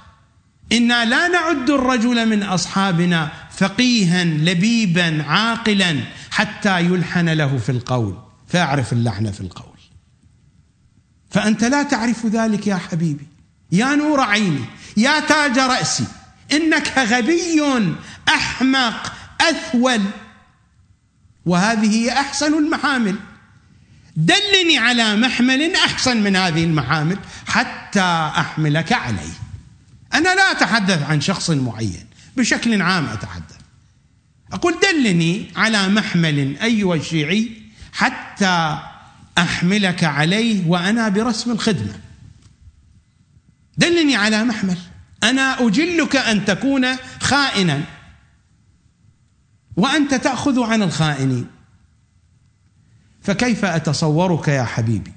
[0.72, 6.00] إنا لا نعد الرجل من أصحابنا فقيها لبيبا عاقلا
[6.32, 8.18] حتى يلحن له في القول
[8.48, 9.78] فاعرف اللحن في القول.
[11.30, 13.28] فأنت لا تعرف ذلك يا حبيبي.
[13.72, 14.66] يا نور عيني
[14.98, 16.06] يا تاج رأسي
[16.52, 17.62] إنك غبي
[18.30, 20.02] أحمق أثول.
[21.46, 23.16] وهذه هي أحسن المحامل.
[24.18, 27.18] دلني على محمل أحسن من هذه المحامل
[27.48, 29.34] حتى أحملك عليه.
[30.14, 32.06] أنا لا أتحدث عن شخص معين
[32.38, 33.56] بشكل عام أتحدث.
[34.54, 37.52] أقول دلني على محمل أيها الشيعي
[37.94, 38.80] حتى
[39.38, 42.00] أحملك عليه وأنا برسم الخدمة.
[43.78, 44.78] دلني على محمل.
[45.24, 47.82] أنا أجلك أن تكون خائنا.
[49.76, 51.57] وأنت تأخذ عن الخائنين.
[53.28, 55.14] فكيف أتصورك يا حبيبي؟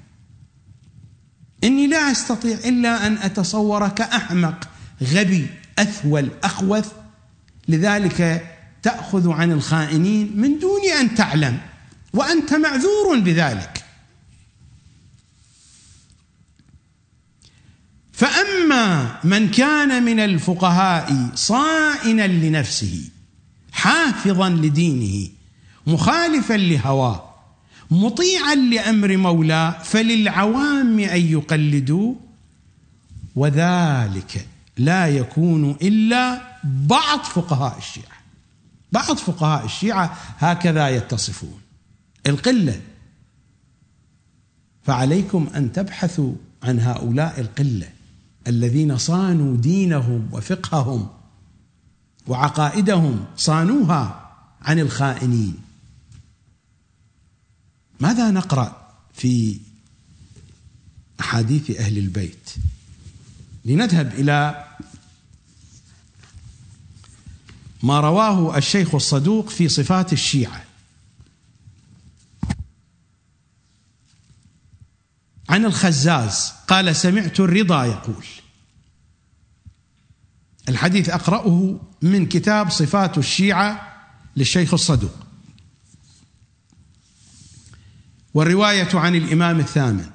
[1.63, 4.69] إني لا أستطيع إلا أن أتصورك احمق
[5.03, 5.47] غبي
[5.79, 6.91] أثول أخوث.
[7.67, 8.47] لذلك
[8.83, 11.59] تأخذ عن الخائنين من دون أن تعلم
[12.13, 13.83] وأنت معذور بذلك.
[18.13, 23.09] فأما من كان من الفقهاء صائنا لنفسه
[23.71, 25.29] حافظا لدينه
[25.87, 27.30] مخالفا لهواه
[27.91, 32.15] مطيعا لأمر مولاه فللعوام أن يقلدوا
[33.35, 34.47] وذلك
[34.77, 38.21] لا يكون إلا بعض فقهاء الشيعة.
[38.91, 41.59] بعض فقهاء الشيعة هكذا يتصفون.
[42.27, 42.81] القلة.
[44.83, 47.89] فعليكم أن تبحثوا عن هؤلاء القلة
[48.47, 51.07] الذين صانوا دينهم وفقههم
[52.27, 54.31] وعقائدهم صانوها
[54.61, 55.70] عن الخائنين.
[58.01, 59.59] ماذا نقرأ في
[61.19, 62.49] أحاديث أهل البيت؟
[63.65, 64.65] لنذهب إلى
[67.83, 70.63] ما رواه الشيخ الصدوق في صفات الشيعة.
[75.49, 78.25] عن الخزاز قال سمعت الرضا يقول
[80.69, 83.97] الحديث أقرأه من كتاب صفات الشيعة
[84.35, 85.30] للشيخ الصدوق.
[88.33, 90.05] والرواية عن الإمام الثامن.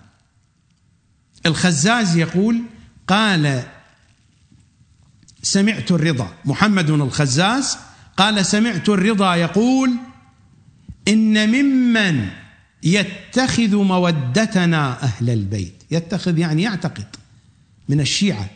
[1.46, 2.62] الخزاز يقول
[3.06, 3.62] قال
[5.42, 6.32] سمعت الرضا.
[6.44, 7.78] محمد الخزاز
[8.16, 9.90] قال سمعت الرضا يقول
[11.08, 12.28] إن ممن
[12.82, 15.82] يتخذ مودتنا أهل البيت.
[15.90, 17.06] يتخذ يعني يعتقد
[17.88, 18.50] من الشيعة.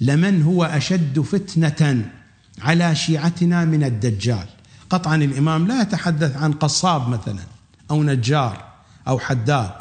[0.00, 2.10] لمن هو أشد فتنة
[2.62, 4.46] على شيعتنا من الدجال.
[4.90, 7.42] قطعا الإمام لا يتحدث عن قصاب مثلا
[7.90, 8.69] أو نجار.
[9.10, 9.72] أو حداد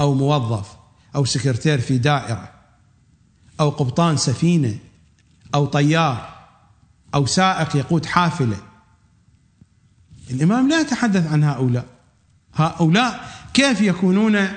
[0.00, 0.76] أو موظف
[1.14, 2.50] أو سكرتير في دائرة
[3.60, 4.78] أو قبطان سفينة
[5.54, 6.28] أو طيار
[7.14, 8.56] أو سائق يقود حافلة.
[10.30, 11.86] الإمام لا يتحدث عن هؤلاء.
[12.54, 14.48] هؤلاء كيف يكونون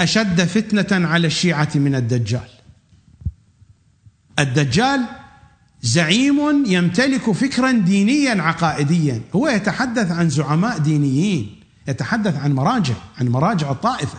[0.00, 2.48] أشد فتنة على الشيعة من الدجال؟
[4.38, 5.04] الدجال
[5.82, 9.22] زعيم يمتلك فكرا دينيا عقائديا.
[9.36, 11.57] هو يتحدث عن زعماء دينيين.
[11.88, 14.18] يتحدث عن مراجع عن مراجع الطائفة.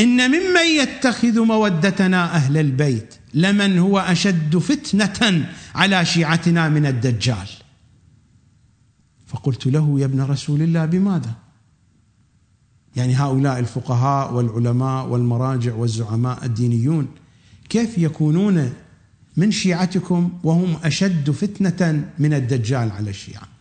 [0.00, 7.48] إن ممن يتخذ مودتنا أهل البيت لمن هو أشد فتنة على شيعتنا من الدجال.
[9.26, 11.34] فقلت له يا ابن رسول الله بماذا؟
[12.96, 17.08] يعني هؤلاء الفقهاء والعلماء والمراجع والزعماء الدينيون
[17.68, 18.72] كيف يكونون
[19.36, 23.51] من شيعتكم وهم أشد فتنة من الدجال على الشيعة؟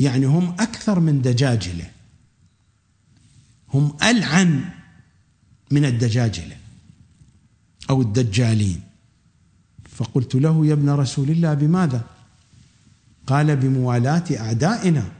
[0.00, 1.90] يعني هم أكثر من دجاجلة.
[3.74, 4.64] هم ألعن
[5.70, 6.56] من الدجاجلة
[7.90, 8.80] أو الدجالين.
[9.96, 12.04] فقلت له يا ابن رسول الله بماذا؟
[13.26, 15.12] قال بموالاة أعدائنا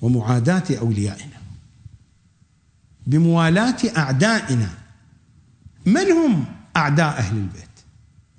[0.00, 1.38] ومعاداة أوليائنا.
[3.06, 4.70] بموالاة أعدائنا.
[5.86, 6.44] من هم
[6.76, 7.68] أعداء أهل البيت؟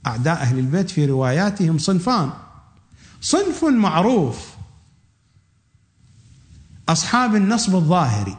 [0.08, 2.32] أعداء أهل البيت في رواياتهم صنفان.
[3.22, 4.59] صنف معروف
[6.90, 8.38] أصحاب النصب الظاهري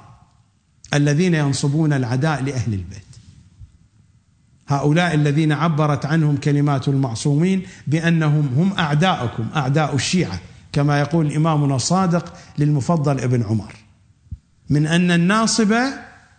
[0.95, 3.03] الذين ينصبون العداء لأهل البيت.
[4.69, 10.41] هؤلاء الذين عبرت عنهم كلمات المعصومين بأنهم هم أعداؤكم أعداء الشيعة
[10.73, 13.75] كما يقول إمامنا الصادق للمفضل ابن عمر.
[14.71, 15.75] من أن الناصب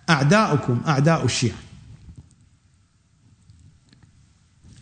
[0.09, 1.57] أعداؤكم أعداء الشيعة.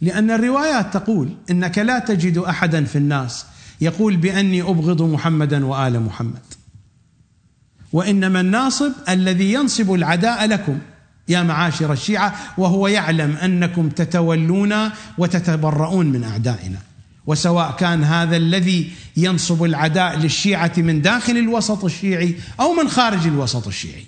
[0.01, 3.45] لأن الروايات تقول إنك لا تجد أحدا في الناس
[3.81, 6.58] يقول بأني أبغض محمدا وآل محمد.
[7.93, 10.79] وإنما الناصب الذي ينصب العداء لكم.
[11.27, 14.75] يا معاشر الشيعة وهو يعلم أنكم تتولون
[15.17, 16.77] وتتبرؤون من أعدائنا.
[17.27, 23.67] وسواء كان هذا الذي ينصب العداء للشيعة من داخل الوسط الشيعي أو من خارج الوسط
[23.67, 24.05] الشيعي.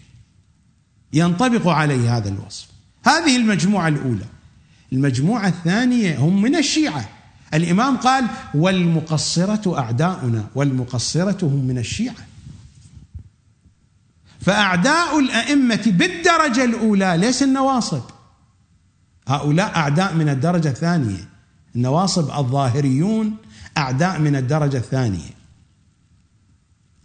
[1.14, 2.68] ينطبق عليه هذا الوصف.
[3.06, 4.26] هذه المجموعة الأولى.
[4.94, 7.10] المجموعة الثانية هم من الشيعة.
[7.54, 12.31] الإمام قال والمقصرة أعداؤنا والمقصرة هم من الشيعة.
[14.42, 18.02] فأعداء الأئمة بالدرجة الأولى ليس النواصب؟
[19.28, 21.30] هؤلاء أعداء من الدرجة الثانية.
[21.76, 23.36] النواصب الظاهريون
[23.78, 25.42] أعداء من الدرجة الثانية.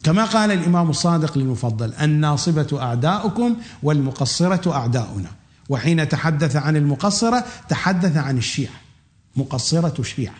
[0.02, 5.28] كما قال الإمام الصادق للمفضل الناصبة أعداؤكم والمقصرة أعداؤنا.
[5.68, 8.74] وحين تحدث عن المقصرة تحدث عن الشيعة
[9.36, 10.34] مقصرة الشيعة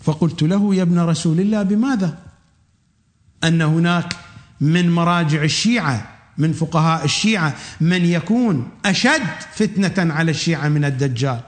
[0.00, 2.18] فقلت له يا ابن رسول الله بماذا?
[3.44, 4.16] أن هناك
[4.60, 9.22] من مراجع الشيعة من فقهاء الشيعة من يكون أشد
[9.54, 11.40] فتنة على الشيعة من الدجال.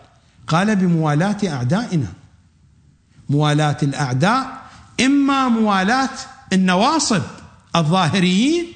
[0.46, 2.12] قال بموالاة أعدائنا.
[3.28, 4.62] موالاة الأعداء
[5.00, 6.10] إما موالاة
[6.52, 7.22] النواصب
[7.76, 8.66] الظاهريين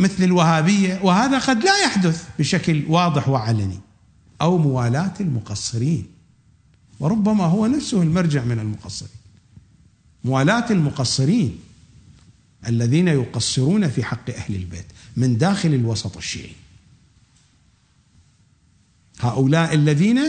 [0.00, 3.80] مثل الوهابية وهذا قد لا يحدث بشكل واضح وعلني
[4.40, 6.13] أو موالاة المقصرين.
[7.00, 9.12] وربما هو نفسه المرجع من المقصرين.
[10.24, 11.58] موالاة المقصرين
[12.66, 16.52] الذين يقصرون في حق أهل البيت من داخل الوسط الشيعي.
[19.20, 20.20] هؤلاء الذين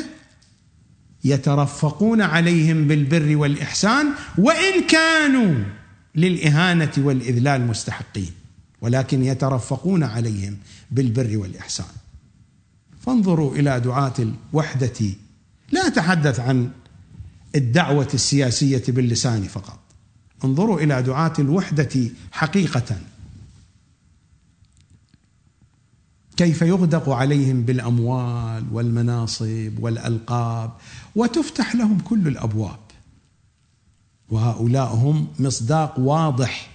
[1.23, 5.63] يترفقون عليهم بالبر والإحسان وإن كانوا
[6.15, 8.31] للإهانة والإذلال مستحقين
[8.81, 10.57] ولكن يترفقون عليهم
[10.91, 11.85] بالبر والإحسان.
[13.01, 14.93] فانظروا إلى دعاة الوحدة
[15.71, 16.71] لا أتحدث عن
[17.55, 19.79] الدعوة السياسية باللسان فقط.
[20.43, 22.99] انظروا إلى دعاة الوحدة حقيقة.
[26.37, 30.71] كيف يغدق عليهم بالأموال والمناصب والألقاب
[31.15, 32.79] وتفتح لهم كل الأبواب.
[34.29, 36.69] وهؤلاء هم مصداق واضح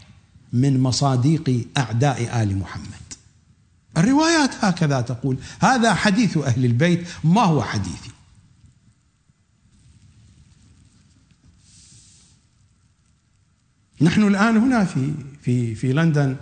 [0.53, 3.11] من مصاديق أعداء آل محمد.
[3.97, 8.10] الروايات هكذا تقول هذا حديث أهل البيت ما هو حديثي؟
[14.01, 16.37] نحن الآن هنا في في في لندن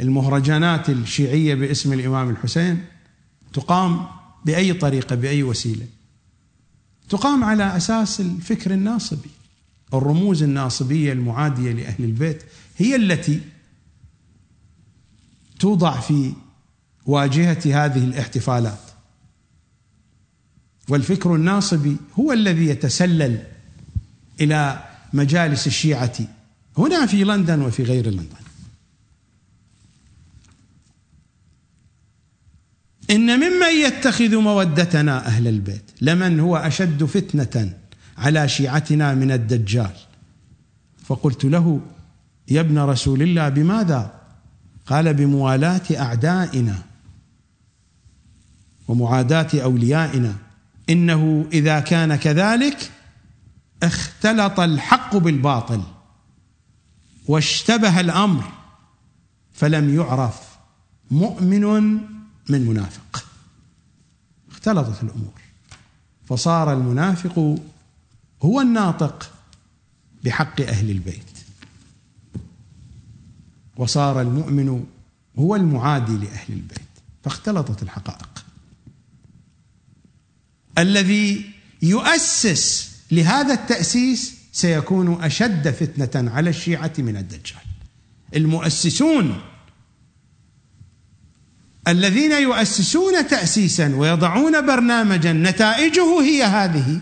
[0.00, 2.84] المهرجانات الشيعية باسم الإمام الحسين
[3.52, 4.06] تقام
[4.44, 5.86] بأي طريقة بأي وسيلة؟
[7.08, 9.30] تقام على أساس الفكر الناصبي
[9.94, 12.42] الرموز الناصبية المعادية لأهل البيت
[12.76, 13.40] هي التي
[15.58, 16.32] توضع في
[17.06, 18.78] واجهة هذه الاحتفالات.
[20.88, 23.42] والفكر الناصبي هو الذي يتسلل
[24.40, 26.12] إلى مجالس الشيعة
[26.78, 28.40] هنا في لندن وفي غير لندن.
[33.10, 37.74] إن ممن يتخذ مودتنا أهل البيت لمن هو أشد فتنة
[38.18, 39.92] على شيعتنا من الدجال.
[41.04, 41.80] فقلت له
[42.48, 44.20] يا ابن رسول الله بماذا؟
[44.86, 46.82] قال بموالاة أعدائنا
[48.88, 50.36] ومعاداة أوليائنا.
[50.90, 52.90] إنه إذا كان كذلك
[53.82, 55.82] اختلط الحق بالباطل.
[57.30, 58.52] واشتبه الأمر
[59.52, 60.40] فلم يعرف
[61.10, 61.94] مؤمن
[62.48, 63.24] من منافق.
[64.50, 65.40] اختلطت الأمور.
[66.28, 67.58] فصار المنافق
[68.42, 69.32] هو الناطق
[70.24, 71.30] بحق أهل البيت.
[73.76, 74.86] وصار المؤمن
[75.38, 76.80] هو المعادي لأهل البيت.
[77.24, 78.44] فاختلطت الحقائق.
[80.78, 81.50] الذي
[81.82, 87.60] يؤسس لهذا التأسيس سيكون أشد فتنة على الشيعة من الدجال.
[88.36, 89.40] المؤسسون
[91.88, 97.00] الذين يؤسسون تاسيسا ويضعون برنامجا نتائجه هي هذه.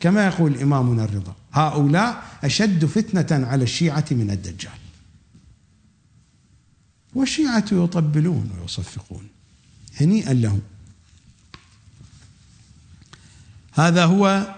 [0.00, 4.72] كما يقول إمامنا الرضا هؤلاء أشد فتنة على الشيعة من الدجال.
[7.14, 9.28] والشيعة يطبلون ويصفقون
[10.00, 10.60] هنيئا لهم.
[13.72, 14.54] هذا هو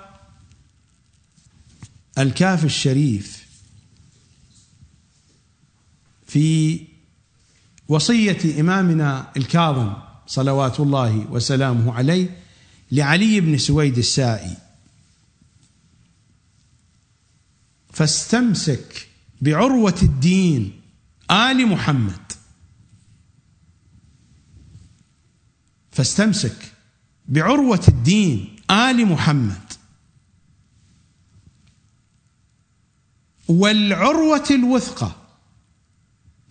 [2.19, 3.47] الكاف الشريف
[6.27, 6.81] في
[7.89, 9.93] وصية إمامنا الكاظم
[10.27, 12.37] صلوات الله وسلامه عليه
[12.93, 14.57] لعلي بن سويد السائي.
[17.93, 19.09] فاستمسك
[19.41, 20.81] بعروة الدين
[21.31, 22.33] آل محمد.
[25.93, 26.73] فاستمسك
[27.29, 29.72] بعروة الدين آل محمد.
[33.49, 35.13] والعروة الوثقى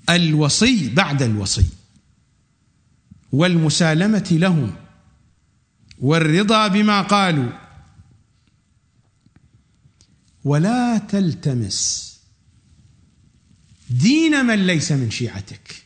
[0.09, 1.65] الوصي بعد الوصي
[3.31, 4.75] والمسالمة لهم
[6.01, 7.51] والرضا بما قالوا.
[10.43, 12.11] ولا تلتمس.
[13.89, 15.83] دين من ليس من شيعتك.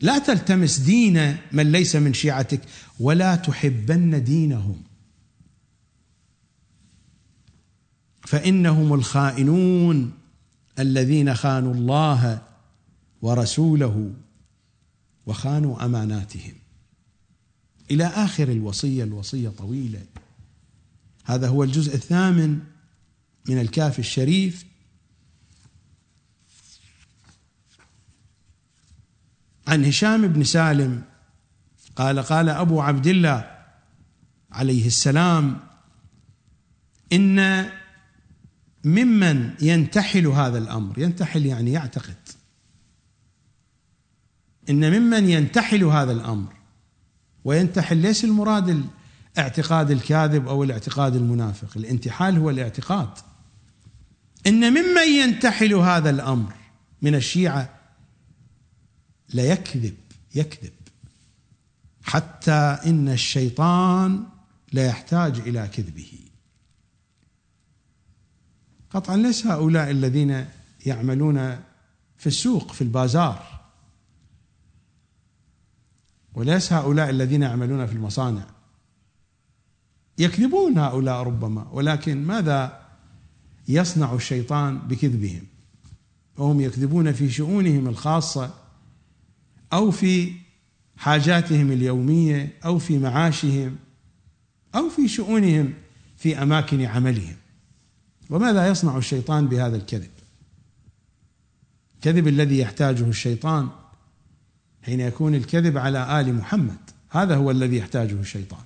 [0.00, 2.60] لا تلتمس دين من ليس من شيعتك
[3.00, 4.82] ولا تحبن دينهم.
[8.20, 10.12] فإنهم الخائنون.
[10.78, 12.42] الذين خانوا الله
[13.22, 14.14] ورسوله
[15.26, 16.54] وخانوا أماناتهم.
[17.90, 20.06] إلى آخر الوصية الوصية طويلة.
[21.24, 22.60] هذا هو الجزء الثامن
[23.48, 24.64] من الكاف الشريف.
[29.66, 31.02] عن هشام بن سالم
[31.96, 33.56] قال قال أبو عبد الله
[34.52, 35.60] عليه السلام
[37.12, 37.70] إن
[38.84, 42.16] ممن ينتحل هذا الأمر ينتحل يعني يعتقد.
[44.70, 46.52] إن ممن ينتحل هذا الأمر
[47.44, 48.84] وينتحل ليس المراد
[49.36, 53.10] الاعتقاد الكاذب أو الاعتقاد المنافق؟ الانتحال هو الاعتقاد.
[54.46, 56.52] إن ممن ينتحل هذا الأمر
[57.02, 57.74] من الشيعة
[59.34, 59.94] ليكذب
[60.34, 60.72] يكذب.
[62.02, 64.24] حتى إن الشيطان
[64.72, 66.25] لا يحتاج إلى كذبه.
[68.96, 70.46] قطعا ليس هؤلاء الذين
[70.86, 71.58] يعملون
[72.18, 73.60] في السوق في البازار.
[76.34, 78.46] وليس هؤلاء الذين يعملون في المصانع.
[80.18, 82.80] يكذبون هؤلاء ربما ولكن ماذا
[83.68, 85.42] يصنع الشيطان بكذبهم؟
[86.36, 88.54] وهم يكذبون في شؤونهم الخاصة
[89.72, 90.32] أو في
[90.96, 93.76] حاجاتهم اليومية أو في معاشهم
[94.74, 95.74] أو في شؤونهم
[96.16, 97.36] في أماكن عملهم.
[98.30, 100.10] وماذا يصنع الشيطان بهذا الكذب؟
[101.94, 103.68] الكذب الذي يحتاجه الشيطان
[104.82, 106.78] حين يكون الكذب على آل محمد.
[107.10, 108.64] هذا هو الذي يحتاجه الشيطان.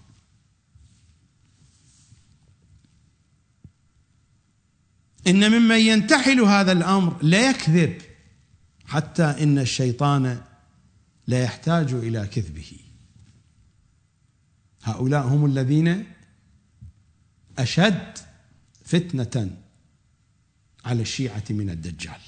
[5.27, 8.03] إن ممن ينتحل هذا الأمر لا يكذب
[8.87, 10.41] حتى إن الشيطان
[11.27, 12.73] لا يحتاج إلى كذبه.
[14.83, 16.07] هؤلاء هم الذين
[17.59, 18.19] أشد
[18.91, 19.57] فتنة
[20.85, 22.21] على الشيعة من الدجال.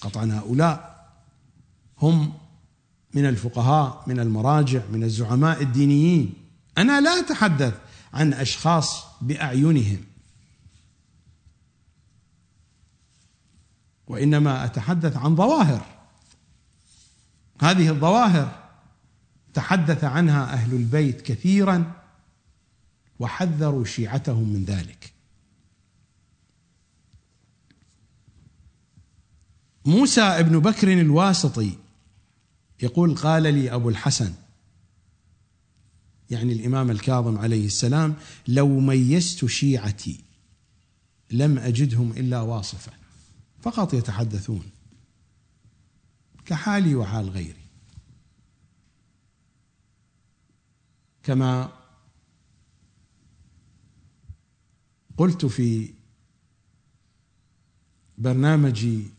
[0.00, 1.08] قطعا هؤلاء
[2.02, 2.32] هم
[3.14, 6.34] من الفقهاء من المراجع من الزعماء الدينيين.
[6.78, 7.74] أنا لا أتحدث
[8.12, 10.04] عن أشخاص بأعينهم.
[14.06, 15.86] وإنما أتحدث عن ظواهر.
[17.60, 18.68] هذه الظواهر
[19.54, 21.92] تحدث عنها أهل البيت كثيرا
[23.18, 24.97] وحذروا شيعتهم من ذلك.
[29.88, 31.78] موسى ابن بكر الواسطي
[32.82, 34.34] يقول قال لي أبو الحسن
[36.30, 38.14] يعني الإمام الكاظم عليه السلام
[38.48, 40.20] لو ميزت شيعتي
[41.30, 42.92] لم أجدهم إلا واصفه
[43.62, 44.70] فقط يتحدثون
[46.46, 47.64] كحالي وحال غيري.
[51.22, 51.72] كما
[55.16, 55.94] قلت في
[58.18, 59.17] برنامجي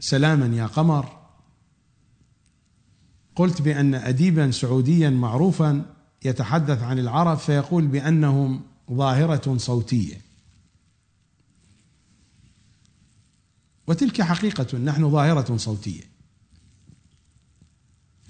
[0.00, 1.18] سلاما يا قمر.
[3.36, 5.94] قلت بأن اديبا سعوديا معروفا
[6.24, 8.62] يتحدث عن العرب فيقول بأنهم
[8.92, 10.20] ظاهرة صوتية.
[13.86, 16.02] وتلك حقيقة نحن ظاهرة صوتية.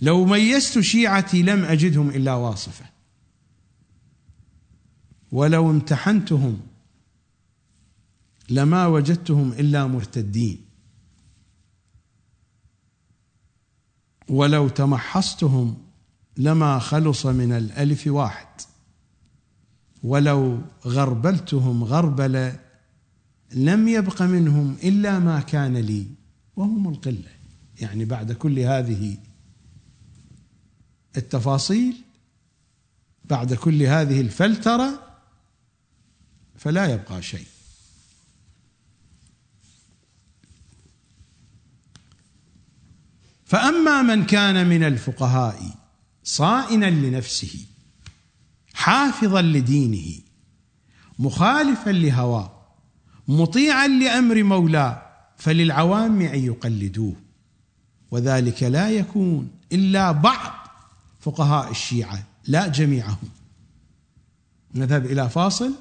[0.02, 2.84] لو ميزت شيعتي لم أجدهم إلا واصفة.
[5.32, 6.60] ولو امتحنتهم
[8.50, 10.67] لما وجدتهم إلا مرتدين.
[14.28, 15.76] ولو تمحصتهم
[16.36, 18.46] لما خلص من الألف واحد.
[20.02, 22.60] ولو غربلتهم غربله
[23.52, 26.06] لم يبق منهم إلا ما كان لي
[26.56, 27.30] وهم القلة.
[27.80, 29.16] يعني بعد كل هذه
[31.16, 31.96] التفاصيل
[33.24, 35.02] بعد كل هذه الفلترة
[36.56, 37.46] فلا يبقى شيء.
[43.48, 45.74] فأما من كان من الفقهاء
[46.24, 47.66] صائنا لنفسه
[48.74, 50.20] حافظا لدينه
[51.18, 52.52] مخالفا لهواه
[53.28, 55.02] مطيعا لأمر مولاه
[55.36, 57.14] فللعوام أن يقلدوه.
[58.10, 60.52] وذلك لا يكون إلا بعض
[61.20, 63.28] فقهاء الشيعة لا جميعهم.
[64.74, 65.72] نذهب إلى فاصل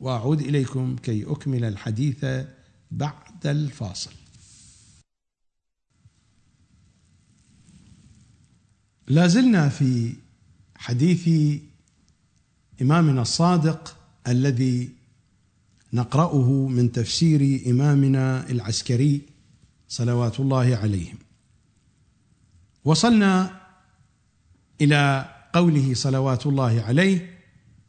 [0.00, 2.24] وأعود إليكم كي أكمل الحديث
[2.90, 4.23] بعد الفاصل.
[9.08, 10.12] لا زلنا في
[10.76, 11.28] حديث
[12.82, 13.96] إمامنا الصادق
[14.28, 14.90] الذي
[15.92, 19.22] نقرأه من تفسير إمامنا العسكري
[19.88, 21.18] صلوات الله عليهم.
[22.84, 23.60] وصلنا
[24.80, 27.40] إلى قوله صلوات الله عليه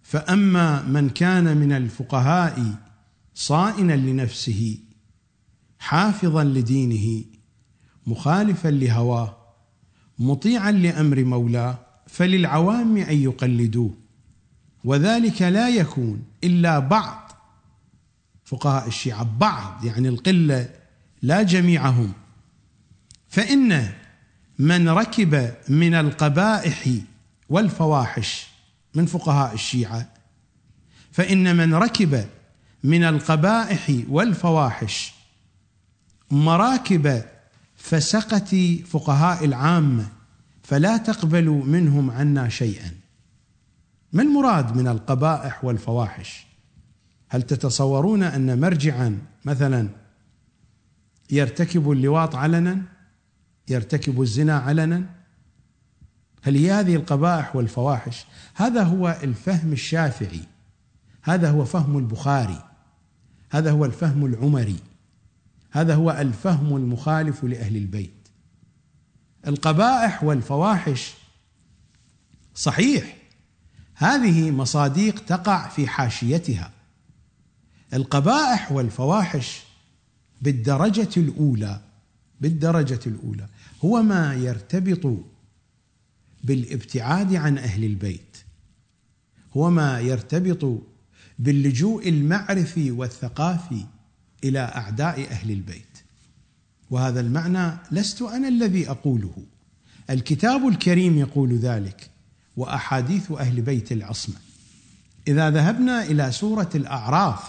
[0.04, 2.76] فأما من كان من الفقهاء
[3.34, 4.78] صائنا لنفسه
[5.80, 7.24] حافظا لدينه
[8.08, 9.45] مخالفا لهواه
[10.20, 11.78] مطيعا لأمر مولاه
[12.08, 13.92] فللعوام أن يقلدوه.
[14.84, 17.32] وذلك لا يكون إلا بعض
[18.46, 20.70] فقهاء الشيعة بعض يعني القلة
[21.22, 22.14] لا جميعهم.
[23.30, 23.92] فإن
[24.60, 26.90] من ركب من القبائح
[27.50, 28.48] والفواحش
[28.96, 30.10] من فقهاء الشيعة
[31.12, 32.26] فإن من ركب
[32.84, 35.14] من القبائح والفواحش
[36.32, 37.24] مراكب
[37.86, 40.08] فسقة فقهاء العامة
[40.64, 42.92] فلا تقبلوا منهم عنا شيئا.
[44.14, 46.48] ما المراد من القبائح والفواحش؟
[47.30, 49.90] هل تتصورون أن مرجعا مثلا
[51.32, 52.82] يرتكب اللواط علنا؟
[53.68, 55.06] يرتكب الزنا علنا؟
[56.42, 58.26] هل هي هذه القبائح والفواحش؟
[58.56, 60.42] هذا هو الفهم الشافعي
[61.22, 62.64] هذا هو فهم البخاري
[63.52, 64.95] هذا هو الفهم العمري.
[65.76, 68.28] هذا هو الفهم المخالف لأهل البيت.
[69.48, 71.14] القبائح والفواحش
[72.56, 73.18] صحيح
[73.96, 76.72] هذه مصاديق تقع في حاشيتها.
[77.94, 79.62] القبائح والفواحش
[80.42, 81.82] بالدرجة الأولى
[82.42, 83.48] بالدرجة الأولى
[83.86, 85.24] هو ما يرتبط
[86.44, 88.38] بالابتعاد عن أهل البيت
[89.58, 90.82] هو ما يرتبط
[91.40, 93.86] باللجوء المعرفي والثقافي
[94.46, 95.86] إلى أعداء أهل البيت.
[96.90, 99.36] وهذا المعنى لست أنا الذي أقوله.
[100.10, 102.10] الكتاب الكريم يقول ذلك
[102.58, 104.36] وأحاديث أهل بيت العصمة.
[105.28, 107.44] إذا ذهبنا إلى سورة الأعراف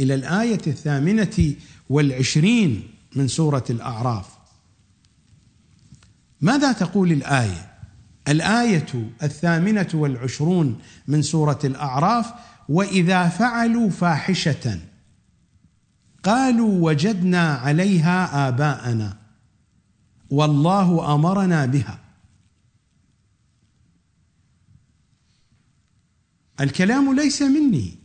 [0.00, 1.54] إلى الآية الثامنة
[1.90, 4.26] والعشرين من سورة الأعراف.
[6.40, 7.72] ماذا تقول الآية؟
[8.28, 10.78] الآية الثامنة والعشرون
[11.08, 12.32] من سورة الأعراف
[12.68, 14.78] وإذا فعلوا فاحشة
[16.26, 19.16] قالوا وجدنا عليها آباءنا.
[20.30, 21.98] والله أمرنا بها.
[26.60, 27.98] الكلام ليس مني.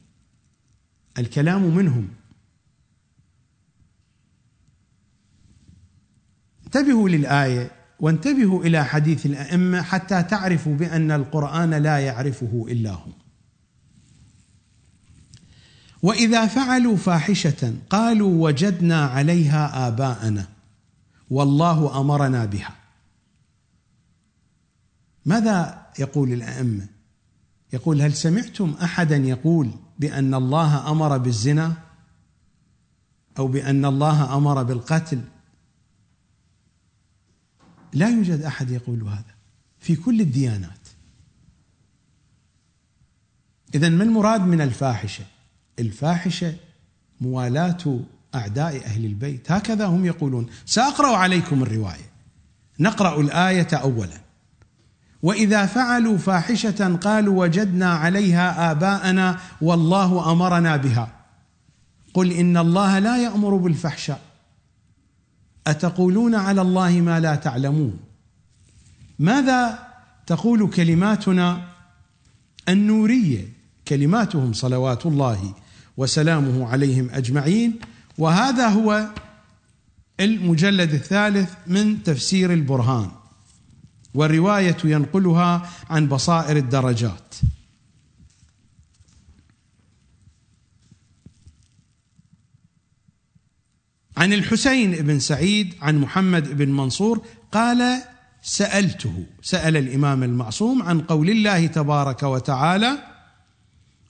[1.18, 2.10] الكلام منهم.
[6.66, 13.21] انتبهوا للآية وانتبهوا إلى حديث الأئمة حتى تعرفوا بأن القرآن لا يعرفه إلا هم.
[16.04, 20.48] وإذا فعلوا فاحشة قالوا وجدنا عليها آباءنا
[21.30, 22.76] والله أمرنا بها.
[25.26, 26.88] ماذا يقول الأئمة؟
[27.74, 31.74] يقول هل سمعتم أحدا يقول بأن الله أمر بالزنا
[33.40, 35.22] أو بأن الله أمر بالقتل؟
[37.94, 39.36] لا يوجد أحد يقول هذا
[39.80, 40.88] في كل الديانات.
[43.76, 45.26] اذا ما المراد من الفاحشة؟
[45.80, 46.56] الفاحشة
[47.22, 48.00] موالاة
[48.36, 49.52] أعداء أهل البيت.
[49.52, 50.48] هكذا هم يقولون.
[50.66, 52.12] سأقرأ عليكم الرواية.
[52.80, 54.22] نقرأ الآية اولا.
[55.24, 61.12] وإذا فعلوا فاحشة قالوا وجدنا عليها آباءنا والله أمرنا بها.
[62.14, 64.22] قل إن الله لا يأمر بالفحشاء.
[65.68, 68.00] أتقولون على الله ما لا تعلمون؟
[69.20, 69.80] ماذا
[70.28, 71.68] تقول كلماتنا
[72.70, 73.48] النورية؟
[73.88, 75.54] كلماتهم صلوات الله
[75.98, 77.80] وسلامه عليهم أجمعين.
[78.18, 79.08] وهذا هو
[80.20, 83.12] المجلد الثالث من تفسير البرهان.
[84.14, 87.36] والرواية ينقلها عن بصائر الدرجات.
[94.18, 98.02] عن الحسين بن سعيد عن محمد بن منصور قال
[98.42, 103.11] سألته سأل الإمام المعصوم عن قول الله تبارك وتعالى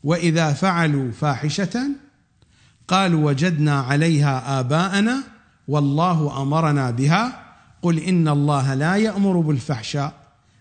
[0.04, 1.80] وإذا فعلوا فاحشة
[2.88, 5.24] قالوا وجدنا عليها آباءنا
[5.68, 7.42] والله أمرنا بها.
[7.82, 10.14] قل إن الله لا يأمر بالفحشاء.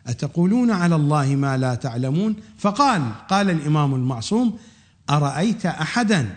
[0.06, 4.58] أتقولون على الله ما لا تعلمون؟ فقال قال الإمام المعصوم
[5.10, 6.36] أرأيت أحدا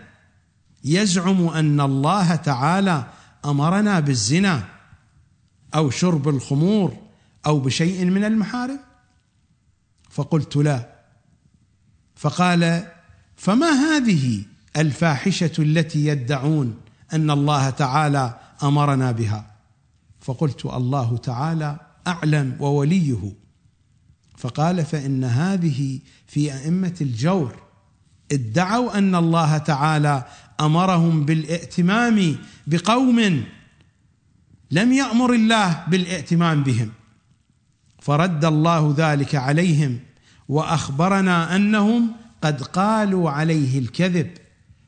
[0.84, 3.06] يزعم أن الله تعالى
[3.46, 4.64] أمرنا بالزنا
[5.76, 6.98] أو شرب الخمور
[7.46, 8.80] أو بشيء من المحارم؟
[10.10, 10.93] فقلت لا.
[12.24, 12.88] فقال
[13.36, 14.44] فما هذه
[14.78, 16.76] الفاحشة التي يدعون
[17.14, 19.52] أن الله تعالى أمرنا بها؟
[20.22, 23.34] فقلت الله تعالى أعلم ووليه.
[24.38, 27.56] فقال فإن هذه في أئمة الجور
[28.32, 30.26] ادعوا أن الله تعالى
[30.62, 32.36] أمرهم بالائتمام
[32.68, 33.44] بقوم
[34.72, 36.92] لم يأمر الله بالائتمام بهم
[38.02, 40.00] فرد الله ذلك عليهم
[40.50, 44.32] وأخبرنا أنهم قد قالوا عليه الكذب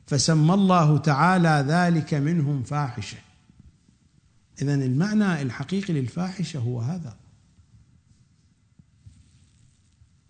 [0.06, 3.18] فسمى الله تعالى ذلك منهم فاحشة.
[4.62, 7.16] اذا المعنى الحقيقي للفاحشة هو هذا.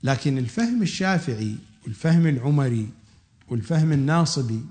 [0.02, 2.88] لكن الفهم الشافعي والفهم العمري
[3.48, 4.64] والفهم الناصبي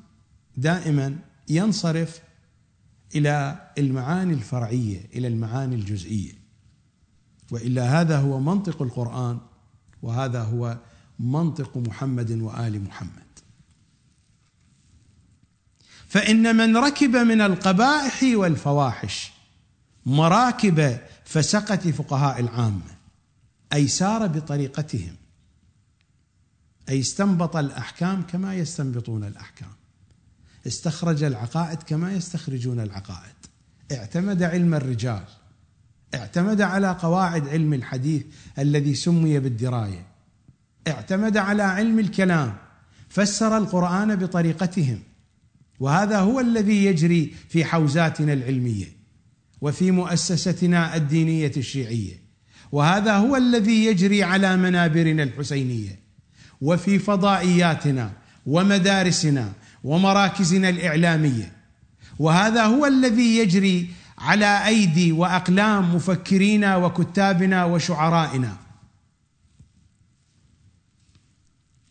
[0.58, 1.16] دائما
[1.50, 2.22] ينصرف
[3.16, 6.34] إلى المعاني الفرعية إلى المعاني الجزئية.
[7.52, 9.40] وإلا هذا هو منطق القرآن
[10.06, 10.78] وهذا هو
[11.20, 13.26] منطق محمد وآل محمد.
[16.08, 19.32] فإن من ركب من القبائح والفواحش
[20.06, 22.96] مراكب فسقة فقهاء العامة
[23.74, 25.16] أي سار بطريقتهم
[26.90, 29.72] أي استنبط الأحكام كما يستنبطون الأحكام
[30.68, 33.36] استخرج العقائد كما يستخرجون العقائد
[33.92, 35.24] اعتمد علم الرجال.
[36.16, 38.24] اعتمد على قواعد علم الحديث
[38.60, 40.06] الذي سمي بالدراية.
[40.88, 42.56] اعتمد على علم الكلام
[43.10, 45.00] فسر القرآن بطريقتهم.
[45.80, 48.86] وهذا هو الذي يجري في حوزاتنا العلمية
[49.62, 52.26] وفي مؤسستنا الدينية الشيعية.
[52.72, 56.00] وهذا هو الذي يجري على منابرنا الحسينية
[56.62, 58.12] وفي فضائياتنا
[58.46, 61.52] ومدارسنا ومراكزنا الإعلامية.
[62.20, 68.58] وهذا هو الذي يجري على أيدي وأقلام مفكرينا وكتابنا وشعرائنا.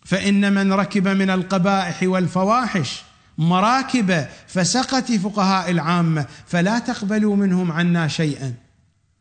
[0.05, 3.03] فإن من ركب من القبائح والفواحش
[3.39, 8.55] مراكب فسقة فقهاء العامة فلا تقبلوا منهم عنا شيئا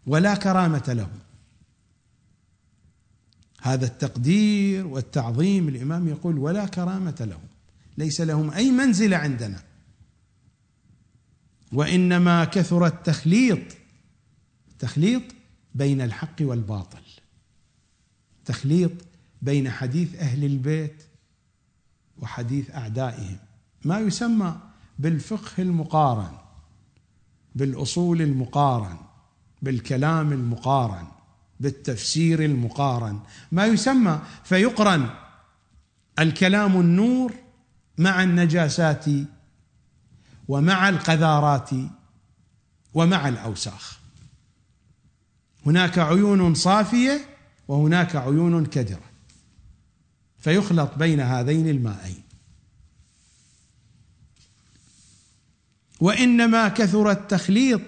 [0.08, 1.20] ولا كرامة لهم.
[3.62, 7.48] هذا التقدير والتعظيم الإمام يقول ولا كرامة لهم.
[7.98, 9.60] ليس لهم أي منزلة عندنا.
[11.74, 13.60] وإنما كثر التخليط
[14.80, 15.24] تخليط
[15.76, 17.02] بين الحق والباطل
[18.46, 18.92] تخليط
[19.42, 21.04] بين حديث أهل البيت
[22.18, 23.38] وحديث أعدائهم
[23.86, 24.56] ما يسمى
[25.00, 26.32] بالفقه المقارن
[27.56, 28.98] بالأصول المقارن
[29.62, 31.08] بالكلام المقارن
[31.60, 33.20] بالتفسير المقارن
[33.52, 35.10] ما يسمى فيقرن
[36.20, 37.34] الكلام النور
[37.98, 39.06] مع النجاسات
[40.48, 41.70] ومع القذارات
[42.94, 44.00] ومع الأوساخ.
[45.66, 47.26] هناك عيون صافية
[47.68, 49.04] وهناك عيون كدرة.
[50.40, 52.24] فيخلط بين هذين المائين.
[56.00, 57.82] وإنما كثر التخليط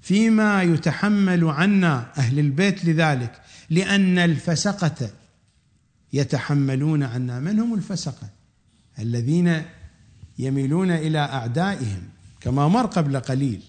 [0.00, 5.10] فيما يتحمل عنا أهل البيت لذلك لأن الفسقة
[6.12, 7.40] يتحملون عنا.
[7.40, 8.28] من هم الفسقة؟
[8.98, 9.64] الذين
[10.38, 12.08] يميلون إلى أعدائهم
[12.40, 13.62] كما مر قبل قليل.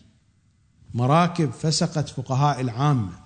[0.93, 3.19] مراكب فسقه فقهاء العامة.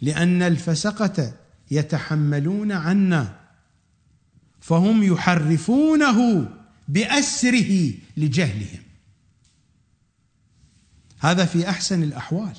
[0.00, 1.32] لأن الفسقة
[1.70, 3.40] يتحملون عنا
[4.60, 6.48] فهم يحرفونه
[6.88, 8.82] بأسره لجهلهم.
[11.18, 12.56] هذا في أحسن الأحوال.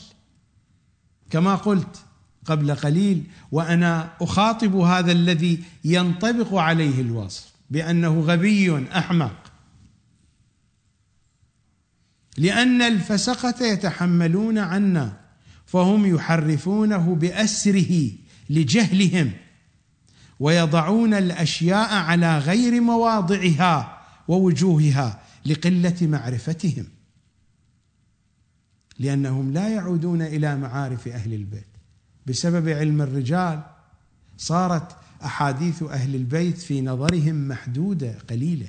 [1.30, 2.06] كما قلت
[2.46, 7.55] قبل قليل وأنا أخاطب هذا الذي ينطبق عليه الوصف.
[7.70, 9.52] بأنه غبي أحمق.
[12.38, 15.20] لأن الفسقة يتحملون عنا
[15.66, 18.12] فهم يحرفونه بأسره
[18.50, 19.32] لجهلهم
[20.40, 26.86] ويضعون الأشياء على غير مواضعها ووجوهها لقلة معرفتهم
[29.00, 31.68] لأنهم لا يعودون إلى معارف أهل البيت.
[32.26, 33.64] بسبب علم الرجال
[34.38, 38.68] صارت أحاديث أهل البيت في نظرهم محدودة قليلة.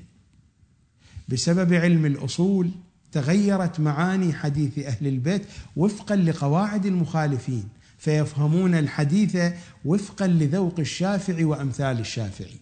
[1.29, 2.71] بسبب علم الأصول
[3.13, 5.43] تغيرت معاني حديث أهل البيت
[5.77, 7.69] وفقا لقواعد المخالفين
[7.99, 9.37] فيفهمون الحديث
[9.85, 12.57] وفقا لذوق الشافعي وأمثال الشافعي.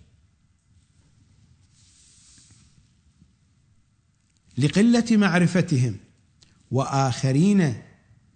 [4.59, 5.97] لقلة معرفتهم
[6.71, 7.75] وآخرين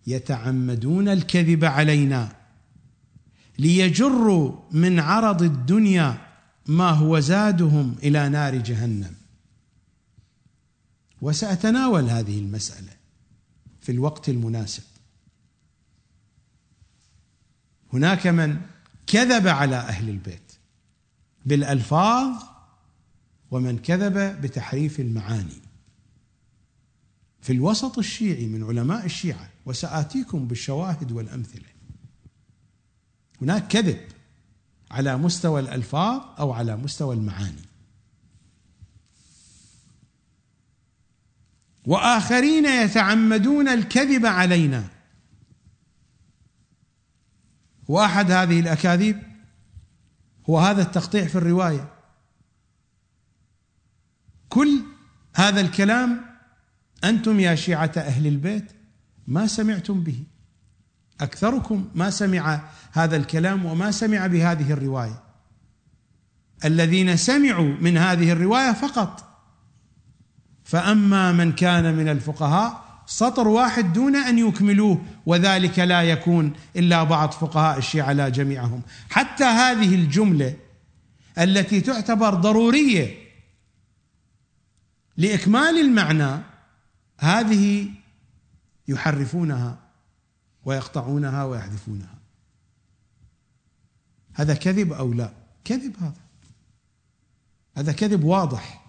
[0.06, 2.37] يتعمدون الكذب علينا.
[3.58, 6.28] ليجروا من عرض الدنيا
[6.66, 9.14] ما هو زادهم إلى نار جهنم.
[11.22, 12.92] وسأتناول هذه المسألة
[13.80, 14.82] في الوقت المناسب.
[17.92, 18.60] هناك من
[19.06, 20.52] كذب على أهل البيت
[21.46, 22.42] بالألفاظ
[23.50, 25.62] ومن كذب بتحريف المعاني.
[27.40, 31.77] في الوسط الشيعي من علماء الشيعة وسآتيكم بالشواهد والأمثلة
[33.42, 34.00] هناك كذب
[34.90, 37.62] على مستوى الألفاظ أو على مستوى المعاني.
[41.86, 44.88] وآخرين يتعمدون الكذب علينا.
[47.88, 49.22] وأحد هذه الأكاذيب
[50.50, 51.92] هو هذا التقطيع في الرواية.
[54.48, 54.82] كل
[55.34, 56.24] هذا الكلام
[57.04, 58.72] أنتم يا شيعة أهل البيت
[59.26, 60.24] ما سمعتم به.
[61.20, 62.60] أكثركم ما سمع
[62.92, 65.22] هذا الكلام وما سمع بهذه الرواية.
[66.64, 69.24] الذين سمعوا من هذه الرواية فقط.
[70.64, 77.32] فأما من كان من الفقهاء سطر واحد دون أن يكملوه وذلك لا يكون إلا بعض
[77.32, 78.82] فقهاء الشيعة لا جميعهم.
[79.10, 80.56] حتى هذه الجملة
[81.38, 83.14] التي تعتبر ضرورية
[85.16, 86.42] لإكمال المعنى
[87.18, 87.88] هذه
[88.88, 89.87] يحرفونها.
[90.68, 92.14] ويقطعونها ويحذفونها.
[94.34, 95.32] هذا كذب أو لا؟
[95.64, 96.20] كذب هذا.
[97.76, 98.84] هذا كذب واضح.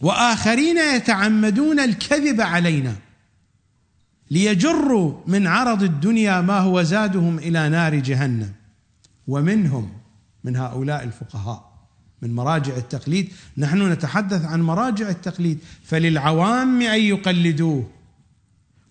[0.00, 2.96] وآخرين يتعمدون الكذب علينا
[4.30, 8.52] ليجروا من عرض الدنيا ما هو زادهم إلى نار جهنم.
[9.26, 9.92] ومنهم
[10.44, 11.88] من هؤلاء الفقهاء
[12.22, 13.32] من مراجع التقليد.
[13.56, 15.58] نحن نتحدث عن مراجع التقليد.
[15.84, 17.97] فللعوام أن يقلدوه.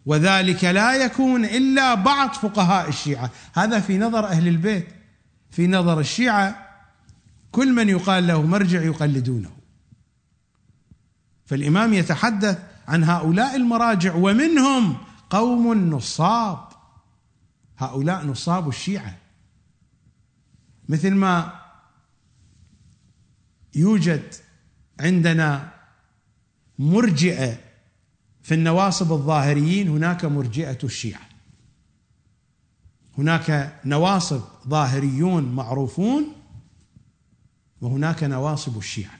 [0.07, 3.31] وذلك لا يكون إلا بعض فقهاء الشيعة.
[3.53, 4.87] هذا في نظر أهل البيت.
[5.51, 6.67] في نظر الشيعة
[7.51, 9.49] كل من يقال له مرجع يقلدونه.
[11.45, 14.97] فالإمام يتحدث عن هؤلاء المراجع ومنهم
[15.29, 16.67] قوم نصاب.
[17.77, 19.17] هؤلاء نصاب الشيعة.
[20.89, 21.51] مثل ما
[23.75, 24.33] يوجد
[24.99, 25.73] عندنا
[26.79, 27.66] مرجئة
[28.47, 31.21] في النواصب الظاهريين هناك مرجئة الشيعة.
[33.17, 36.25] هناك نواصب ظاهريون معروفون
[37.81, 39.19] وهناك نواصب الشيعة.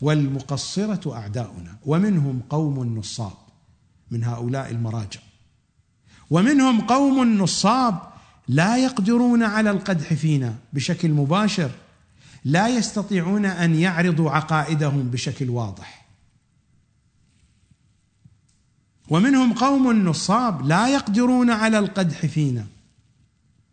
[0.00, 3.36] والمقصرة أعداؤنا ومنهم قوم نصاب
[4.10, 5.20] من هؤلاء المراجع.
[6.30, 7.98] ومنهم قوم نصاب
[8.48, 11.70] لا يقدرون على القدح فينا بشكل مباشر
[12.44, 16.05] لا يستطيعون أن يعرضوا عقائدهم بشكل واضح.
[19.08, 22.66] ومنهم قوم نصاب لا يقدرون على القدح فينا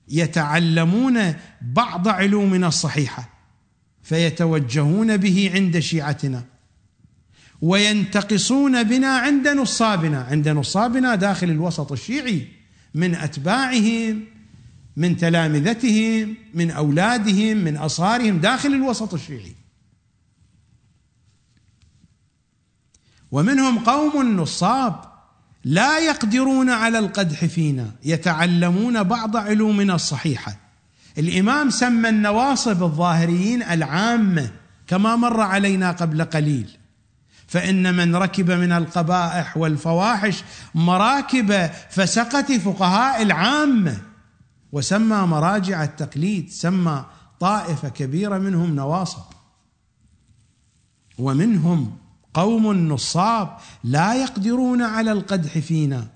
[0.07, 3.30] يتعلمون بعض علومنا الصحيحة
[4.03, 6.43] فيتوجهون به عند شيعتنا
[7.61, 12.47] وينتقصون بنا عند نصابنا عند نصابنا داخل الوسط الشيعي
[12.93, 14.26] من أتباعهم
[14.97, 19.55] من تلامذتهم من أولادهم من اصهارهم داخل الوسط الشيعي.
[23.31, 25.12] ومنهم قوم نصاب
[25.64, 30.56] لا يقدرون على القدح فينا يتعلمون بعض علومنا الصحيحة.
[31.18, 34.52] الإمام سمى النواصب الظاهريين العامة
[34.88, 36.77] كما مر علينا قبل قليل.
[37.48, 40.44] فإن من ركب من القبائح والفواحش
[40.76, 44.02] مراكب فسقة فقهاء العامة.
[44.72, 47.06] وسمى مراجع التقليد سمى
[47.40, 49.23] طائفة كبيرة منهم نواصب.
[51.18, 51.98] ومنهم
[52.34, 56.07] قوم نصاب لا يقدرون على القدح فينا.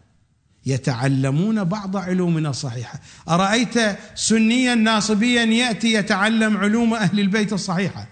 [0.66, 3.00] يتعلمون بعض علومنا الصحيحة.
[3.30, 3.76] أرأيت
[4.16, 8.08] سنيا ناصبيا يأتي يتعلم علوم أهل البيت الصحيحة؟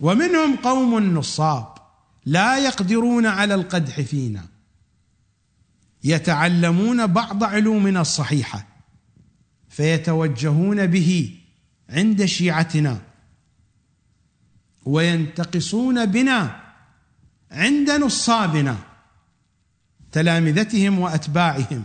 [0.00, 1.74] ومنهم قوم نصاب
[2.26, 4.46] لا يقدرون على القدح فينا.
[6.04, 8.66] يتعلمون بعض علومنا الصحيحة.
[9.68, 11.38] فيتوجهون به
[11.90, 13.00] عند شيعتنا.
[14.86, 16.60] وينتقصون بنا
[17.50, 18.76] عند نصابنا
[20.12, 21.84] تلامذتهم وأتباعهم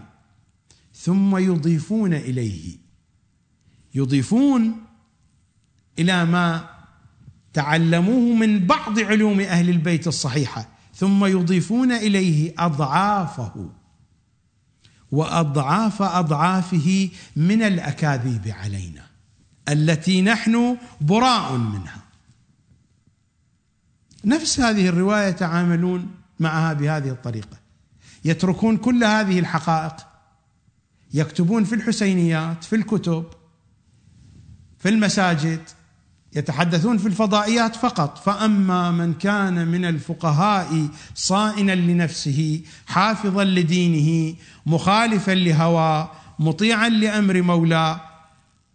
[0.96, 2.78] ثم يضيفون إليه.
[3.96, 4.76] يضيفون
[6.00, 6.70] إلى ما
[7.54, 13.70] تعلموه من بعض علوم أهل البيت الصحيحة ثم يضيفون إليه أضعافه
[15.12, 19.06] وأضعاف أضعافه من الأكاذيب علينا
[19.70, 22.01] التي نحن براء منها.
[24.26, 27.58] نفس هذه الرواية يتعاملون معها بهذه الطريقة.
[28.26, 29.96] يتركون كل هذه الحقائق
[31.14, 33.26] يكتبون في الحسينيات في الكتب
[34.80, 35.60] في المساجد
[36.36, 38.18] يتحدثون في الفضائيات فقط.
[38.18, 44.36] فأما من كان من الفقهاء صائنا لنفسه حافظا لدينه
[44.66, 48.02] مخالفا لهواه مطيعا لأمر مولاه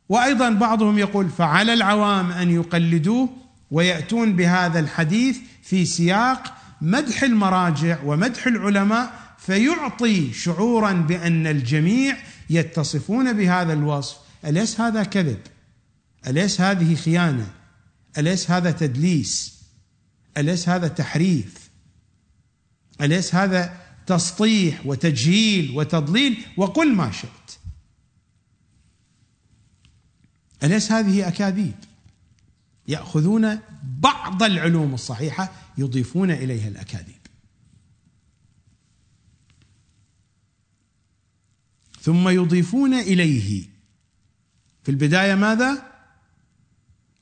[0.09, 3.29] وأيضا بعضهم يقول فعلى العوام أن يقلدوه
[3.71, 12.17] ويأتون بهذا الحديث في سياق مدح المراجع ومدح العلماء فيعطي شعورا بأن الجميع
[12.51, 14.17] يتصفون بهذا الوصف.
[14.45, 15.41] أليس هذا كذب؟
[16.27, 17.51] أليس هذه خيانة؟
[18.19, 19.57] أليس هذا تدليس؟
[20.37, 21.71] أليس هذا تحريف؟
[23.01, 23.77] أليس هذا
[24.07, 27.59] تسطيح وتجهيل وتضليل وقل ما شئت؟
[30.63, 31.75] أليس هذه أكاذيب؟
[32.89, 37.27] يأخذون بعض العلوم الصحيحة يضيفون إليها الأكاذيب.
[42.01, 43.65] ثم يضيفون إليه.
[44.83, 45.97] في البداية ماذا؟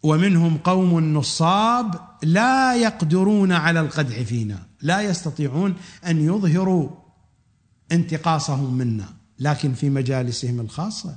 [0.02, 5.74] ومنهم قوم نصاب لا يقدرون على القدح فينا لا يستطيعون
[6.06, 6.90] أن يظهروا
[7.92, 9.08] انتقاصهم منا
[9.38, 11.16] لكن في مجالسهم الخاصة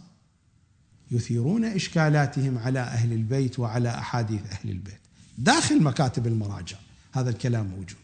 [1.12, 5.00] يثيرون إشكالاتهم على أهل البيت وعلى أحاديث أهل البيت.
[5.38, 6.78] داخل مكاتب المراجع
[7.14, 7.98] هذا الكلام موجود.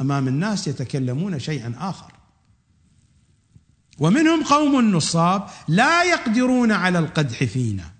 [0.00, 2.12] أمام الناس يتكلمون شيئا آخر.
[3.98, 7.90] ومنهم قوم نصاب لا يقدرون على القدح فينا.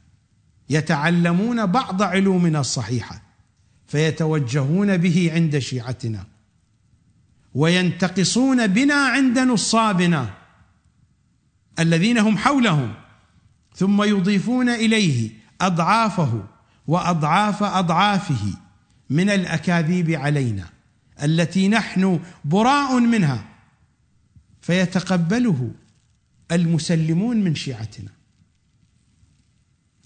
[0.71, 3.23] يتعلمون بعض علومنا الصحيحة.
[3.87, 6.27] فيتوجهون به عند شيعتنا.
[7.55, 10.35] وينتقصون بنا عند نصابنا.
[11.79, 12.95] الذين هم حولهم.
[13.79, 15.31] ثم يضيفون إليه
[15.61, 16.45] أضعافه
[16.87, 18.55] وأضعاف أضعافه
[19.11, 20.69] من الأكاذيب علينا
[21.23, 23.45] التي نحن براء منها
[24.61, 25.71] فيتقبله
[26.53, 28.11] المسلمون من شيعتنا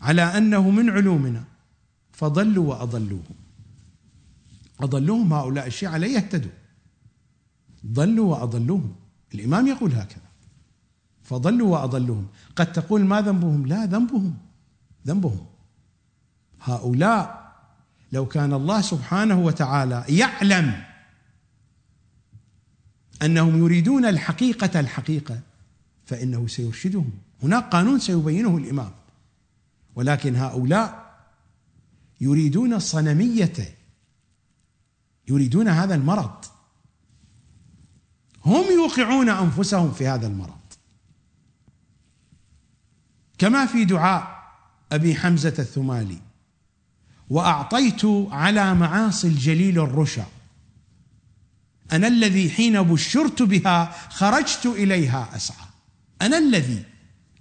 [0.01, 1.45] على أنه من علومنا
[2.13, 3.35] فضلوا وأضلوهم.
[4.81, 6.51] أضلوهم هؤلاء الشيعة لا يهتدوا.
[7.87, 8.95] ضلوا وأضلوهم.
[9.35, 10.29] الإمام يقول هكذا.
[11.23, 12.27] فضلوا وأضلوهم.
[12.57, 14.35] قد تقول ما ذنبهم؟ لا ذنبهم.
[15.07, 15.47] ذنبهم.
[16.61, 17.53] هؤلاء
[18.13, 20.83] لو كان الله سبحانه وتعالى يعلم
[23.23, 25.41] أنهم يريدون الحقيقة الحقيقة
[26.07, 27.11] فإنه سيرشدهم.
[27.43, 28.91] هناك قانون سيبينه الإمام.
[29.95, 31.15] ولكن هؤلاء
[32.21, 33.53] يريدون الصنميه
[35.29, 36.45] يريدون هذا المرض.
[38.45, 40.62] هم يوقعون أنفسهم في هذا المرض.
[43.43, 44.43] كما في دعاء
[44.93, 46.19] أبي حمزة الثمالي
[47.31, 50.27] وأعطيت على معاصي الجليل الرشا.
[51.93, 55.67] أنا الذي حين بشرت بها خرجت إليها أسعى.
[56.23, 56.85] أنا الذي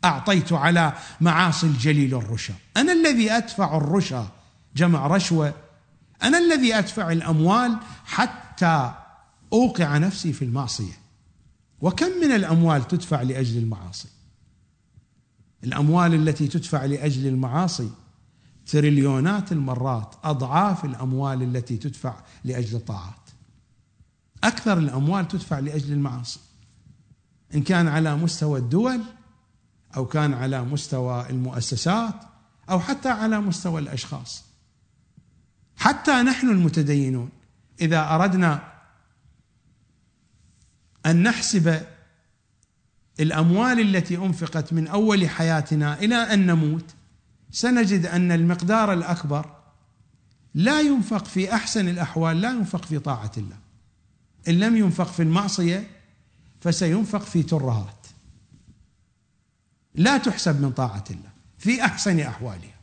[0.03, 2.53] أعطيت على معاصي الجليل الرشا.
[2.77, 4.27] أنا الذي أدفع الرشا
[4.75, 5.53] جمع رشوة.
[6.23, 8.93] أنا الذي أدفع الأموال حتى
[9.53, 10.97] أوقع نفسي في المعصية.
[11.81, 14.20] وكم من الأموال تدفع لأجل المعاصي؟
[15.63, 17.89] الأموال التي تدفع لأجل المعاصي
[18.65, 23.29] تريليونات المرات أضعاف الأموال التي تدفع لأجل الطاعات.
[24.43, 26.39] أكثر الأموال تدفع لأجل المعاصي.
[27.55, 29.01] إن كان على مستوى الدول
[29.95, 32.15] أو كان على مستوى المؤسسات
[32.69, 34.43] أو حتى على مستوى الأشخاص.
[35.77, 37.29] حتى نحن المتدينون
[37.81, 38.71] إذا أردنا
[41.05, 41.81] أن نحسب
[43.21, 46.85] الأموال التي أنفقت من أول حياتنا إلى أن نموت
[47.51, 49.55] سنجد أن المقدار الأكبر
[50.55, 53.57] لا ينفق في أحسن الأحوال لا ينفق في طاعة الله.
[54.47, 55.87] إن لم ينفق في المعصية
[56.61, 58.07] فسينفق في ترهات.
[59.95, 62.75] لا تحسب من طاعة الله في أحسن أحوالها.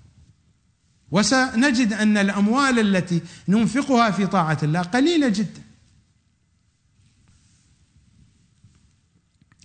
[1.11, 5.63] وسنجد أن الأموال التي ننفقها في طاعة الله قليلة جدا.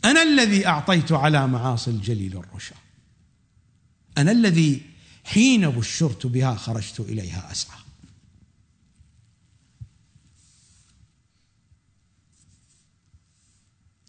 [0.05, 2.75] أنا الذي أعطيت على معاصي الجليل الرشا.
[4.17, 4.89] أنا الذي
[5.23, 7.79] حين بشرت بها خرجت إليها أسعى.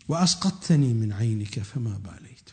[0.08, 2.50] وأسقطتني من عينك فما باليت.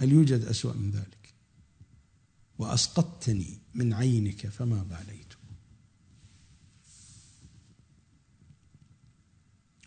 [0.00, 1.34] هل يوجد أسوأ من ذلك؟
[2.58, 5.34] وأسقطتني من عينك فما باليت.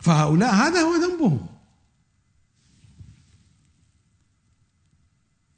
[0.02, 1.63] فهؤلاء هذا هو ذنبهم.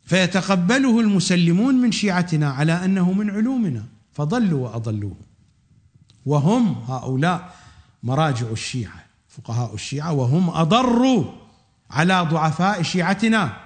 [0.06, 3.86] فيتقبله المسلمون من شيعتنا على أنه من علومنا.
[4.16, 5.18] فضلوا واضلوه
[6.26, 7.56] وهم هؤلاء
[8.04, 11.32] مراجع الشيعة فقهاء الشيعة وهم أضروا
[11.90, 13.58] على ضعفاء شيعتنا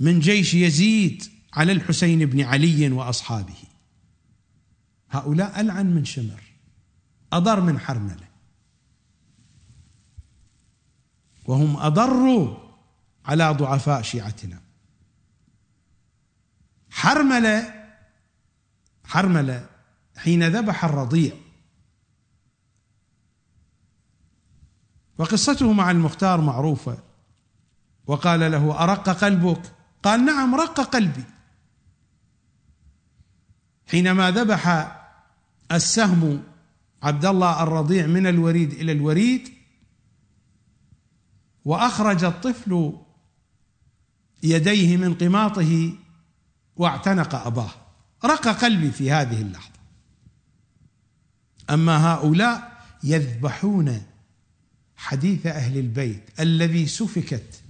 [0.00, 3.54] من جيش يزيد على الحسين بن علي وأصحابه.
[5.10, 6.42] هؤلاء ألعن من شمر
[7.32, 8.30] أضر من حرملة.
[11.46, 12.56] وهم أضروا
[13.24, 14.69] على ضعفاء شيعتنا.
[16.90, 17.74] حرمله
[19.04, 19.68] حرمله
[20.16, 21.34] حين ذبح الرضيع.
[25.18, 26.98] وقصته مع المختار معروفة.
[28.06, 29.62] وقال له أرق قلبك؟
[30.02, 31.24] قال نعم رق قلبي.
[33.86, 34.96] حينما ذبح
[35.72, 36.42] السهم
[37.02, 39.48] عبد الله الرضيع من الوريد إلى الوريد
[41.64, 42.98] وأخرج الطفل
[44.42, 45.92] يديه من قماطه
[46.80, 47.70] واعتنق أباه.
[48.24, 49.80] رق قلبي في هذه اللحظة.
[51.70, 54.02] أما هؤلاء يذبحون
[54.96, 57.62] حديث أهل البيت الذي سفكت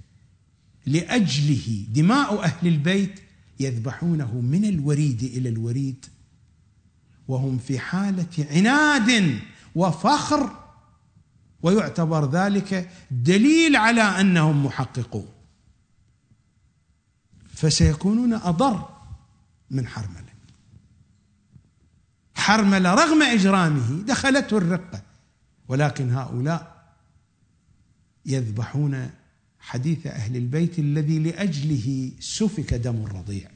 [0.87, 1.87] لأجله.
[1.89, 3.21] دماء أهل البيت
[3.61, 6.07] يذبحونه من الوريد إلى الوريد
[7.29, 9.39] وهم في حالة عناد
[9.75, 10.51] وفخر
[11.63, 15.29] ويعتبر ذلك دليل على أنهم محققون.
[17.55, 19.00] فسيكونون أضر
[19.71, 20.31] من حرملة.
[22.35, 25.03] حرملة رغم إجرامه دخلته الرقة.
[25.69, 26.95] ولكن هؤلاء
[28.27, 29.11] يذبحون
[29.59, 33.51] حديث أهل البيت الذي لأجله سفك دم الرضيع.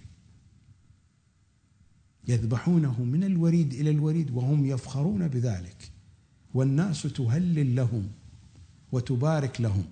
[2.28, 5.90] يذبحونه من الوريد إلى الوريد وهم يفخرون بذلك.
[6.54, 8.08] والناس تهلل لهم
[8.92, 9.84] وتبارك لهم.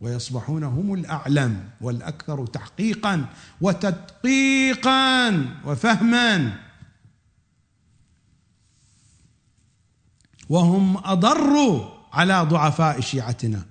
[0.00, 3.26] ويصبحون هم الأعلم والأكثر تحقيقا
[3.60, 5.30] وتدقيقا
[5.64, 6.60] وفهما.
[10.48, 13.66] وهم أضروا على ضعفاء شيعتنا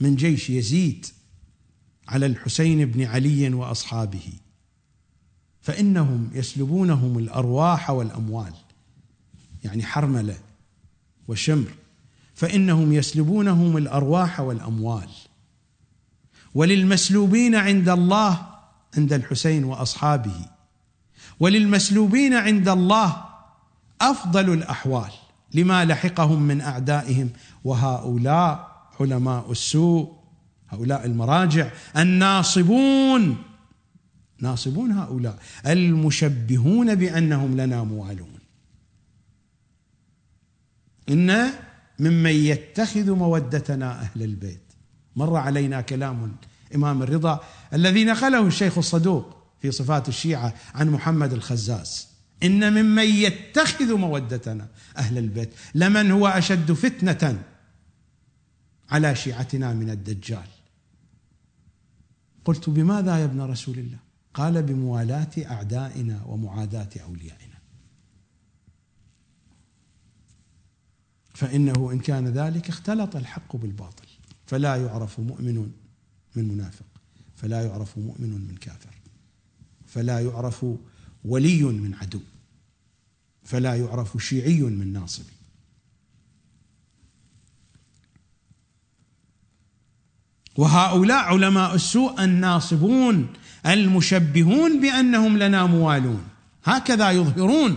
[0.00, 1.06] من جيش يزيد
[2.08, 4.32] على الحسين بن علي وأصحابه
[5.60, 8.52] فإنهم يسلبونهم الأرواح والأموال
[9.64, 10.38] يعني حرملة
[11.28, 11.72] وشمر
[12.34, 15.08] فإنهم يسلبونهم الأرواح والأموال.
[16.54, 18.46] وللمسلوبين عند الله
[18.96, 20.46] عند الحسين وأصحابه.
[21.40, 23.24] وللمسلوبين عند الله
[24.00, 25.12] أفضل الأحوال
[25.54, 27.30] لما لحقهم من أعدائهم
[27.64, 30.12] وهؤلاء علماء السوء
[30.68, 33.36] هؤلاء المراجع الناصبون.
[34.38, 38.38] ناصبون هؤلاء المشبهون بأنهم لنا موالون.
[41.08, 41.50] إن
[41.98, 44.71] ممن يتخذ مودتنا أهل البيت
[45.16, 46.36] مر علينا كلام
[46.70, 47.40] الامام الرضا
[47.72, 52.08] الذي نقله الشيخ الصدوق في صفات الشيعة عن محمد الخزاز.
[52.42, 57.42] إن ممن يتخذ مودتنا أهل البيت لمن هو أشد فتنة
[58.90, 60.46] على شيعتنا من الدجال.
[62.44, 63.98] قلت بماذا يا ابن رسول الله؟
[64.34, 67.58] قال بموالاة أعدائنا ومعاداة أوليائنا.
[71.34, 74.11] فإنه إن كان ذلك اختلط الحق بالباطل.
[74.52, 75.70] فلا يعرف مؤمن
[76.36, 76.84] من منافق
[77.36, 78.94] فلا يعرف مؤمن من كافر
[79.86, 80.66] فلا يعرف
[81.24, 82.20] ولي من عدو
[83.44, 85.24] فلا يعرف شيعي من ناصب.
[90.56, 93.32] وهؤلاء علماء السوء الناصبون
[93.66, 96.24] المشبهون بأنهم لنا موالون
[96.64, 97.76] هكذا يظهرون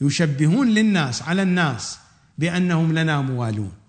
[0.00, 1.98] يشبهون للناس على الناس
[2.38, 3.83] بأنهم لنا موالون.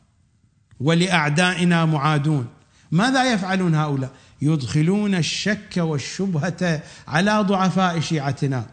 [0.79, 2.47] ولأعدائنا معادون.
[2.91, 4.11] ماذا يفعلون هؤلاء؟
[4.41, 8.65] يدخلون الشك والشبهة على ضعفاء شيعتنا.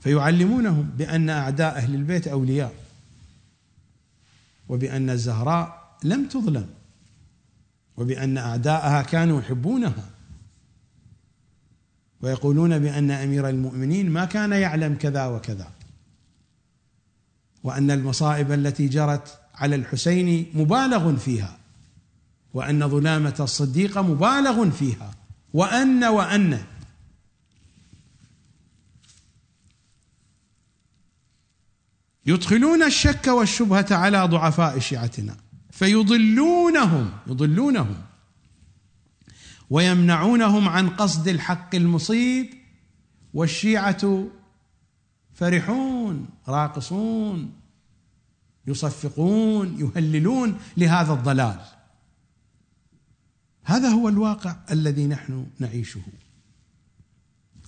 [0.00, 2.74] فيعلمونهم بأن أعداء أهل البيت أولياء
[4.68, 6.68] وبأن الزهراء لم تظلم
[7.96, 10.10] وبأن أعداءها كانوا يحبونها.
[12.22, 15.70] ويقولون بأن أمير المؤمنين ما كان يعلم كذا وكذا.
[17.62, 21.58] وأن المصائب التي جرت على الحسين مبالغ فيها
[22.54, 25.14] وأن ظلامة الصديق مبالغ فيها
[25.54, 26.64] وأن وأن.
[32.26, 35.36] يدخلون الشك والشبهة على ضعفاء شيعتنا
[35.70, 37.96] فيضلونهم يضلونهم
[39.70, 42.54] ويمنعونهم عن قصد الحق المصيب
[43.34, 44.26] والشيعة
[45.34, 47.59] فرحون راقصون.
[48.66, 51.60] يصفقون يهللون لهذا الضلال.
[53.62, 56.02] هذا هو الواقع الذي نحن نعيشه.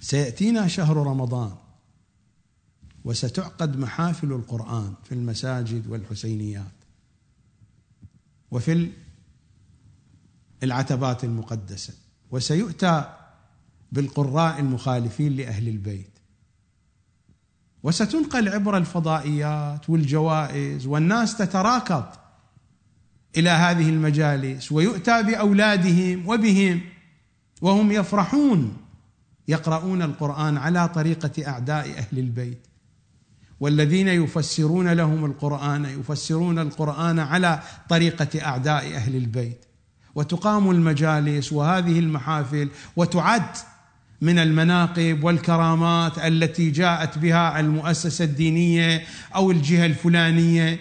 [0.00, 1.56] سيأتينا شهر رمضان
[3.04, 6.72] وستعقد محافل القرآن في المساجد والحسينيات
[8.50, 8.90] وفي
[10.62, 11.94] العتبات المقدسة
[12.30, 13.18] وسيؤتى
[13.92, 16.11] بالقراء المخالفين لأهل البيت.
[17.82, 22.04] وستنقل عبر الفضائيات والجوائز والناس تتراكض
[23.36, 26.80] إلى هذه المجالس ويؤتى بأولادهم وبهم
[27.62, 28.76] وهم يفرحون
[29.48, 32.66] يقرؤون القرآن على طريقة أعداء أهل البيت
[33.60, 39.64] والذين يفسرون لهم القرآن يفسرون القرآن على طريقة أعداء أهل البيت.
[40.14, 43.56] وتقام المجالس وهذه المحافل وتعد
[44.22, 49.04] من المناقب والكرامات التي جاءت بها المؤسسة الدينية
[49.34, 50.80] أو الجهة الفلانية.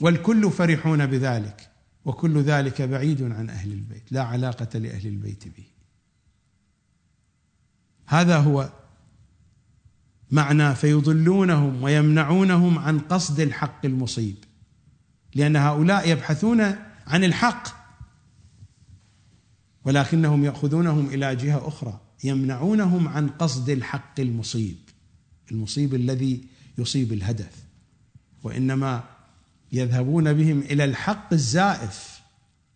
[0.00, 1.70] والكل فرحون بذلك
[2.04, 5.64] وكل ذلك بعيد عن أهل البيت لا علاقة لأهل البيت به.
[8.06, 8.72] هذا هو
[10.30, 14.36] معنى فيضلونهم ويمنعونهم عن قصد الحق المصيب.
[15.34, 16.60] لأن هؤلاء يبحثون
[17.06, 17.85] عن الحق
[19.86, 24.76] ولكنهم يأخذونهم إلى جهة أخرى يمنعونهم عن قصد الحق المصيب
[25.50, 26.44] المصيب الذي
[26.78, 27.64] يصيب الهدف
[28.42, 29.04] وإنما
[29.72, 32.20] يذهبون بهم إلى الحق الزائف.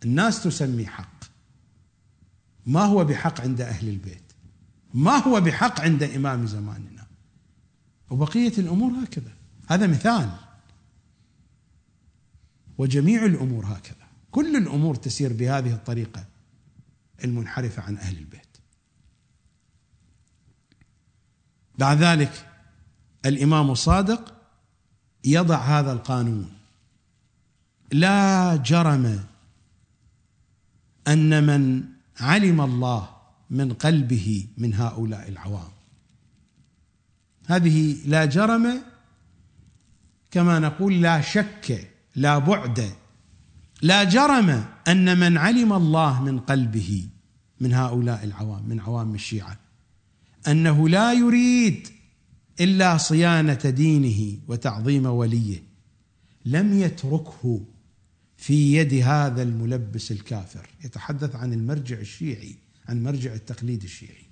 [0.04, 1.24] الناس تسمي حق.
[2.66, 4.32] ما هو بحق عند أهل البيت؟
[4.94, 7.06] ما هو بحق عند إمام زماننا؟
[8.10, 9.32] وبقية الأمور هكذا.
[9.68, 10.30] هذا مثال.
[12.78, 14.06] وجميع الأمور هكذا.
[14.30, 16.24] كل الأمور تسير بهذه الطريقة.
[17.24, 18.56] المنحرفه عن أهل البيت.
[21.78, 22.46] بعد ذلك
[23.26, 24.34] الإمام الصادق
[25.24, 26.52] يضع هذا القانون.
[27.92, 29.24] لا جرم
[31.08, 31.84] أن من
[32.20, 33.16] علم الله
[33.50, 35.70] من قلبه من هؤلاء العوام.
[37.46, 38.82] هذه لا جرم
[40.30, 42.92] كما نقول لا شك لا بعد.
[43.82, 47.08] لا جرم أن من علم الله من قلبه
[47.60, 49.58] من هؤلاء العوام من عوام الشيعة.
[50.48, 51.88] أنه لا يريد
[52.60, 55.62] إلا صيانة دينه وتعظيم وليه.
[56.44, 57.64] لم يتركه
[58.36, 60.68] في يد هذا الملبس الكافر.
[60.84, 62.56] يتحدث عن المرجع الشيعي
[62.88, 64.26] عن مرجع التقليد الشيعي.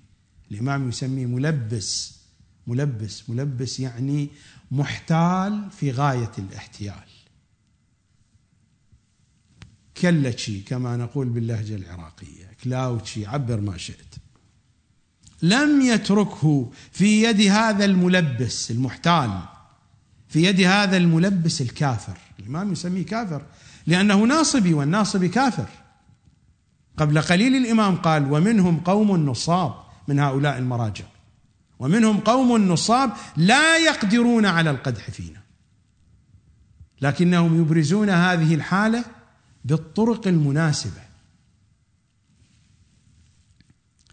[0.51, 2.19] الإمام يسميه ملبس
[2.67, 4.29] ملبس ملبس يعني
[4.71, 7.03] محتال في غاية الاحتيال.
[9.97, 12.48] كلتشي كما نقول باللهجة العراقية.
[12.63, 14.15] كلاوتشي عبر ما شئت.
[15.41, 19.39] لم يتركه في يد هذا الملبس المحتال
[20.27, 22.17] في يد هذا الملبس الكافر.
[22.39, 23.41] الإمام يسميه كافر
[23.87, 25.69] لأنه ناصبي والناصبي كافر.
[26.97, 29.73] قبل قليل الإمام قال ومنهم قوم نصاب
[30.07, 31.05] من هؤلاء المراجع.
[31.79, 35.39] ومنهم قوم نصاب لا يقدرون على القدح فينا.
[37.01, 39.05] لكنهم يبرزون هذه الحالة
[39.65, 41.08] بالطرق المناسبة.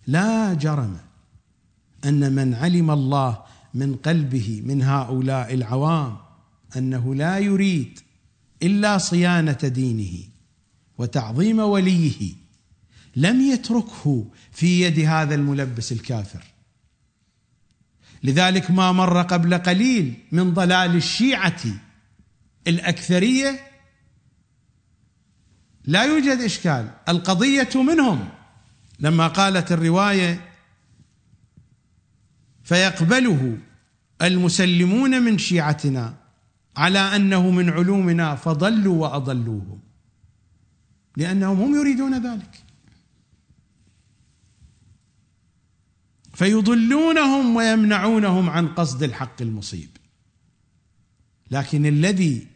[0.06, 0.96] لا جرم
[2.04, 3.42] أن من علم الله
[3.74, 6.16] من قلبه من هؤلاء العوام
[6.76, 8.00] أنه لا يريد
[8.62, 10.28] إلا صيانة دينه
[10.98, 12.34] وتعظيم وليه
[13.16, 16.44] لم يتركه في يد هذا الملبس الكافر.
[18.22, 21.62] لذلك ما مر قبل قليل من ضلال الشيعة
[22.66, 23.60] الأكثرية
[25.84, 28.28] لا يوجد إشكال القضية منهم
[28.98, 30.50] لما قالت الرواية
[32.64, 33.58] فيقبله
[34.22, 36.16] المسلمون من شيعتنا
[36.76, 39.80] على أنه من علومنا فضلوا وأضلوهم
[41.16, 42.62] لأنهم هم يريدون ذلك.
[46.34, 49.88] فيضلونهم ويمنعونهم عن قصد الحق المصيب.
[51.50, 52.46] لكن الذي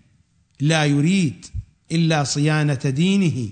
[0.61, 1.47] لا يريد
[1.93, 3.51] إلا صيانة دينه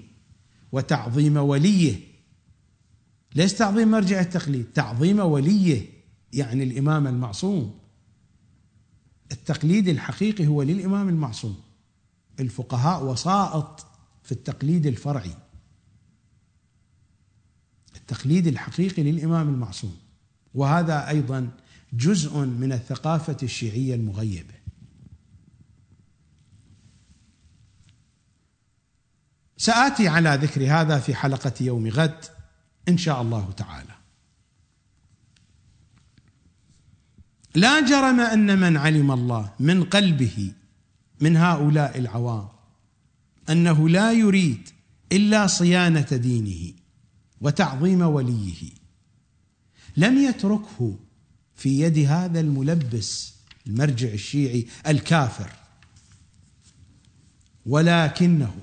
[0.72, 2.07] وتعظيم وليه
[3.38, 5.86] ليس تعظيم مرجع التقليد؟ تعظيم وليه
[6.32, 7.78] يعني الإمام المعصوم.
[9.32, 11.56] التقليد الحقيقي هو للإمام المعصوم.
[12.40, 13.86] الفقهاء وسائط
[14.22, 15.34] في التقليد الفرعي.
[17.96, 19.96] التقليد الحقيقي للإمام المعصوم.
[20.54, 21.50] وهذا أيضا
[21.92, 24.54] جزء من الثقافة الشيعية المغيبة.
[29.56, 32.37] سآتي على ذكر هذا في حلقة يوم غد.
[32.88, 33.94] إن شاء الله تعالى.
[37.54, 40.52] لا جرم أن من علم الله من قلبه
[41.20, 42.48] من هؤلاء العوام
[43.50, 44.68] أنه لا يريد
[45.12, 46.72] إلا صيانة دينه
[47.40, 48.70] وتعظيم وليه.
[49.96, 50.98] لم يتركه
[51.54, 53.34] في يد هذا الملبس
[53.66, 55.50] المرجع الشيعي الكافر.
[57.66, 58.54] ولكنه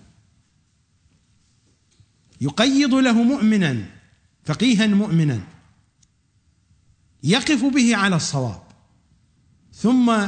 [2.41, 3.94] يقيض له مؤمنا
[4.45, 5.41] فقيها مؤمنا
[7.23, 8.61] يقف به على الصواب
[9.73, 10.27] ثم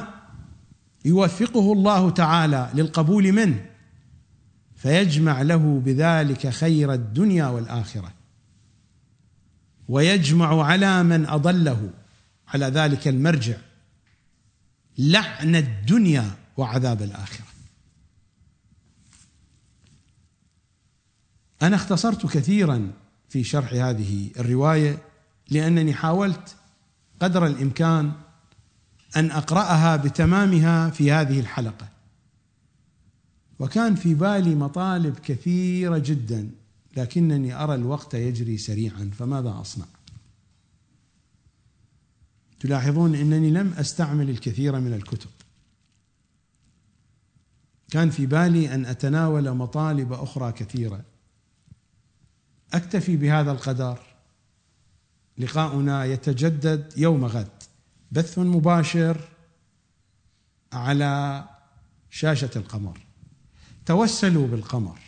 [1.06, 3.65] يوفقه الله تعالى للقبول منه
[4.76, 8.14] فيجمع له بذلك خير الدنيا والآخرة
[9.89, 11.89] ويجمع على من أضله
[12.48, 13.57] على ذلك المرجع
[14.98, 17.45] لعن الدنيا وعذاب الآخرة.
[21.61, 22.91] أنا اختصرت كثيرا
[23.30, 25.02] في شرح هذه الرواية
[25.49, 26.56] لأنني حاولت
[27.20, 28.12] قدر الإمكان
[29.16, 31.88] أن أقرأها بتمامها في هذه الحلقة.
[33.60, 36.49] وكان في بالي مطالب كثيرة جدا
[36.98, 39.86] لكنني أرى الوقت يجري سريعا فماذا أصنع؟
[42.60, 45.30] تلاحظون إنني لم أستعمل الكثير من الكتب.
[47.91, 51.04] كان في بالي أن أتناول مطالب أخرى كثيرة.
[52.73, 53.99] أكتفي بهذا القدر.
[55.38, 57.63] لقاؤنا يتجدد يوم غد.
[58.12, 59.29] بث مباشر
[60.73, 61.44] على
[62.10, 62.99] شاشة القمر.
[63.86, 64.99] توسلوا بالقمر.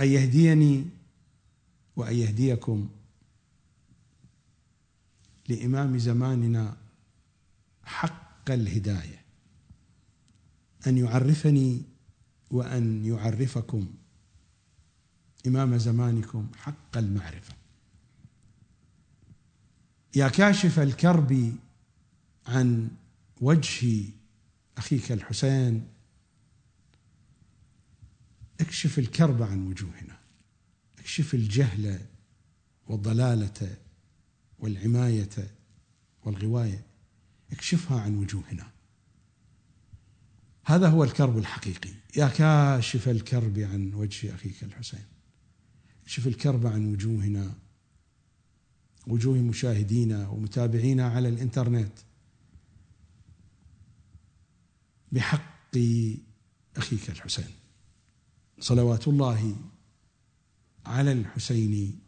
[0.00, 0.86] أن يهديني
[1.96, 2.88] وأن يهديكم
[5.48, 6.76] لإمام زماننا
[7.84, 9.22] حق الهداية.
[10.86, 11.82] أن يعرفني
[12.50, 13.94] وأن يعرفكم.
[15.46, 17.54] إمام زمانكم حق المعرفة.
[20.16, 21.52] يا كاشف الكرب
[22.46, 22.88] عن
[23.40, 24.04] وجه
[24.78, 25.86] أخيك الحسين
[28.60, 30.18] اكشف الكرب عن وجوهنا
[30.98, 32.00] اكشف الجهل
[32.88, 33.76] والضلالة
[34.58, 35.50] والعماية
[36.24, 36.82] والغواية
[37.52, 38.70] اكشفها عن وجوهنا.
[40.64, 41.90] هذا هو الكرب الحقيقي.
[42.16, 45.11] يا كاشف الكرب عن وجه أخيك الحسين.
[46.12, 47.54] اكشف الكرب عن وجوهنا
[49.06, 51.98] وجوه مشاهدينا ومتابعينا على الإنترنت.
[55.12, 55.76] بحق
[56.76, 57.54] أخيك الحسين.
[58.60, 59.56] صلوات الله
[60.86, 62.00] على الحسين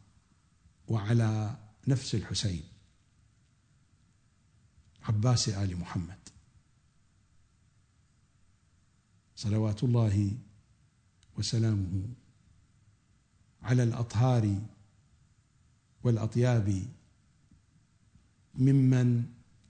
[0.89, 1.57] وعلى
[1.89, 2.62] نفس الحسين.
[5.02, 6.28] عباس آل محمد.
[9.36, 10.39] صلوات الله
[11.39, 12.23] وسلامه
[13.64, 14.58] على الأطهار
[16.04, 16.82] والأطياب
[18.54, 19.24] ممن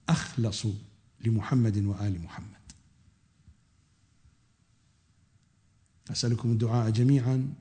[0.08, 0.74] اخلصوا
[1.20, 2.64] لمحمد وآل محمد.
[6.10, 7.54] أسألكم الدعاء جميعا.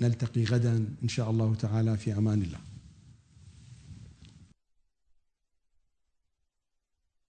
[0.00, 2.60] نلتقي غدا إن شاء الله تعالى في أمان الله.